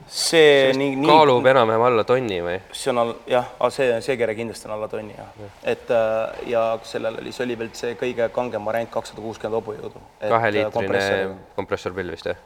see 0.08 0.72
nii, 0.76 0.96
nii 0.96 1.08
kaalub 1.10 1.46
enam-vähem 1.50 1.84
alla 1.88 2.04
tonni 2.08 2.38
või? 2.44 2.58
see 2.72 2.92
on 2.92 3.02
all, 3.02 3.14
jah, 3.28 3.48
see, 3.74 3.88
see 4.04 4.16
kere 4.20 4.34
kindlasti 4.38 4.68
on 4.68 4.76
alla 4.76 4.88
tonni 4.90 5.16
jah 5.16 5.40
ja.. 5.42 5.48
et 5.74 5.90
äh, 5.94 6.44
ja 6.54 6.62
sellel 6.88 7.20
oli, 7.22 7.32
see 7.36 7.44
oli 7.46 7.58
veel 7.60 7.72
see 7.76 7.96
kõige 8.00 8.28
kangem 8.34 8.64
variant, 8.68 8.90
kakssada 8.92 9.24
kuuskümmend 9.24 9.58
hobujõudu. 9.60 10.04
kaheliitrine 10.24 11.34
kompressorpill 11.56 12.14
vist 12.16 12.30
jah? 12.32 12.40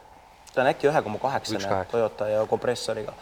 ta 0.53 0.61
on 0.61 0.71
äkki 0.73 0.89
ühe 0.91 1.01
koma 1.01 1.19
kaheksane 1.21 1.63
kaheksa. 1.63 1.91
Toyota 1.91 2.29
ja 2.29 2.45
kompressoriga. 2.49 3.13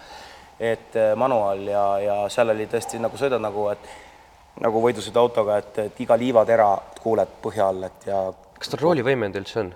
et 0.60 0.96
äh, 0.96 1.14
manuaal 1.16 1.68
ja, 1.68 1.86
ja 2.00 2.18
seal 2.30 2.54
oli 2.54 2.68
tõesti 2.70 3.00
nagu 3.02 3.18
sõidad 3.18 3.42
nagu, 3.42 3.70
et 3.74 3.92
nagu 4.62 4.82
võidusõiduautoga, 4.84 5.58
et, 5.62 5.78
et 5.88 6.02
iga 6.04 6.18
liivatera 6.20 6.74
kuuled 7.02 7.40
põhja 7.42 7.70
all, 7.72 7.88
et 7.88 8.10
ja 8.10 8.26
kas 8.60 8.74
tal 8.74 8.84
roolivõimenud 8.84 9.42
üldse 9.42 9.64
on? 9.64 9.72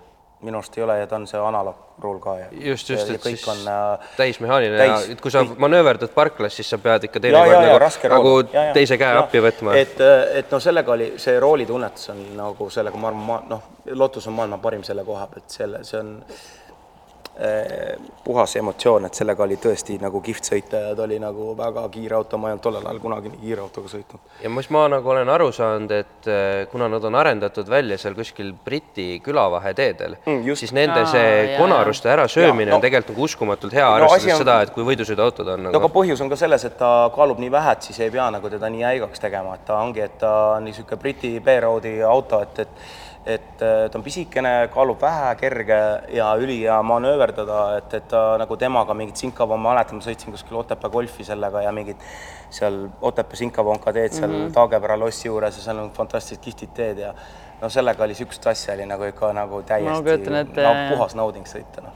Minu 0.46 0.60
arust 0.62 0.78
ei 0.78 0.84
ole 0.86 0.96
ja 1.02 1.08
ta 1.10 1.18
on 1.20 1.26
see 1.30 1.40
analoogruul 1.42 2.20
ka 2.24 2.36
ja 2.40 2.48
just, 2.52 2.90
just, 2.94 3.10
et 3.12 3.24
siis 3.26 3.44
on 3.52 3.62
äh, 3.72 4.10
täismehaaniline 4.18 4.80
täis- 4.84 5.10
ja 5.10 5.16
kui 5.22 5.32
sa 5.34 5.44
manööverdad 5.66 6.14
parklas, 6.16 6.56
siis 6.60 6.70
sa 6.70 6.78
pead 6.82 7.08
ikka 7.10 7.20
teinekord 7.24 7.52
ja, 7.54 7.62
ja 7.62 7.68
nagu, 7.74 7.80
raske 7.86 8.10
nagu. 8.12 8.34
Ja, 8.54 8.68
ja. 8.70 8.74
teise 8.78 8.98
käe 9.02 9.14
Ja. 9.16 9.24
appi 9.26 9.42
võtma. 9.46 9.76
et, 9.80 10.02
et 10.42 10.52
no 10.52 10.60
sellega 10.64 10.92
oli 10.98 11.12
see 11.22 11.40
roolitunnetus 11.40 12.10
on 12.16 12.22
nagu 12.38 12.70
sellega 12.74 12.98
ma 13.02 13.12
arvan, 13.14 13.26
ma 13.32 13.40
noh, 13.56 13.64
Lotus 13.96 14.28
on 14.28 14.34
maailma 14.38 14.58
parim 14.64 14.84
selle 14.84 15.04
koha 15.06 15.28
pealt, 15.34 15.50
selle, 15.60 15.84
see 15.86 16.00
on 16.00 16.16
puhas 18.24 18.56
emotsioon, 18.56 19.06
et 19.10 19.14
sellega 19.18 19.44
oli 19.44 19.58
tõesti 19.62 19.98
nagu 20.02 20.22
kihvt 20.24 20.48
sõita 20.48 20.80
ja 20.88 20.94
ta 20.96 21.04
oli 21.04 21.18
nagu 21.20 21.50
väga 21.58 21.84
kiire 21.92 22.16
auto, 22.16 22.38
ma 22.40 22.48
ei 22.50 22.56
olnud 22.56 22.64
tollel 22.64 22.86
ajal 22.88 23.00
kunagi 23.04 23.32
nii 23.34 23.42
kiire 23.42 23.62
autoga 23.66 23.92
sõitnud. 23.92 24.22
ja 24.44 24.50
mis 24.50 24.70
ma 24.72 24.86
nagu 24.92 25.10
olen 25.12 25.30
aru 25.30 25.50
saanud, 25.56 25.92
et 25.92 26.30
eh, 26.32 26.66
kuna 26.72 26.88
nad 26.92 27.04
on 27.04 27.16
arendatud 27.20 27.68
välja 27.70 27.98
seal 28.02 28.16
kuskil 28.18 28.54
Briti 28.66 29.20
külavaheteedel 29.26 30.16
Mm, 30.26 30.42
siis 30.56 30.72
nende 30.74 31.02
Aa, 31.04 31.06
see 31.12 31.52
jaa. 31.52 31.60
konaruste 31.60 32.10
ärasöömine 32.10 32.70
Jaa, 32.72 32.76
on 32.76 32.80
no- 32.80 32.86
tegelikult 32.88 33.14
nagu 33.16 33.24
uskumatult 33.28 33.74
hea, 33.74 33.86
no 33.86 33.94
arvestades 33.96 34.24
asi 34.24 34.32
on- 34.34 34.38
seda, 34.46 34.62
et 34.64 34.70
kui 34.74 34.84
võidusõiduautod 34.88 35.48
on 35.54 35.64
no 35.64 35.70
nagu 35.72 35.78
aga 35.84 35.92
põhjus 35.94 36.22
on 36.24 36.30
ka 36.32 36.36
selles, 36.40 36.64
et 36.66 36.78
ta 36.78 37.12
kaalub 37.16 37.40
nii 37.44 37.52
vähe, 37.52 37.72
et 37.72 37.82
siis 37.90 38.00
ei 38.00 38.10
pea 38.12 38.30
nagu 38.32 38.50
teda 38.50 38.70
nii 38.70 38.82
jäigaks 38.82 39.20
tegema, 39.20 39.56
et 39.60 39.66
ta 39.66 39.78
ongi, 39.84 40.00
et 40.02 40.18
ta 40.20 40.32
on 40.58 40.64
niisugune 40.66 40.98
Briti 41.02 41.40
B-roadi 41.40 42.02
auto, 42.04 42.42
et, 42.42 42.60
et 42.60 42.68
et 43.26 43.62
äh, 43.62 43.90
ta 43.90 43.98
on 43.98 44.04
pisikene, 44.06 44.52
kaalub 44.74 45.02
vähe, 45.02 45.32
kerge 45.40 45.78
ja 46.14 46.28
ülihea 46.38 46.78
manööverdada, 46.86 47.62
et, 47.80 47.94
et 47.98 48.08
ta 48.12 48.36
nagu 48.38 48.58
temaga 48.62 48.94
mingit 48.94 49.18
Sinkava, 49.18 49.58
ma 49.58 49.72
mäletan, 49.72 49.98
ma 49.98 50.06
sõitsin 50.06 50.36
kuskil 50.36 50.60
Otepää 50.60 50.92
golfi 50.94 51.26
sellega 51.26 51.64
ja 51.66 51.72
mingid 51.74 52.02
seal 52.54 52.86
Otepää 53.02 53.42
Sinkavonka 53.42 53.94
teed 53.94 54.14
seal 54.14 54.30
mm 54.30 54.46
-hmm. 54.46 54.54
Taagepera 54.54 55.00
lossi 55.00 55.28
juures 55.28 55.58
ja 55.58 55.64
seal 55.64 55.82
on 55.82 55.92
fantastilised 55.92 56.44
kihvtid 56.44 56.74
teed 56.78 57.02
ja 57.02 57.14
no 57.62 57.70
sellega 57.70 58.04
oli 58.04 58.14
niisugust 58.14 58.48
asja 58.48 58.74
oli 58.74 58.86
nagu 58.86 59.04
ikka 59.04 59.34
nagu 59.34 59.62
täiesti 59.62 60.04
kujutan 60.04 60.36
ette- 60.36 60.64
no, 60.64 60.96
puhas 60.96 61.16
nauding 61.16 61.48
sõita, 61.48 61.82
noh. 61.82 61.94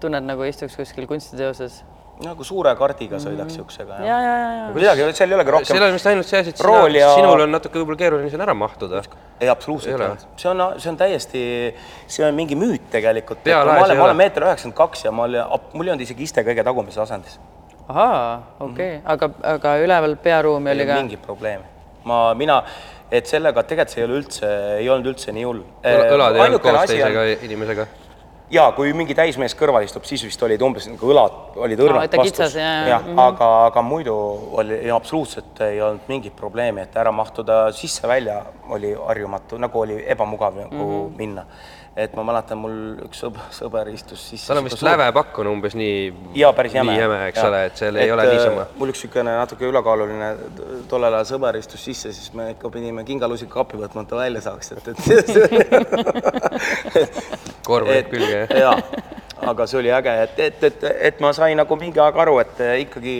tunned 0.00 0.24
nagu 0.24 0.42
istuks 0.42 0.76
kuskil 0.76 1.06
kunstiteoses. 1.06 1.84
Nagu 2.26 2.46
suure 2.46 2.72
kardiga 2.78 3.18
sõidaks 3.22 3.56
niisugusega 3.56 3.98
ja, 4.02 4.06
ja, 4.06 4.34
ja, 4.38 4.50
ja. 4.58 4.66
midagi, 4.76 5.06
seal 5.18 5.32
ei 5.32 5.38
olegi 5.38 5.54
rohkem 5.56 5.70
seal 5.70 5.86
on 5.86 5.96
vist 5.96 6.08
ainult 6.10 6.28
see 6.28 6.42
asi, 6.42 6.54
et 6.54 6.62
sina, 6.62 6.82
ja- 6.98 7.10
sinul 7.16 7.44
on 7.46 7.54
natuke 7.56 7.80
võib-olla 7.80 8.00
keeruline 8.04 8.30
sinna 8.32 8.46
ära 8.46 8.54
mahtuda. 8.58 9.02
ei, 9.40 9.48
absoluutselt 9.52 10.26
see 10.36 10.50
on, 10.50 10.62
see 10.82 10.92
on 10.92 11.00
täiesti, 11.00 11.42
see 12.06 12.26
on 12.26 12.36
mingi 12.36 12.58
müüt 12.58 12.88
tegelikult. 12.92 13.42
Ma 13.46 13.62
olen, 13.62 13.74
ma 13.74 13.86
ole. 13.86 14.00
olen 14.08 14.20
meeter 14.20 14.46
üheksakümmend 14.46 14.78
kaks 14.78 15.06
ja 15.06 15.12
ma 15.14 15.26
olen, 15.28 15.68
mul 15.72 15.88
ei 15.88 15.94
olnud 15.94 16.06
isegi 16.06 16.26
iste 16.28 16.44
kõige 16.46 16.64
tagumises 16.66 17.02
asendis. 17.06 17.38
ahaa, 17.88 18.34
okei 18.60 18.96
okay., 18.98 19.04
aga, 19.14 19.30
aga 19.56 19.76
üleval 19.82 20.16
pearuumi 20.22 20.74
oli 20.74 20.88
ka. 20.88 20.98
mingit 21.02 21.24
probleemi. 21.26 21.66
ma, 22.08 22.22
mina, 22.38 22.62
et 23.12 23.28
sellega 23.30 23.64
tegelikult 23.68 23.94
see 23.94 24.02
ei 24.02 24.08
ole 24.08 24.20
üldse, 24.20 24.52
ei 24.78 24.88
olnud 24.92 25.12
üldse 25.12 25.34
nii 25.34 25.48
hull. 25.48 25.64
õlad 25.82 26.38
ei 26.38 26.46
olnud 26.46 26.64
koos 26.64 26.86
teisega 26.90 27.26
inimesega. 27.48 27.88
Ja 28.52 28.68
kui 28.76 28.92
mingi 28.96 29.16
täismees 29.16 29.54
kõrval 29.58 29.86
istub, 29.86 30.04
siis 30.08 30.22
vist 30.26 30.42
olid 30.44 30.62
umbes 30.64 30.86
nagu 30.90 31.12
õlad 31.12 31.58
olid 31.64 31.80
et 32.04 32.16
kitsas, 32.20 32.56
jaa, 32.58 32.64
jaa, 32.64 32.88
jah 32.94 33.04
mhm., 33.04 33.20
aga, 33.24 33.50
aga 33.68 33.84
muidu 33.86 34.14
oli 34.60 34.76
ei, 34.78 34.90
absoluutselt 34.94 35.62
ei 35.66 35.80
olnud 35.82 36.08
mingit 36.12 36.36
probleemi, 36.36 36.84
et 36.86 36.96
ära 37.00 37.12
mahtuda 37.14 37.64
sisse-välja 37.76 38.42
oli 38.72 38.92
harjumatu, 38.96 39.60
nagu 39.60 39.84
oli 39.84 40.02
ebamugav 40.14 40.58
nagu 40.64 40.74
mm. 40.74 40.90
-hmm. 40.90 41.16
minna. 41.18 41.46
et 41.96 42.14
ma 42.16 42.22
mäletan, 42.24 42.56
mul 42.56 42.76
üks 43.04 43.18
sõber, 43.20 43.48
sõber 43.52 43.88
istus 43.92 44.20
sisse. 44.30 44.46
seal 44.46 44.58
on 44.58 44.64
vist 44.64 44.82
lävepakk 44.82 45.38
on 45.42 45.50
umbes 45.50 45.74
nii, 45.76 46.14
ja 46.40 46.52
päris 46.56 46.74
jäme. 46.74 46.92
nii 46.92 47.00
jäme, 47.02 47.18
eks 47.28 47.42
ole, 47.44 47.64
et 47.68 47.76
seal 47.76 47.96
ei 48.00 48.12
ole 48.12 48.26
niisama. 48.30 48.66
mul 48.76 48.88
üks 48.92 49.04
niisugune 49.04 49.36
natuke 49.36 49.68
ülekaaluline 49.68 50.30
tollel 50.88 51.14
ajal 51.18 51.28
sõber 51.34 51.58
istus 51.60 51.84
sisse, 51.84 52.12
siis 52.12 52.32
me 52.32 52.50
ikka 52.54 52.70
pidime 52.72 53.04
kingalusika 53.04 53.60
appi 53.60 53.76
võtma, 53.80 54.06
et 54.06 54.08
ta 54.08 54.16
välja 54.24 54.40
saaks, 54.48 54.72
et, 54.72 54.88
et 54.88 54.98
et 57.62 57.88
läheb 57.88 58.10
külge 58.12 58.38
jah. 58.40 58.56
jaa, 58.64 59.02
aga 59.52 59.66
see 59.66 59.78
oli 59.82 59.92
äge, 59.94 60.16
et, 60.26 60.40
et, 60.48 60.64
et, 60.70 60.88
et 61.10 61.20
ma 61.20 61.32
sain 61.36 61.56
nagu 61.58 61.78
mingi 61.78 62.02
aeg 62.02 62.18
aru, 62.24 62.38
et 62.42 62.64
ikkagi 62.86 63.14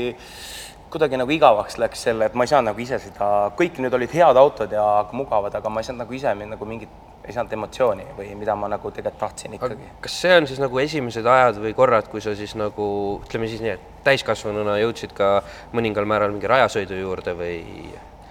kuidagi 0.93 1.17
nagu 1.17 1.33
igavaks 1.33 1.79
läks 1.81 2.05
selle, 2.09 2.29
et 2.29 2.35
ma 2.37 2.45
ei 2.45 2.51
saanud 2.51 2.73
nagu 2.73 2.83
ise 2.85 2.99
seda, 3.01 3.29
kõik 3.59 3.81
need 3.81 3.95
olid 3.97 4.13
head 4.13 4.39
autod 4.39 4.75
ja 4.77 4.85
mugavad, 5.17 5.55
aga 5.57 5.73
ma 5.73 5.81
ei 5.81 5.89
saanud 5.89 6.05
nagu 6.05 6.17
ise 6.19 6.35
nagu 6.37 6.69
mingit, 6.69 6.93
ei 7.25 7.33
saanud 7.33 7.55
emotsiooni 7.57 8.07
või 8.19 8.33
mida 8.37 8.57
ma 8.59 8.69
nagu 8.69 8.91
tegelikult 8.91 9.21
tahtsin 9.23 9.57
ikkagi. 9.57 9.89
kas 10.05 10.19
see 10.25 10.35
on 10.37 10.49
siis 10.51 10.61
nagu 10.61 10.83
esimesed 10.83 11.27
ajad 11.35 11.61
või 11.65 11.73
korrad, 11.79 12.11
kui 12.13 12.21
sa 12.21 12.35
siis 12.37 12.57
nagu 12.59 12.89
ütleme 13.23 13.49
siis 13.49 13.63
nii, 13.65 13.77
et 13.79 14.05
täiskasvanuna 14.05 14.77
jõudsid 14.83 15.15
ka 15.17 15.37
mõningal 15.73 16.09
määral 16.09 16.35
mingi 16.35 16.51
rajasõidu 16.51 16.99
juurde 16.99 17.37
või 17.39 17.63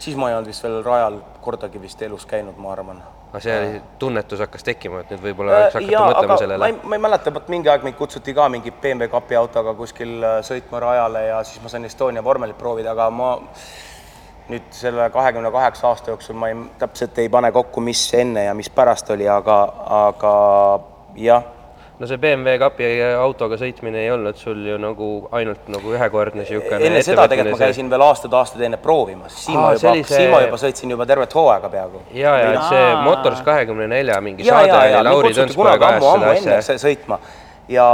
siis 0.02 0.20
ma 0.20 0.30
ei 0.30 0.38
olnud 0.38 0.52
vist 0.52 0.66
veel 0.66 0.82
rajal 0.86 1.22
kordagi 1.42 1.82
vist 1.82 2.02
elus 2.06 2.28
käinud, 2.30 2.60
ma 2.62 2.76
arvan 2.76 3.02
aga 3.32 3.40
see 3.40 3.54
oli, 3.58 3.82
tunnetus 4.00 4.42
hakkas 4.44 4.66
tekkima, 4.68 5.02
et 5.04 5.14
nüüd 5.14 5.22
võib-olla 5.24 5.60
võiks 5.60 5.78
hakata 5.78 5.94
Jaa, 5.94 6.08
mõtlema 6.10 6.38
sellele 6.42 6.72
ma 6.84 6.98
ei, 6.98 7.04
mäleta, 7.06 7.32
vot 7.34 7.48
mingi 7.54 7.72
aeg 7.72 7.86
mind 7.88 7.96
kutsuti 8.00 8.36
ka 8.36 8.50
mingi 8.52 8.74
BMW 8.74 9.08
kapi 9.12 9.40
autoga 9.40 9.74
kuskil 9.78 10.18
äh, 10.20 10.42
sõitma 10.44 10.82
rajale 10.84 11.24
ja 11.30 11.40
siis 11.48 11.64
ma 11.64 11.72
sain 11.72 11.88
Estonia 11.88 12.24
vormelit 12.24 12.60
proovida, 12.60 12.92
aga 12.92 13.08
ma 13.16 13.32
nüüd 14.52 14.68
selle 14.76 15.08
kahekümne 15.14 15.52
kaheksa 15.52 15.88
aasta 15.88 16.12
jooksul 16.12 16.36
ma 16.36 16.52
ei, 16.52 16.60
täpselt 16.82 17.24
ei 17.24 17.32
pane 17.32 17.54
kokku, 17.56 17.84
mis 17.84 18.04
enne 18.20 18.44
ja 18.50 18.56
mis 18.58 18.70
pärast 18.74 19.14
oli, 19.16 19.30
aga, 19.32 19.58
aga 20.02 20.36
jah, 21.16 21.48
no 22.02 22.08
see 22.10 22.18
BMW 22.18 22.56
kapi 22.62 22.86
autoga 23.22 23.58
sõitmine 23.62 24.00
ei 24.02 24.10
olnud 24.12 24.38
sul 24.40 24.58
ju 24.66 24.78
nagu 24.82 25.10
ainult 25.38 25.68
nagu 25.70 25.92
ühekordne 25.94 26.42
niisugune 26.42 26.80
enne 26.88 27.04
seda 27.06 27.28
tegelikult 27.30 27.60
ma 27.60 27.68
käisin 27.68 27.92
veel 27.92 28.06
aastaid-aastaid 28.08 28.66
enne 28.66 28.80
proovimas, 28.82 29.36
siis 29.44 29.54
ma 29.58 29.68
Aa, 29.70 29.76
juba 29.78 29.94
see 29.94 30.04
see- 30.10 30.32
ma 30.34 30.42
juba 30.48 30.58
sõitsin 30.64 30.96
juba 30.96 31.06
tervet 31.06 31.36
hooaega 31.38 31.70
peaaegu. 31.70 32.02
ja, 32.18 32.34
ja 32.42 32.52
et 32.56 32.68
see 32.72 32.84
Aa. 32.90 33.02
Motors 33.06 33.42
kahekümne 33.46 33.88
nelja 33.92 34.18
mingi 34.22 34.48
ja, 34.48 34.56
saade 34.58 34.74
ja, 34.92 35.00
oli 35.00 35.10
Lauri 35.12 35.34
käest 35.34 35.58
ammu 35.62 36.12
seda 36.18 36.32
asja. 36.34 36.60
sõ- 36.72 36.82
sõitma 36.88 37.20
ja 37.70 37.88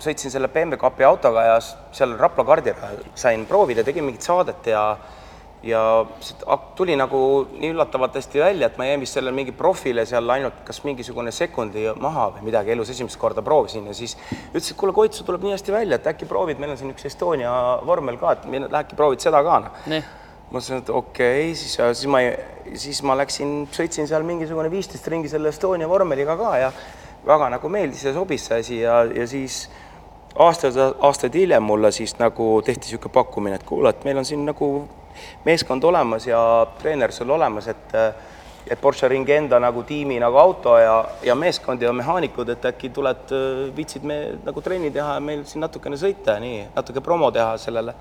sõitsin 0.00 0.30
selle 0.32 0.48
BMW 0.48 0.78
kapi 0.80 1.04
autoga 1.04 1.42
ja 1.50 1.56
seal 1.92 2.14
Rapla 2.18 2.44
kardil 2.44 2.74
sain 3.14 3.42
proovida, 3.50 3.82
tegin 3.84 4.04
mingit 4.06 4.22
saadet 4.22 4.66
ja 4.70 4.84
ja 5.62 5.80
ak- 6.46 6.70
tuli 6.76 6.94
nagu 6.96 7.46
nii 7.52 7.72
üllatavalt 7.74 8.14
hästi 8.16 8.40
välja, 8.40 8.66
et 8.70 8.78
ma 8.80 8.86
jäin 8.88 9.00
vist 9.00 9.16
sellele 9.16 9.34
mingi 9.36 9.52
profile 9.52 10.06
seal 10.08 10.30
ainult 10.32 10.62
kas 10.64 10.80
mingisugune 10.84 11.32
sekundi 11.32 11.84
maha 12.00 12.30
või 12.36 12.46
midagi, 12.48 12.72
elus 12.72 12.92
esimest 12.94 13.18
korda 13.20 13.42
proovisin 13.44 13.90
ja 13.90 13.96
siis 13.96 14.16
ütles, 14.54 14.70
et 14.70 14.78
kuule, 14.80 14.94
Koit, 14.96 15.12
sul 15.12 15.26
tuleb 15.28 15.44
nii 15.44 15.52
hästi 15.56 15.74
välja, 15.74 15.98
et 16.00 16.08
äkki 16.12 16.28
proovid, 16.28 16.60
meil 16.62 16.72
on 16.72 16.80
siin 16.80 16.94
üks 16.94 17.04
Estonia 17.10 17.52
vormel 17.86 18.16
ka, 18.20 18.32
et 18.38 18.48
mine- 18.48 18.70
äkki 18.80 18.96
proovid 18.96 19.20
seda 19.20 19.42
ka, 19.44 19.58
noh. 19.66 19.76
Nii, 19.92 20.00
ma 20.50 20.56
mõtlesin, 20.56 20.80
et 20.80 20.90
okei 20.90 21.50
okay,, 21.50 21.54
siis, 21.54 21.76
siis 21.76 22.06
ma, 22.10 22.22
siis 22.74 23.02
ma 23.06 23.18
läksin, 23.20 23.52
sõitsin 23.76 24.08
seal 24.08 24.24
mingisugune 24.26 24.70
viisteist 24.72 25.06
ringi 25.12 25.28
selle 25.28 25.52
Estonia 25.52 25.88
vormeliga 25.88 26.36
ka 26.40 26.56
ja 26.58 26.72
väga 27.26 27.50
nagu 27.52 27.68
meeldis 27.68 28.06
ja 28.08 28.14
sobis 28.16 28.48
see 28.48 28.62
asi 28.64 28.80
ja, 28.80 29.02
ja 29.04 29.26
siis 29.28 29.66
aastaid, 30.40 30.78
aastaid 31.04 31.36
hiljem 31.36 31.62
mulle 31.68 31.92
siis 31.92 32.16
nagu 32.18 32.62
tehti 32.64 32.88
niisugune 32.88 33.12
pakkumine, 33.12 33.60
et 33.60 33.68
kuule, 33.68 33.92
et 33.92 34.08
meil 34.08 34.22
on 34.22 34.24
siin 34.24 34.46
nagu 34.48 34.70
meeskond 35.44 35.84
olemas 35.84 36.26
ja 36.26 36.40
treener 36.80 37.12
sul 37.12 37.30
olemas, 37.30 37.68
et 37.68 37.96
et 38.70 38.80
Porsche 38.80 39.08
ringi 39.08 39.32
enda 39.32 39.58
nagu 39.58 39.82
tiimi 39.88 40.18
nagu 40.20 40.36
auto 40.38 40.76
ja, 40.78 40.98
ja 41.24 41.34
meeskond 41.34 41.82
ja 41.82 41.92
mehaanikud, 41.96 42.48
et 42.52 42.66
äkki 42.68 42.90
tuled, 42.94 43.32
viitsid 43.76 44.04
me 44.06 44.18
nagu 44.44 44.60
trenni 44.62 44.90
teha 44.94 45.16
ja 45.16 45.24
meil 45.24 45.46
siin 45.48 45.64
natukene 45.64 45.96
sõita 45.98 46.36
ja 46.36 46.44
nii, 46.44 46.60
natuke 46.76 47.00
promo 47.00 47.32
teha 47.34 47.56
sellele 47.58 47.96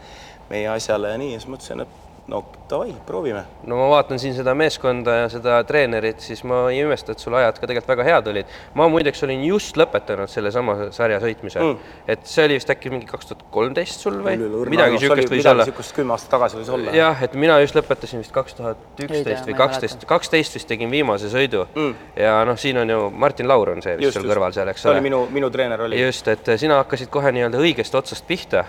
meie 0.50 0.68
asjale 0.70 1.14
ja 1.16 1.22
nii, 1.22 1.32
ja 1.34 1.40
siis 1.40 1.50
mõtlesin, 1.50 1.86
et 1.86 2.09
no 2.30 2.44
davai, 2.70 2.94
proovime. 3.06 3.44
no 3.68 3.78
ma 3.80 3.88
vaatan 3.90 4.20
siin 4.22 4.36
seda 4.38 4.54
meeskonda 4.58 5.16
ja 5.24 5.30
seda 5.32 5.58
treenerit, 5.68 6.22
siis 6.22 6.44
ma 6.48 6.62
ei 6.70 6.82
imesta, 6.84 7.16
et 7.16 7.24
sul 7.24 7.36
ajad 7.40 7.58
ka 7.58 7.68
tegelikult 7.68 7.90
väga 7.90 8.06
head 8.08 8.30
olid. 8.32 8.52
ma 8.78 8.88
muideks 8.92 9.24
olin 9.26 9.42
just 9.48 9.78
lõpetanud 9.80 10.30
sellesama 10.32 10.76
sarja 10.96 11.20
sõitmise 11.24 11.62
mm., 11.64 11.94
et 12.14 12.26
see 12.30 12.46
oli 12.46 12.60
vist 12.60 12.74
äkki 12.74 12.92
mingi 12.94 13.10
kaks 13.10 13.32
tuhat 13.32 13.46
kolmteist 13.54 14.06
sul 14.06 14.20
või 14.26 14.38
midagi 14.70 14.98
niisugust 14.98 15.34
võis 15.34 15.50
olla. 15.50 15.66
kümme 16.00 16.16
aastat 16.16 16.34
tagasi 16.36 16.60
võis 16.62 16.74
olla. 16.78 16.94
jah, 16.96 17.24
et 17.26 17.38
mina 17.46 17.58
just 17.64 17.78
lõpetasin 17.78 18.22
vist 18.24 18.36
kaks 18.36 18.60
tuhat 18.60 19.02
üksteist 19.06 19.50
või 19.50 19.58
kaksteist, 19.64 20.06
kaksteist 20.10 20.60
vist 20.60 20.70
tegin 20.70 20.94
viimase 20.94 21.32
sõidu 21.34 21.66
mm. 21.74 21.96
ja 22.20 22.38
noh, 22.48 22.60
siin 22.60 22.78
on 22.84 22.94
ju 22.94 23.00
Martin 23.10 23.50
Laur 23.50 23.74
on 23.74 23.82
see 23.86 23.98
vist 23.98 24.12
just, 24.12 24.20
sul 24.20 24.30
kõrval 24.30 24.54
seal, 24.56 24.70
eks 24.70 24.86
ole. 24.90 25.02
minu, 25.06 25.26
minu 25.34 25.50
treener 25.54 25.88
oli. 25.88 25.98
just, 26.06 26.30
et 26.30 26.54
sina 26.62 26.84
hakkasid 26.84 27.10
kohe 27.14 27.34
nii-öelda 27.34 27.62
õigest 27.64 27.98
otsast 27.98 28.28
pihta 28.30 28.68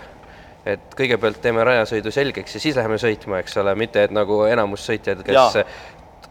et 0.65 0.93
kõigepealt 0.97 1.41
teeme 1.41 1.63
rajasõidu 1.65 2.11
selgeks 2.13 2.55
ja 2.55 2.61
siis 2.61 2.77
läheme 2.77 2.99
sõitma, 3.01 3.41
eks 3.41 3.57
ole, 3.61 3.73
mitte 3.79 4.05
et 4.05 4.13
nagu 4.13 4.43
enamus 4.45 4.83
sõitjad, 4.85 5.23
kes 5.25 5.57
ja. 5.57 5.63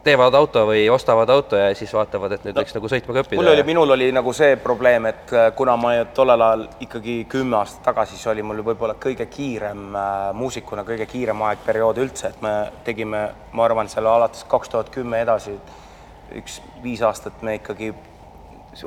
teevad 0.06 0.34
auto 0.38 0.62
või 0.68 0.84
ostavad 0.92 1.30
auto 1.34 1.58
ja 1.58 1.72
siis 1.74 1.90
vaatavad, 1.94 2.36
et 2.36 2.44
nüüd 2.46 2.54
no, 2.54 2.62
võiks 2.62 2.76
nagu 2.76 2.90
sõitma 2.92 3.16
ka 3.16 3.24
õppida. 3.24 3.40
mul 3.40 3.50
oli, 3.52 3.64
minul 3.66 3.94
oli 3.96 4.10
nagu 4.14 4.34
see 4.36 4.54
probleem, 4.62 5.08
et 5.10 5.34
äh, 5.34 5.48
kuna 5.58 5.74
ma 5.80 5.96
tollel 6.14 6.46
ajal 6.46 6.62
ikkagi 6.86 7.16
kümme 7.30 7.58
aastat 7.58 7.82
tagasi, 7.90 8.14
siis 8.18 8.30
oli 8.30 8.44
mul 8.46 8.62
võib-olla 8.66 8.94
kõige 9.02 9.26
kiirem 9.30 9.88
äh, 9.98 10.12
muusikuna, 10.38 10.86
kõige 10.86 11.08
kiirem 11.10 11.42
aeg, 11.48 11.66
periood 11.66 11.98
üldse, 12.04 12.30
et 12.30 12.46
me 12.46 12.54
tegime, 12.86 13.24
ma 13.52 13.66
arvan, 13.66 13.90
seal 13.90 14.06
alates 14.06 14.46
kaks 14.50 14.70
tuhat 14.70 14.94
kümme 14.94 15.24
edasi, 15.24 15.56
üks 16.38 16.60
viis 16.84 17.02
aastat 17.02 17.42
me 17.42 17.58
ikkagi 17.58 17.90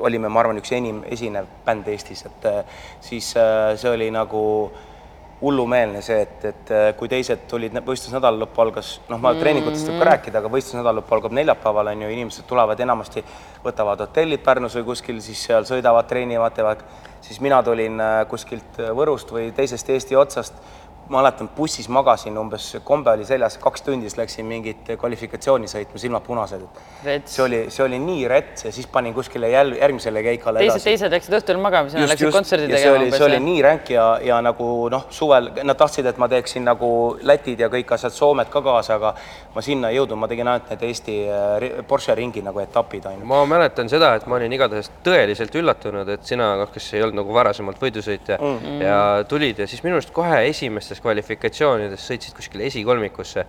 olime, 0.00 0.32
ma 0.32 0.40
arvan, 0.40 0.56
üks 0.56 0.72
enim 0.72 1.04
esinev 1.12 1.52
bänd 1.66 1.92
Eestis, 1.92 2.24
et 2.24 2.48
äh, 2.48 2.82
siis 3.04 3.34
äh, 3.36 3.74
see 3.76 3.92
oli 3.92 4.08
nagu 4.14 4.40
äh, 4.72 4.90
hullumeelne 5.40 6.02
see, 6.02 6.20
et, 6.24 6.44
et 6.50 6.72
äh, 6.72 6.84
kui 6.98 7.08
teised 7.10 7.46
tulid, 7.50 7.74
võistlusnädala 7.86 8.44
lõpp 8.44 8.60
algas, 8.64 8.94
noh, 9.10 9.20
ma 9.20 9.34
treeningutest 9.38 9.90
võib 9.90 10.02
ka 10.02 10.08
rääkida, 10.10 10.40
aga 10.40 10.52
võistlusnädala 10.52 11.00
lõpp 11.00 11.16
algab 11.16 11.34
neljapäeval, 11.38 11.90
on 11.92 12.04
ju, 12.06 12.12
inimesed 12.16 12.46
tulevad 12.48 12.80
enamasti, 12.80 13.24
võtavad 13.64 14.04
hotellid 14.06 14.44
Pärnus 14.44 14.78
või 14.78 14.86
kuskil, 14.92 15.20
siis 15.24 15.42
seal 15.48 15.66
sõidavad, 15.68 16.08
treenivad, 16.10 16.54
teevad, 16.56 16.84
siis 17.24 17.40
mina 17.44 17.60
tulin 17.66 18.00
äh, 18.00 18.20
kuskilt 18.30 18.80
Võrust 18.94 19.34
või 19.34 19.50
teisest 19.56 19.90
Eesti 19.90 20.16
otsast 20.20 20.62
mäletan, 21.08 21.48
bussis 21.56 21.88
magasin 21.88 22.38
umbes, 22.38 22.70
kombe 22.84 23.10
oli 23.10 23.24
seljas, 23.28 23.58
kaks 23.62 23.82
tundi, 23.82 24.08
siis 24.08 24.18
läksin 24.18 24.46
mingit 24.48 24.92
kvalifikatsiooni 25.00 25.68
sõitma, 25.70 26.00
silmad 26.00 26.24
punased. 26.24 26.64
see 27.04 27.42
oli, 27.44 27.60
see 27.70 27.84
oli 27.84 27.98
nii 28.00 28.28
rets 28.28 28.64
ja 28.64 28.72
siis 28.72 28.86
panin 28.86 29.14
kuskile 29.14 29.50
jälle 29.50 29.78
järgmisele 29.78 30.22
keikale 30.22 30.64
teised, 30.64 30.84
teised 30.84 31.12
läksid 31.12 31.36
õhtul 31.38 31.60
magama, 31.60 31.90
sina 31.92 32.08
läksid 32.08 32.32
kontserdi 32.32 32.68
tegema. 32.68 32.82
see 32.82 32.94
oli, 32.96 33.10
see 33.16 33.26
oli 33.26 33.40
nii 33.44 33.62
ränk 33.62 33.90
ja, 33.94 34.06
ja 34.24 34.40
nagu 34.44 34.68
noh, 34.92 35.06
suvel 35.14 35.50
nad 35.62 35.78
tahtsid, 35.80 36.08
et 36.08 36.20
ma 36.20 36.28
teeksin 36.32 36.64
nagu 36.64 36.90
Lätid 37.24 37.60
ja 37.60 37.68
kõik 37.72 37.94
asjad, 37.96 38.14
Soomed 38.14 38.50
ka 38.52 38.62
kaasa, 38.64 38.98
aga 38.98 39.14
ma 39.54 39.62
sinna 39.64 39.90
ei 39.92 39.98
jõudnud, 39.98 40.18
ma 40.20 40.28
tegin 40.30 40.48
ainult 40.50 40.72
need 40.72 40.86
Eesti 40.88 41.18
äh, 41.28 41.66
Porsche 41.88 42.16
ringi 42.16 42.42
nagu 42.44 42.60
etapid 42.62 43.06
ainult. 43.10 43.28
ma 43.28 43.42
mäletan 43.48 43.90
seda, 43.92 44.14
et 44.18 44.26
ma 44.30 44.38
olin 44.38 44.52
igatahes 44.52 44.90
tõeliselt 45.04 45.54
üllatunud, 45.60 46.08
et 46.16 46.24
sina, 46.26 46.54
noh, 46.60 46.70
kes 46.72 46.90
ei 46.96 47.04
olnud 47.04 47.20
nagu 47.20 47.36
varasemalt 47.36 47.80
võidusõitja 47.82 48.38
mm 48.40 48.58
-hmm. 48.58 48.82
ja 48.84 48.98
tulid 49.28 49.58
ja 49.58 49.68
siis 49.70 49.82
minu 49.84 49.98
arust 49.98 50.12
kohe 50.14 50.44
esimestes 50.48 50.93
viimastes 50.94 51.02
kvalifikatsioonides 51.02 52.04
sõitsid 52.04 52.34
kuskile 52.36 52.66
esikolmikusse, 52.68 53.44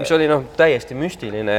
mis 0.00 0.12
oli 0.12 0.28
noh, 0.28 0.44
täiesti 0.56 0.94
müstiline. 0.94 1.56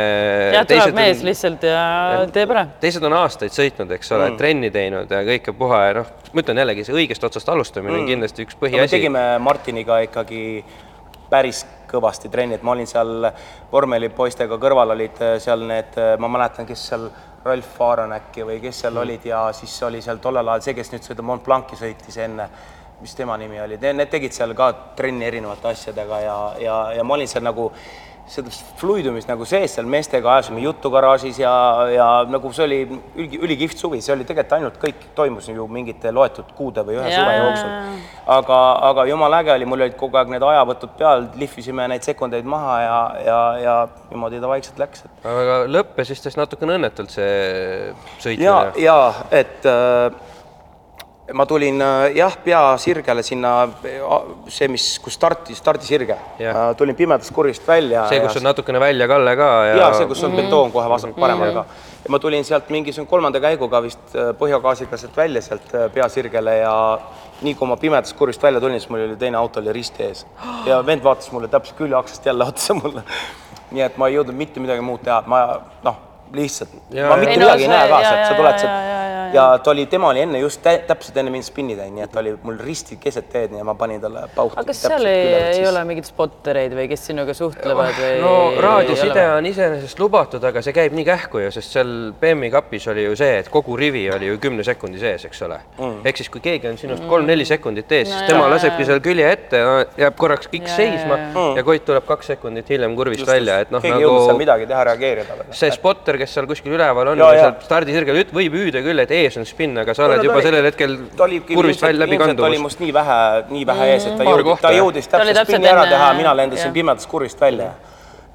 jah, 0.54 0.65
tuleb 0.67 0.95
mees 0.95 1.21
on, 1.21 1.28
lihtsalt 1.30 1.63
ja, 1.63 1.84
ja 2.13 2.26
teeb 2.32 2.52
ära. 2.52 2.65
teised 2.82 3.04
on 3.04 3.13
aastaid 3.13 3.54
sõitnud, 3.54 3.91
eks 3.97 4.12
ole 4.12 4.32
mm., 4.32 4.38
trenni 4.38 4.71
teinud 4.71 5.12
ja 5.12 5.21
kõike 5.28 5.54
puha 5.58 5.84
ja 5.86 5.93
noh, 6.02 6.12
ma 6.34 6.43
ütlen 6.43 6.62
jällegi, 6.63 6.88
see 6.88 6.97
õigest 6.97 7.23
otsast 7.23 7.50
alustamine 7.50 7.93
mm. 7.93 8.02
on 8.02 8.12
kindlasti 8.12 8.47
üks 8.47 8.58
põhiasi 8.58 8.82
no,. 8.82 8.88
me 8.88 8.95
tegime 8.95 9.23
Martiniga 9.43 10.02
ikkagi 10.08 10.43
päris 11.30 11.65
kõvasti 11.88 12.32
trenni, 12.32 12.56
et 12.56 12.63
ma 12.63 12.73
olin 12.73 12.88
seal 12.88 13.30
vormelipoistega 13.71 14.58
kõrval 14.60 14.95
olid 14.95 15.21
äh, 15.23 15.38
seal 15.43 15.65
need, 15.67 15.97
äh, 16.00 16.15
ma 16.19 16.32
mäletan, 16.32 16.67
kes 16.67 16.88
seal 16.91 17.10
Ralf 17.47 17.78
Faaran 17.78 18.12
äkki 18.15 18.43
või 18.47 18.58
kes 18.63 18.82
seal 18.84 18.95
mm. 18.95 19.04
olid 19.06 19.28
ja 19.28 19.45
siis 19.56 19.76
oli 19.88 20.02
seal 20.04 20.19
tollel 20.23 20.56
ajal 20.56 20.65
see, 20.65 20.76
kes 20.78 20.91
nüüd 20.93 21.06
sõidab 21.06 21.30
Mont 21.30 21.45
Blanci 21.45 21.80
sõitis 21.80 22.19
enne 22.23 22.50
mis 23.01 23.15
tema 23.15 23.38
nimi 23.38 23.62
oli, 23.62 23.77
need 23.77 24.10
tegid 24.10 24.33
seal 24.33 24.55
ka 24.57 24.71
trenni 24.97 25.25
erinevate 25.27 25.71
asjadega 25.73 26.19
ja, 26.23 26.38
ja, 26.62 26.77
ja 26.97 27.03
ma 27.05 27.17
olin 27.17 27.29
seal 27.29 27.45
nagu 27.45 27.71
seda 28.27 28.51
fluidumist 28.79 29.29
nagu 29.29 29.45
sees 29.47 29.77
seal 29.77 29.88
meestega, 29.88 30.33
ajasime 30.33 30.60
juttu 30.60 30.89
garaažis 30.91 31.39
ja, 31.39 31.51
ja 31.93 32.07
nagu 32.27 32.51
see 32.55 32.65
oli 32.65 32.79
üli, 33.15 33.39
ülikihvt 33.47 33.79
suvi, 33.79 34.01
see 34.03 34.13
oli 34.17 34.27
tegelikult 34.27 34.55
ainult 34.57 34.79
kõik 34.81 35.05
toimus 35.15 35.47
ju 35.47 35.67
mingite 35.71 36.12
loetud 36.12 36.51
kuude 36.57 36.83
või 36.88 36.97
ühe 36.99 37.07
suve 37.13 37.38
jooksul. 37.38 38.03
aga, 38.36 38.60
aga 38.89 39.07
jumala 39.07 39.41
äge 39.43 39.55
oli, 39.55 39.69
mul 39.71 39.86
olid 39.88 39.95
kogu 39.99 40.19
aeg 40.19 40.33
need 40.33 40.43
ajavõtud 40.43 40.97
peal, 40.99 41.29
lihvisime 41.39 41.88
neid 41.93 42.07
sekundeid 42.07 42.47
maha 42.49 42.77
ja, 42.83 42.99
ja, 43.29 43.41
ja 43.63 43.75
niimoodi 44.12 44.43
ta 44.43 44.51
vaikselt 44.51 44.83
läks. 44.83 45.07
aga 45.23 45.62
lõppes 45.71 46.12
vist 46.12 46.31
natukene 46.41 46.75
õnnetult 46.81 47.15
see 47.15 47.93
sõitmine. 48.19 48.43
ja, 48.43 48.57
ja 48.83 48.97
et 49.31 49.71
äh, 49.71 50.12
ma 51.33 51.45
tulin 51.45 51.81
äh, 51.81 52.15
jah, 52.15 52.35
pea 52.43 52.61
sirgele 52.79 53.23
sinna, 53.23 53.51
äh, 53.83 53.99
see, 54.51 54.69
mis, 54.71 54.85
kus 55.03 55.17
starti, 55.17 55.55
stardisirge. 55.55 56.15
Äh, 56.39 56.59
tulin 56.79 56.95
pimedast 56.95 57.33
kurjist 57.35 57.67
välja. 57.67 58.07
see, 58.09 58.21
kus 58.23 58.39
on 58.39 58.47
natukene 58.47 58.79
välja-kalle 58.79 59.35
ka 59.35 59.49
ja. 59.67 59.75
ja 59.81 59.91
see, 59.97 60.07
kus 60.07 60.23
on 60.23 60.31
mm 60.31 60.37
-hmm. 60.37 60.47
betoon 60.47 60.71
kohe 60.71 60.89
vasak, 60.89 61.15
paremal 61.19 61.53
ka. 61.53 61.65
ja 62.05 62.11
ma 62.11 62.19
tulin 62.19 62.45
sealt 62.45 62.69
mingisugune 62.69 63.09
kolmanda 63.09 63.39
käiguga 63.39 63.81
vist 63.83 64.15
põhjagaasiga 64.39 64.97
sealt 64.97 65.17
välja, 65.17 65.41
sealt 65.41 65.75
pea 65.93 66.09
sirgele 66.09 66.57
ja 66.57 66.75
nii 67.41 67.55
kui 67.55 67.67
ma 67.67 67.77
pimedast 67.77 68.15
kurjist 68.17 68.43
välja 68.43 68.59
tulin, 68.59 68.79
siis 68.79 68.89
mul 68.89 69.03
oli 69.09 69.15
teine 69.15 69.37
auto 69.37 69.59
oli 69.59 69.73
risti 69.73 70.03
ees 70.03 70.25
ja 70.65 70.85
vend 70.85 71.03
vaatas 71.03 71.31
mulle 71.31 71.47
täpselt 71.47 71.77
küljeaksest 71.77 72.25
jälle 72.25 72.43
otsa 72.43 72.73
mulle. 72.73 73.03
nii 73.71 73.81
et 73.83 73.97
ma 73.97 74.07
ei 74.07 74.15
jõudnud 74.15 74.35
mitte 74.35 74.59
midagi 74.59 74.81
muud 74.81 75.03
teha, 75.03 75.23
ma 75.27 75.59
noh, 75.83 76.07
lihtsalt, 76.33 76.73
ma 76.93 77.15
mitte 77.19 77.33
ei, 77.33 77.41
midagi 77.41 77.65
ei 77.67 77.71
näe 77.71 77.89
ka 77.89 77.99
sealt, 78.03 78.23
sa 78.27 78.37
tuled 78.37 78.59
sealt. 78.61 79.33
ja 79.33 79.45
ta 79.63 79.71
oli, 79.71 79.85
tema 79.91 80.09
oli 80.11 80.23
enne 80.23 80.39
just 80.39 80.61
tä, 80.63 80.73
täpselt 80.87 81.17
enne 81.21 81.31
mind 81.33 81.45
spinni 81.47 81.75
teinud, 81.77 81.95
nii 81.97 82.05
et 82.05 82.11
ta 82.13 82.21
oli 82.21 82.33
mul 82.43 82.59
risti 82.63 82.97
keset 83.01 83.29
teed 83.31 83.55
ja 83.57 83.63
ma 83.67 83.75
panin 83.79 84.01
talle 84.03 84.25
pauhti. 84.35 84.59
aga 84.59 84.67
kas 84.71 84.81
seal 84.85 85.07
ei, 85.09 85.33
ei 85.57 85.67
ole 85.67 85.83
mingeid 85.87 86.07
spottereid 86.09 86.75
või 86.77 86.87
kes 86.91 87.07
sinuga 87.09 87.35
suhtlevad 87.37 87.95
või? 87.99 88.13
no 88.23 88.33
raadioside 88.63 89.25
on 89.35 89.49
iseenesest 89.51 90.01
lubatud, 90.01 90.43
aga 90.49 90.63
see 90.65 90.75
käib 90.75 90.95
nii 90.97 91.07
kähku 91.07 91.43
ju, 91.43 91.51
sest 91.55 91.77
seal 91.77 91.93
BM-i 92.19 92.51
kapis 92.53 92.87
oli 92.93 93.07
ju 93.07 93.15
see, 93.19 93.39
et 93.43 93.51
kogu 93.53 93.77
rivi 93.79 94.05
oli 94.13 94.31
ju 94.31 94.39
kümne 94.43 94.65
sekundi 94.67 95.01
sees, 95.01 95.27
eks 95.29 95.43
ole. 95.47 95.59
Mm.. 95.77 96.01
ehk 96.07 96.23
siis, 96.23 96.31
kui 96.33 96.43
keegi 96.43 96.71
on 96.71 96.79
sinust 96.79 97.07
kolm-neli 97.09 97.47
sekundit 97.47 97.91
ees 97.99 98.11
no,, 98.11 98.17
siis 98.19 98.31
tema 98.31 98.47
lasebki 98.51 98.87
seal 98.87 99.03
külje 99.03 99.31
ette, 99.31 99.63
jääb 99.99 100.17
korraks 100.19 100.51
kõik 100.51 100.67
ja, 100.67 100.75
seisma 100.79 101.19
ja, 101.19 101.47
ja. 101.59 101.65
Koit 101.67 101.83
tuleb 101.87 102.05
kaks 102.07 102.31
sekundit 102.33 102.69
hiljem 102.71 102.95
kurvist 102.97 103.27
välja, 103.27 103.59
et 103.65 103.71
noh, 103.73 103.83
nagu 103.83 104.37
midagi 104.39 104.67
teha, 104.69 104.83
reageerida. 104.91 105.37
see 105.55 105.71
spotter, 105.75 106.16
kes 106.21 106.34
seal 106.38 106.47
kuskil 106.49 106.75
üleval 106.75 107.12
on, 107.13 107.21
seal 107.21 107.53
stardisirgel 107.63 108.19
võib 108.36 108.58
hüüda 108.60 108.82
küll, 108.86 109.03
et 109.03 109.13
ees 109.15 109.38
on 109.39 109.47
spinn, 109.47 109.77
aga 109.82 109.95
sa 109.97 110.08
oled 110.08 110.25
juba 110.25 110.41
sellel 110.45 110.67
hetkel 110.69 110.97
kurvist 111.49 111.86
välja 111.86 112.03
läbi 112.03 112.19
kandumas. 112.19 112.41
ta 112.41 112.49
oli 112.51 112.62
must 112.63 112.84
nii 112.84 112.93
vähe, 112.95 113.19
nii 113.51 113.65
vähe 113.69 113.88
mm, 113.88 113.93
ees, 113.95 114.08
et 114.10 114.17
ta 114.17 114.27
jõudis, 114.27 114.62
ta 114.63 114.73
jõudis 114.75 115.12
täpselt 115.13 115.41
spinni 115.49 115.71
ära 115.71 115.88
teha, 115.89 116.12
mina 116.19 116.36
lendasin 116.38 116.75
pimedast 116.75 117.10
kurvist 117.12 117.41
välja. 117.41 117.73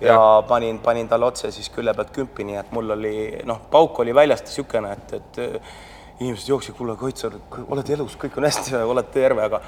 ja 0.02 0.18
panin, 0.48 0.80
panin 0.82 1.08
talle 1.08 1.28
otse 1.30 1.52
siis 1.54 1.70
külje 1.70 1.94
pealt 1.94 2.10
kümpi, 2.14 2.46
nii 2.48 2.58
et 2.58 2.74
mul 2.74 2.90
oli 2.96 3.14
noh, 3.46 3.62
pauk 3.70 4.00
oli 4.02 4.14
väljast 4.14 4.50
niisugune, 4.50 4.96
et, 4.96 5.14
et 5.20 5.42
inimesed 6.22 6.48
jooksid, 6.48 6.74
kuule, 6.78 6.96
Koit, 6.98 7.18
sa 7.18 7.30
oled 7.30 7.94
elus, 7.94 8.16
kõik 8.18 8.36
on 8.38 8.46
hästi, 8.48 8.74
oled 8.82 9.10
terve, 9.14 9.46
aga 9.46 9.62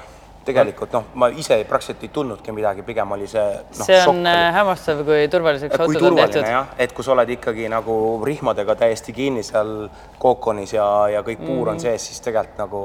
tegelikult 0.45 0.95
noh, 0.95 1.05
ma 1.19 1.29
ise 1.33 1.57
praktiliselt 1.67 2.03
ei 2.05 2.11
tundnudki 2.13 2.53
midagi, 2.55 2.85
pigem 2.87 3.13
oli 3.15 3.27
see 3.29 3.45
noh, 3.45 3.85
see 3.85 3.99
on 4.01 4.21
šokk, 4.21 4.31
äh, 4.31 4.47
hämmastav, 4.59 5.03
kui 5.07 5.29
turvaliseks 5.31 5.85
on 5.85 5.95
tehtud. 6.19 6.41
jah, 6.49 6.73
et 6.81 6.95
kui 6.95 7.05
sa 7.05 7.15
oled 7.15 7.31
ikkagi 7.37 7.69
nagu 7.71 7.95
rihmadega 8.25 8.77
täiesti 8.85 9.15
kinni 9.15 9.45
seal 9.45 9.87
kookonis 10.21 10.75
ja, 10.77 10.89
ja 11.15 11.23
kõik 11.25 11.41
puur 11.45 11.63
mm. 11.65 11.71
on 11.75 11.87
sees, 11.87 12.11
siis 12.11 12.21
tegelikult 12.25 12.61
nagu 12.65 12.83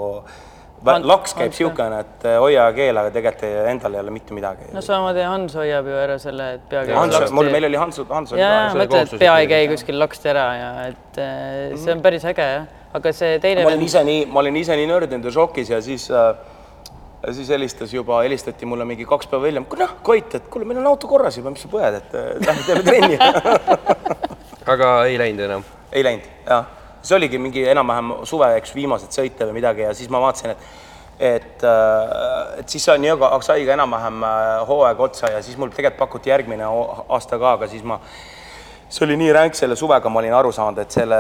Hans, 0.81 1.05
laks 1.05 1.35
käib 1.37 1.51
niisugune, 1.53 1.96
et 2.01 2.23
äh, 2.25 2.38
hoia 2.40 2.62
ja 2.70 2.73
keela, 2.73 3.03
aga 3.05 3.12
tegelikult 3.12 3.66
endal 3.68 3.96
ei 3.96 4.01
ole 4.01 4.12
mitte 4.14 4.33
midagi. 4.37 4.70
no 4.73 4.81
samamoodi 4.85 5.27
Hans 5.29 5.57
hoiab 5.61 5.90
ju 5.90 5.99
ära 6.01 6.16
selle, 6.23 6.46
et 6.57 6.62
pea 6.70 6.87
käib 6.88 6.96
Hans, 6.96 7.35
mul, 7.37 7.51
meil 7.53 7.68
oli 7.68 7.81
Hans, 7.81 8.01
Hans 8.09 8.33
oli 8.33 8.40
jaa, 8.40 8.70
mõtle, 8.79 9.03
et 9.05 9.20
pea 9.20 9.35
ei 9.42 9.51
käi 9.51 9.66
kuskil 9.75 10.01
laksti 10.01 10.33
ära 10.33 10.46
ja 10.57 10.70
et 10.87 11.20
äh, 11.20 11.75
see 11.77 11.92
on 11.92 12.01
päris 12.05 12.25
äge 12.31 12.46
jah, 12.46 12.64
aga 12.96 13.12
see 13.16 13.37
teine 13.44 13.66
ma 13.66 13.75
olin 13.75 13.85
ise 13.85 14.05
nii, 14.09 14.25
ma 14.33 14.40
olin 14.40 14.57
ise 14.62 14.79
nii 14.81 14.88
nördinud 14.88 15.29
ja 15.29 15.35
šokis 15.37 15.75
ja 15.75 15.83
siis 15.85 16.09
äh, 16.09 16.33
ja 17.27 17.35
siis 17.37 17.49
helistas 17.53 17.95
juba, 17.95 18.23
helistati 18.25 18.67
mulle 18.67 18.85
mingi 18.89 19.07
kaks 19.09 19.29
päeva 19.31 19.49
hiljem, 19.51 19.67
noh, 19.79 19.97
Koit, 20.03 20.35
et 20.39 20.49
kuule, 20.53 20.69
meil 20.69 20.81
on 20.81 20.91
auto 20.93 21.09
korras 21.11 21.37
juba, 21.37 21.53
mis 21.53 21.65
sa 21.65 21.71
põed, 21.73 21.99
et 22.01 22.15
lähme 22.47 22.67
teeme 22.67 22.85
trenni 22.87 23.19
aga 24.75 24.93
ei 25.09 25.19
läinud 25.21 25.47
enam? 25.49 25.67
ei 25.93 26.05
läinud, 26.07 26.29
jah. 26.47 26.69
see 27.03 27.17
oligi 27.17 27.41
mingi 27.43 27.65
enam-vähem 27.73 28.15
suve, 28.29 28.53
eks, 28.61 28.73
viimased 28.77 29.12
sõite 29.12 29.49
või 29.49 29.59
midagi 29.61 29.85
ja 29.85 29.93
siis 29.97 30.12
ma 30.12 30.23
vaatasin, 30.23 30.55
et 30.57 30.89
et, 31.21 31.62
äh, 31.64 32.59
et 32.62 32.68
siis 32.68 32.85
sai 32.85 32.97
nii-öelda 33.03 33.29
sai 33.45 33.66
ka 33.68 33.75
enam-vähem 33.77 34.23
äh, 34.25 34.66
hooaeg 34.68 35.01
otsa 35.05 35.29
ja 35.35 35.43
siis 35.45 35.59
mul 35.61 35.68
tegelikult 35.75 35.99
pakuti 35.99 36.33
järgmine 36.33 36.64
aasta 36.64 37.37
ka, 37.39 37.57
aga 37.59 37.68
siis 37.68 37.85
ma, 37.85 37.99
see 38.89 39.05
oli 39.05 39.18
nii 39.21 39.35
ränk 39.37 39.59
selle 39.59 39.77
suvega, 39.77 40.09
ma 40.09 40.23
olin 40.23 40.37
aru 40.39 40.53
saanud, 40.57 40.81
et 40.81 40.97
selle, 40.97 41.18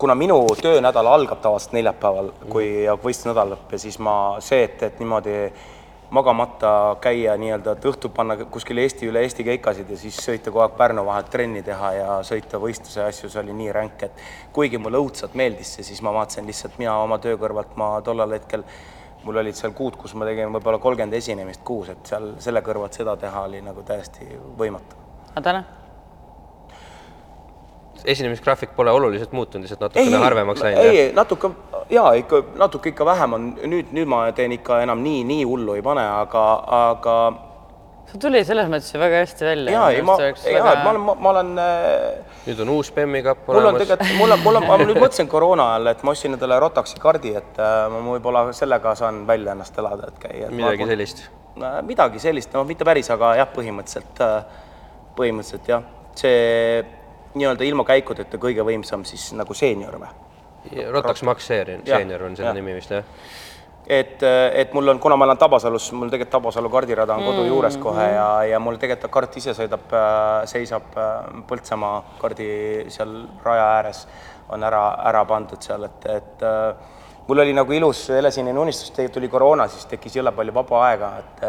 kuna 0.00 0.14
minu 0.14 0.46
töönädal 0.62 1.06
algab 1.06 1.42
tavaliselt 1.44 1.74
neljapäeval, 1.76 2.30
kui 2.48 2.68
jääb 2.86 3.02
võistlusnädal 3.04 3.52
lõpp 3.54 3.74
ja 3.74 3.80
siis 3.82 3.98
ma, 4.00 4.14
see, 4.44 4.62
et, 4.64 4.82
et 4.86 5.02
niimoodi 5.02 5.34
magamata 6.10 6.70
käia 7.04 7.36
nii-öelda, 7.38 7.74
et 7.76 7.84
õhtul 7.86 8.10
panna 8.14 8.34
kuskil 8.50 8.80
Eesti 8.82 9.10
üle 9.10 9.22
Eesti 9.26 9.44
keikasid 9.46 9.90
ja 9.92 9.98
siis 10.00 10.16
sõita 10.24 10.50
kogu 10.50 10.64
aeg 10.64 10.78
Pärnu 10.78 11.04
vahelt 11.06 11.28
trenni 11.30 11.62
teha 11.66 11.90
ja 11.94 12.14
sõita 12.26 12.58
võistluse 12.62 13.04
asju, 13.04 13.30
see 13.30 13.42
oli 13.42 13.56
nii 13.60 13.74
ränk, 13.76 14.06
et 14.08 14.24
kuigi 14.56 14.80
mulle 14.80 14.98
õudselt 15.04 15.36
meeldis 15.38 15.76
see, 15.76 15.86
siis 15.86 16.00
ma 16.02 16.14
vaatasin 16.16 16.48
lihtsalt 16.48 16.80
mina 16.80 16.96
oma 17.04 17.20
töö 17.22 17.36
kõrvalt, 17.38 17.76
ma 17.78 17.92
tollal 18.06 18.32
hetkel 18.38 18.64
mul 19.24 19.42
olid 19.42 19.58
seal 19.58 19.76
kuud, 19.76 20.00
kus 20.00 20.16
ma 20.16 20.26
tegin 20.26 20.50
võib-olla 20.56 20.80
kolmkümmend 20.80 21.18
esinemist 21.20 21.62
kuus, 21.66 21.92
et 21.92 22.08
seal 22.08 22.32
selle 22.40 22.64
kõrvalt 22.64 22.96
seda 22.96 23.18
teha 23.20 23.44
oli 23.50 23.60
nagu 23.62 23.84
täiesti 23.86 24.32
võimatu. 24.58 24.96
aga 25.34 25.44
täna? 25.50 25.64
Esinemisgraafik 28.04 28.72
pole 28.76 28.90
oluliselt 28.90 29.32
muutunud, 29.32 29.64
lihtsalt 29.64 29.84
natukene 29.88 30.22
harvemaks 30.24 30.64
läinud. 30.64 30.84
ei, 30.84 30.98
ei 31.06 31.12
natuke 31.16 31.50
jaa, 31.90 32.12
ikka 32.20 32.42
natuke 32.58 32.94
ikka 32.94 33.06
vähem 33.06 33.36
on, 33.36 33.52
nüüd, 33.74 33.92
nüüd 33.96 34.10
ma 34.10 34.24
teen 34.36 34.54
ikka 34.56 34.82
enam 34.84 35.02
nii, 35.04 35.22
nii 35.28 35.46
hullu 35.48 35.76
ei 35.78 35.84
pane, 35.84 36.04
aga, 36.22 36.44
aga 36.80 37.16
sul 38.10 38.22
tuli 38.22 38.42
selles 38.46 38.70
mõttes 38.70 38.90
ju 38.94 39.00
väga 39.00 39.22
hästi 39.22 39.46
välja. 39.46 39.74
jaa, 39.74 39.88
ei 39.94 40.04
ma, 40.06 40.16
jaa, 40.20 40.74
ma 40.84 40.92
olen, 40.92 41.02
ma 41.08 41.32
olen 41.32 41.52
äh, 41.62 42.38
nüüd 42.46 42.62
on 42.64 42.72
uus 42.76 42.92
Bemmi 42.94 43.22
kapp 43.26 43.46
mul 43.48 43.60
on 43.60 43.68
olemas. 43.68 43.84
tegelikult, 43.84 44.16
mul 44.18 44.36
on, 44.36 44.42
mul 44.46 44.60
on, 44.60 44.68
ma 44.70 44.78
nüüd 44.82 45.02
mõtlesin 45.02 45.30
koroona 45.30 45.68
ajal, 45.74 45.92
et 45.94 46.06
ma 46.06 46.14
ostsin 46.14 46.38
endale 46.38 46.58
Rotaxi 46.62 47.02
kaardi, 47.02 47.34
et 47.40 47.60
äh, 47.62 47.84
ma 47.92 48.02
võib-olla 48.08 48.46
sellega 48.56 48.94
saan 48.98 49.22
välja 49.28 49.54
ennast 49.56 49.78
elada, 49.82 50.10
et 50.10 50.22
käia. 50.22 50.50
midagi 50.54 50.88
sellist. 50.90 51.26
Äh, 51.60 51.80
midagi 51.86 52.22
sellist, 52.22 52.54
no 52.56 52.64
mitte 52.68 52.86
päris, 52.88 53.10
aga 53.14 53.34
jah, 53.42 53.50
põhimõtteliselt, 53.54 54.24
põhimõtteliselt 55.18 55.70
jah, 55.70 55.86
see 56.18 56.82
nii-öelda 57.34 57.66
ilma 57.66 57.84
käikudeta 57.88 58.40
kõige 58.42 58.64
võimsam 58.66 59.04
siis 59.08 59.30
nagu 59.38 59.54
seenior 59.54 60.00
või? 60.00 60.10
Rotax 60.90 61.22
Max 61.24 61.46
seenior, 61.48 61.80
seenior 61.86 62.26
on 62.26 62.36
selle 62.36 62.50
jah. 62.50 62.58
nimi 62.58 62.74
vist 62.76 62.90
jah? 62.92 63.06
et, 63.90 64.22
et 64.54 64.72
mul 64.76 64.92
on, 64.92 65.00
kuna 65.02 65.16
ma 65.18 65.26
elan 65.26 65.38
Tabasalus, 65.40 65.90
mul 65.96 66.10
tegelikult 66.12 66.34
Tabasalu 66.36 66.70
kardirada 66.70 67.16
on 67.16 67.24
kodu 67.26 67.46
juures 67.48 67.78
kohe 67.80 68.06
ja, 68.12 68.28
ja 68.52 68.60
mul 68.62 68.78
tegelikult 68.78 69.12
kart 69.14 69.38
ise 69.40 69.54
sõidab, 69.56 69.90
seisab 70.50 70.94
äh, 71.00 71.16
Põltsamaa 71.48 71.96
kardi 72.20 72.50
seal 72.92 73.16
raja 73.44 73.66
ääres, 73.78 74.04
on 74.54 74.66
ära, 74.66 74.84
ära 75.10 75.24
pandud 75.26 75.62
seal, 75.64 75.88
et, 75.88 76.06
et 76.12 76.46
äh, 76.46 76.99
mul 77.30 77.38
oli 77.38 77.52
nagu 77.54 77.72
ilus 77.72 78.08
helesinine 78.10 78.58
unistus, 78.58 78.90
tegelikult 78.90 79.14
tuli 79.14 79.28
koroona, 79.30 79.66
siis 79.70 79.86
tekkis 79.86 80.16
jõle 80.18 80.32
palju 80.34 80.54
vaba 80.54 80.78
aega, 80.88 81.10
et, 81.20 81.42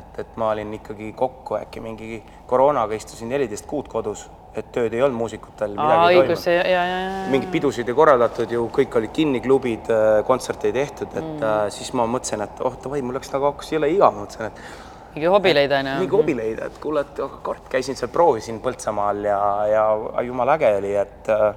et, 0.00 0.16
et 0.18 0.38
ma 0.40 0.48
olin 0.50 0.72
ikkagi 0.80 1.12
kokku 1.14 1.60
äkki 1.60 1.82
mingi 1.84 2.16
koroonaga 2.50 2.96
istusin 2.98 3.30
neliteist 3.30 3.68
kuud 3.70 3.86
kodus, 3.92 4.24
et 4.58 4.72
tööd 4.74 4.90
ei 4.96 5.04
olnud 5.06 5.20
muusikutel, 5.20 5.76
midagi 5.78 6.16
ei 6.16 6.18
toimunud 6.18 6.40
mingeid 7.30 7.52
pidusid 7.54 7.92
ei 7.92 7.98
korraldatud 8.00 8.50
ju, 8.56 8.64
kõik 8.74 8.98
olid 8.98 9.12
kinni, 9.14 9.42
klubid, 9.44 9.92
kontserte 10.26 10.72
ei 10.72 10.74
tehtud, 10.80 11.14
et 11.14 11.28
mm. 11.36 11.70
siis 11.76 11.92
ma 11.98 12.08
mõtlesin, 12.10 12.42
et 12.42 12.64
oh 12.66 12.74
davai, 12.82 13.04
mul 13.06 13.20
läks 13.20 13.30
nagu 13.36 13.52
hakkas 13.52 13.70
jõle 13.76 13.92
igav, 13.94 14.18
mõtlesin, 14.18 14.50
et 14.50 15.14
mingi 15.14 15.30
hobi 15.30 15.54
leida 15.54 15.78
onju. 15.84 15.94
mingi 16.02 16.18
hobi 16.18 16.34
leida, 16.34 16.66
et 16.66 16.82
kuule, 16.82 17.06
et 17.06 17.22
kord 17.46 17.70
käisin 17.70 17.94
seal, 17.94 18.10
proovisin 18.10 18.58
Põltsamaal 18.64 19.22
ja, 19.30 19.38
ja 19.70 19.86
jumala 20.26 20.58
äge 20.58 20.74
oli, 20.82 20.96
et 20.98 21.30
äh, 21.30 21.48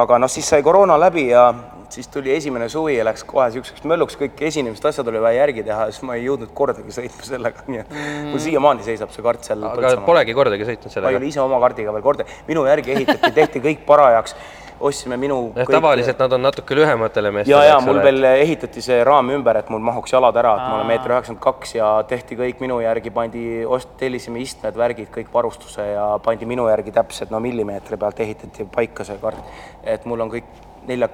aga 0.00 0.18
noh, 0.24 0.30
siis 0.32 0.48
sai 0.48 0.64
koroona 0.64 0.96
läbi 1.00 1.28
ja 1.28 1.50
siis 1.92 2.08
tuli 2.08 2.32
esimene 2.34 2.68
suvi 2.72 2.96
ja 2.96 3.04
läks 3.06 3.24
kohe 3.28 3.48
niisuguseks 3.50 3.84
mölluks, 3.88 4.16
kõik 4.20 4.40
esinemised, 4.48 4.86
asjad 4.88 5.10
oli 5.12 5.20
vaja 5.22 5.42
järgi 5.42 5.66
teha 5.66 5.88
ja 5.88 5.92
siis 5.92 6.06
ma 6.08 6.16
ei 6.16 6.24
jõudnud 6.26 6.54
kordagi 6.56 6.94
sõitma 6.94 7.28
sellega, 7.28 7.66
nii 7.68 7.82
et 7.82 7.92
mm. 7.92 8.32
mul 8.32 8.42
siiamaani 8.46 8.86
seisab 8.86 9.12
see 9.14 9.24
kart 9.26 9.50
seal 9.50 9.68
aga 9.68 9.92
polegi 10.06 10.36
kordagi 10.36 10.68
sõitnud 10.68 10.88
ma 10.88 10.94
ei 10.94 10.98
sellega? 10.98 11.20
ole 11.20 11.30
ise 11.30 11.44
oma 11.44 11.60
kardiga 11.62 11.94
veel 11.94 12.04
kord, 12.08 12.24
minu 12.48 12.64
järgi 12.68 12.96
ehitati, 12.96 13.32
tehti 13.36 13.64
kõik 13.68 13.86
parajaks, 13.88 14.36
ostsime 14.82 15.16
minu 15.20 15.36
jah, 15.56 15.68
tavaliselt 15.70 16.18
nad 16.22 16.32
on 16.34 16.42
natuke 16.42 16.76
lühematele 16.76 17.30
ja, 17.30 17.36
meestele, 17.36 17.66
ja 17.68 17.76
eks 17.76 17.86
mul 17.86 17.98
ole. 17.98 18.04
veel 18.08 18.28
ehitati 18.32 18.82
see 18.84 18.98
raam 19.06 19.30
ümber, 19.36 19.60
et 19.60 19.70
mul 19.72 19.82
mahuks 19.84 20.14
jalad 20.14 20.38
ära, 20.42 20.54
et 20.58 20.64
ma 20.64 20.78
olen 20.80 20.90
meeter 20.90 21.14
üheksakümmend 21.14 21.42
kaks 21.44 21.76
ja 21.76 21.90
tehti 22.08 22.38
kõik 22.40 22.62
minu 22.64 22.80
järgi, 22.82 23.12
pandi, 23.14 23.44
ost-, 23.62 23.94
tellisime 24.00 24.42
istmed, 24.42 24.78
värgid, 24.78 25.10
kõik 25.14 25.30
varustuse 25.34 25.86
ja 25.92 26.08
pandi 26.24 26.48
minu 26.50 26.66
järgi 26.72 26.94
täpselt, 26.94 27.30
no 27.34 27.40
millimeetri 27.44 28.00
pealt 28.00 28.24
ehitati 28.26 28.66
paika 28.74 29.06
see 29.06 29.20
kard. 29.22 29.52
et 29.84 30.08
mul 30.08 30.26
on 30.26 30.32
kõik 30.34 30.50
nelja 30.88 31.10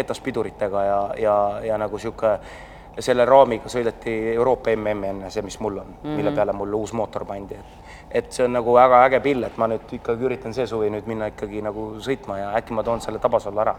ketaspiduritega 0.00 0.84
ja, 0.84 0.98
ja, 1.20 1.36
ja 1.70 1.78
nagu 1.78 1.98
sihuke 1.98 2.38
selle 2.98 3.24
raamiga 3.24 3.70
sõideti 3.70 4.12
Euroopa 4.34 4.74
MM-i 4.74 5.12
enne 5.14 5.30
see, 5.30 5.44
mis 5.46 5.60
mul 5.60 5.78
on 5.78 5.86
mm, 5.86 6.02
-hmm. 6.02 6.16
mille 6.16 6.32
peale 6.36 6.52
mul 6.52 6.74
uus 6.74 6.92
mootor 6.92 7.24
pandi, 7.24 7.54
et 7.54 7.78
et 8.10 8.32
see 8.32 8.44
on 8.44 8.52
nagu 8.52 8.74
väga 8.74 9.04
äge 9.06 9.20
pill, 9.20 9.44
et 9.46 9.56
ma 9.56 9.68
nüüd 9.70 9.92
ikkagi 10.00 10.26
üritan 10.26 10.54
see 10.54 10.66
suvi 10.66 10.90
nüüd 10.90 11.06
minna 11.06 11.30
ikkagi 11.30 11.62
nagu 11.62 11.92
sõitma 12.02 12.38
ja 12.38 12.52
äkki 12.58 12.74
ma 12.74 12.82
toon 12.82 13.00
selle 13.00 13.18
Tabasalu 13.22 13.60
ära 13.62 13.76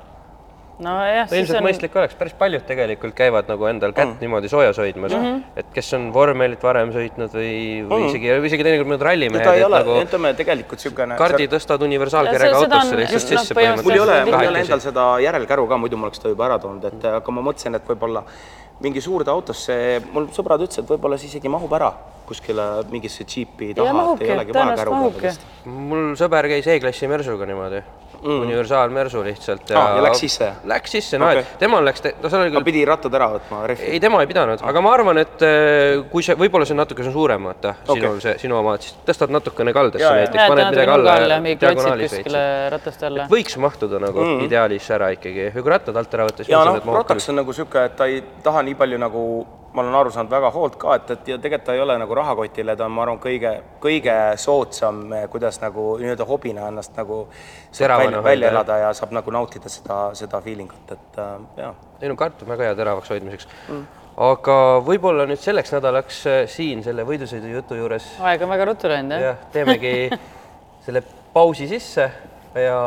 nojah, 0.82 1.26
no 1.26 1.30
siis 1.30 1.42
ilmselt 1.42 1.60
on, 1.60 1.66
mõistlik 1.68 1.98
oleks, 2.00 2.16
päris 2.20 2.36
paljud 2.38 2.64
tegelikult 2.68 3.16
käivad 3.18 3.50
nagu 3.52 3.68
endal 3.70 3.94
kätt 3.96 4.14
mm. 4.14 4.22
niimoodi 4.24 4.52
soojas 4.52 4.80
hoidmas 4.82 5.16
mm, 5.16 5.26
-hmm. 5.26 5.60
et 5.62 5.74
kes 5.76 5.94
on 5.98 6.08
vormelit 6.14 6.64
varem 6.64 6.94
sõitnud 6.96 7.36
või, 7.38 7.56
või 7.88 8.02
Mm. 8.02 8.08
isegi, 8.10 8.32
isegi 8.50 8.66
teinekord 8.66 8.90
mõned 8.90 9.06
rallimehed, 9.06 9.46
ta 9.46 9.54
ei 9.56 9.62
et 9.62 9.68
ole 9.68 9.82
nagu 9.82 9.98
ütleme 10.02 10.34
tegelikult 10.38 10.80
niisugune 10.82 11.18
kardi 11.20 11.48
tõstad 11.52 11.84
universaalkerega 11.86 12.64
autosse 12.64 12.96
on 12.96 13.02
lihtsalt 13.04 13.18
just, 13.18 13.32
noh, 13.32 13.44
sisse 13.46 13.58
põhimõtteliselt 13.58 13.90
mul 13.90 13.98
ei 13.98 14.04
ole, 14.06 14.18
mul 14.26 14.40
ei 14.40 14.52
ole 14.54 14.64
endal 14.66 14.84
seda 14.84 15.06
järelkäru 15.26 15.68
ka, 15.68 15.78
muidu 15.78 16.02
ma 16.02 16.10
oleks 16.10 16.24
ta 16.24 16.34
juba 16.34 16.48
ära 16.50 16.58
toonud, 16.64 16.90
et 16.90 17.06
aga 17.12 17.38
ma 17.38 17.46
mõtlesin, 17.52 17.78
et 17.78 17.94
võib-olla 17.94 18.26
mingi 18.82 19.02
suurde 19.04 19.32
autosse, 19.32 19.76
mul 20.14 20.28
sõbrad 20.36 20.64
ütlesid, 20.66 20.86
et 20.86 20.96
võib-olla 20.96 21.20
see 21.22 21.30
isegi 21.30 21.52
mahub 21.52 21.74
ära 21.78 21.92
kuskile 22.32 22.68
mingisse 22.92 23.26
džiipi 23.28 23.74
taha, 23.78 24.06
et 24.16 24.24
ei 24.26 24.34
olegi 24.36 24.56
vaja 24.56 24.64
tõenäoliselt 24.64 24.84
käru 24.84 24.96
mahubki. 24.96 25.22
peale 25.22 25.36
vist. 25.36 25.76
mul 25.92 26.14
sõber 26.20 26.48
käis 26.52 26.70
E-klassi 26.76 27.10
mersuga 27.12 27.50
niimoodi 27.50 27.84
mm., 28.22 28.42
universaalmersu 28.46 29.24
lihtsalt 29.26 29.72
Aa, 29.76 29.96
ja 29.98 30.04
läks 30.06 30.22
sisse? 30.24 30.50
Läks 30.70 30.96
sisse, 30.96 31.20
no 31.22 31.30
Okei. 31.30 31.44
et 31.44 31.56
temal 31.62 31.86
läks, 31.86 32.04
no 32.22 32.32
seal 32.32 32.46
oli 32.46 32.54
küll 32.56 32.68
pidi 32.68 32.84
rattad 32.88 33.16
ära 33.18 33.30
võtma, 33.36 33.62
rehvi? 33.72 33.90
ei, 33.96 34.02
tema 34.04 34.22
ei 34.24 34.30
pidanud, 34.30 34.64
aga 34.72 34.84
ma 34.84 34.94
arvan, 34.96 35.22
et 35.22 35.46
äh, 35.48 36.02
kui 36.12 36.26
see, 36.26 36.38
võib-olla 36.40 36.68
see 36.68 36.76
on 36.76 36.82
natuke 36.84 37.06
see 37.06 37.12
on 37.14 37.18
suurem, 37.18 37.50
vaata 37.50 37.76
Okei. 37.86 38.02
sinul 38.02 38.22
see, 38.24 38.36
sinu 38.46 38.60
oma, 38.60 38.76
siis 38.82 38.98
tõstad 39.08 39.34
natukene 39.34 39.76
kaldasse 39.76 40.06
Jaa, 40.06 40.14
jaa. 40.20 40.28
näiteks, 40.28 40.54
paned 40.54 40.72
midagi 40.76 40.96
alla 40.98 41.18
ja 41.22 41.40
diagonaalis 41.66 42.18
veits. 42.20 43.32
võiks 43.32 43.58
mahtuda 43.62 44.02
nagu 44.04 44.26
mm. 44.26 44.46
ideaalis 44.48 44.92
ära 44.98 45.12
ikkagi, 45.16 45.50
kui 45.58 45.76
rattad 45.76 45.98
alt 46.02 46.20
ära 46.20 46.30
võtta, 46.30 46.46
siis 46.46 46.54
ja 46.54 46.64
noh 46.68 46.80
Rotax 47.02 47.32
on 47.32 47.42
nagu 47.42 47.56
niisugune, 47.56 47.88
et 47.90 47.98
ta 47.98 48.08
ei 48.10 48.22
taha 48.44 48.64
nii 48.68 48.78
palju 48.80 49.00
nagu, 49.02 49.26
ma 49.74 49.82
olen 49.82 49.96
aru 49.96 50.12
saanud, 50.12 50.32
väga 50.32 50.52
hoolt 50.52 50.76
ka, 50.82 50.96
et, 51.00 51.12
et 51.16 51.30
ja 51.34 51.38
tegelikult 51.40 51.68
ta 51.70 51.76
ei 51.78 51.84
ole 51.84 51.96
nagu 52.02 52.16
rahakotile, 52.18 52.76
ta 52.76 52.88
on, 52.88 52.96
ma 52.96 53.06
arvan, 53.06 53.22
kõige, 53.24 53.54
kõige 53.84 54.18
soodsam, 54.42 55.06
kuidas 55.32 55.62
nagu 55.64 55.94
nii-öelda 56.02 56.28
hobina 56.28 56.68
ennast 56.72 56.98
nagu 57.00 57.24
välja, 57.80 58.24
välja 58.24 58.52
elada 58.52 58.82
ja 58.86 58.92
saab 58.98 59.16
nagu 59.16 59.32
nautida 59.32 59.72
seda, 59.72 60.02
seda 60.18 60.42
feelingut, 60.44 60.92
et 60.92 61.22
äh, 61.22 61.40
jaa 61.62 61.74
ei 62.02 62.10
no 62.10 62.18
kart 62.18 62.42
on 62.42 62.50
väga 62.50 62.70
hea 62.70 62.78
teravaks 62.78 63.12
hoidmiseks 63.14 63.48
mm.. 63.70 63.84
aga 64.26 64.56
võib-olla 64.86 65.28
nüüd 65.30 65.42
selleks 65.42 65.74
nädalaks 65.76 66.22
äh, 66.30 66.40
siin 66.50 66.82
selle 66.86 67.06
võidusõidu 67.08 67.52
jutu 67.54 67.78
juures 67.78 68.08
aeg 68.26 68.42
on 68.46 68.52
väga 68.52 68.68
ruttu 68.72 68.92
läinud 68.92 69.16
jah 69.18 69.28
jah, 69.30 69.46
teemegi 69.54 69.94
selle 70.86 71.04
pausi 71.34 71.70
sisse 71.70 72.10
ja 72.58 72.82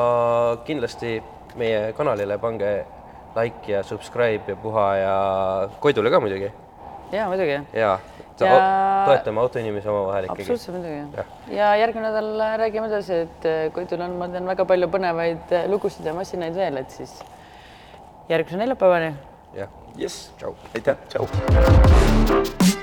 kindlasti 0.66 1.16
meie 1.60 1.92
kanalile 1.96 2.38
pange 2.42 2.74
like 3.34 3.70
ja 3.70 3.82
subscribe 3.86 4.52
ja 4.52 4.58
puha 4.60 4.88
ja 4.98 5.14
Koidule 5.80 6.10
ka 6.10 6.20
muidugi 6.22 6.50
ja 7.14 7.28
muidugi, 7.30 7.60
ja, 7.72 7.98
Ja- 8.40 9.04
toetame 9.06 9.40
autoinimesi 9.40 9.88
omavahel 9.88 10.24
ikkagi. 10.26 10.42
absoluutselt 10.42 10.76
muidugi. 10.76 11.56
ja 11.56 11.68
järgmine 11.78 12.08
nädal 12.10 12.32
räägime 12.58 12.86
edasi, 12.90 13.20
et 13.28 13.44
eh, 13.46 13.70
Koidul 13.72 14.00
on, 14.06 14.16
ma 14.18 14.28
tean, 14.28 14.46
väga 14.50 14.64
palju 14.66 14.88
põnevaid 14.90 15.52
eh, 15.54 15.68
lugusid 15.70 16.06
ja 16.06 16.14
masinaid 16.16 16.54
veel, 16.58 16.76
et 16.82 16.90
siis 16.90 17.14
järgmise 18.28 18.58
neljapäevani 18.58 19.12
jah, 19.54 19.68
jess, 19.96 20.32
tšau. 20.40 20.54
aitäh, 20.74 20.96
tšau. 21.08 22.82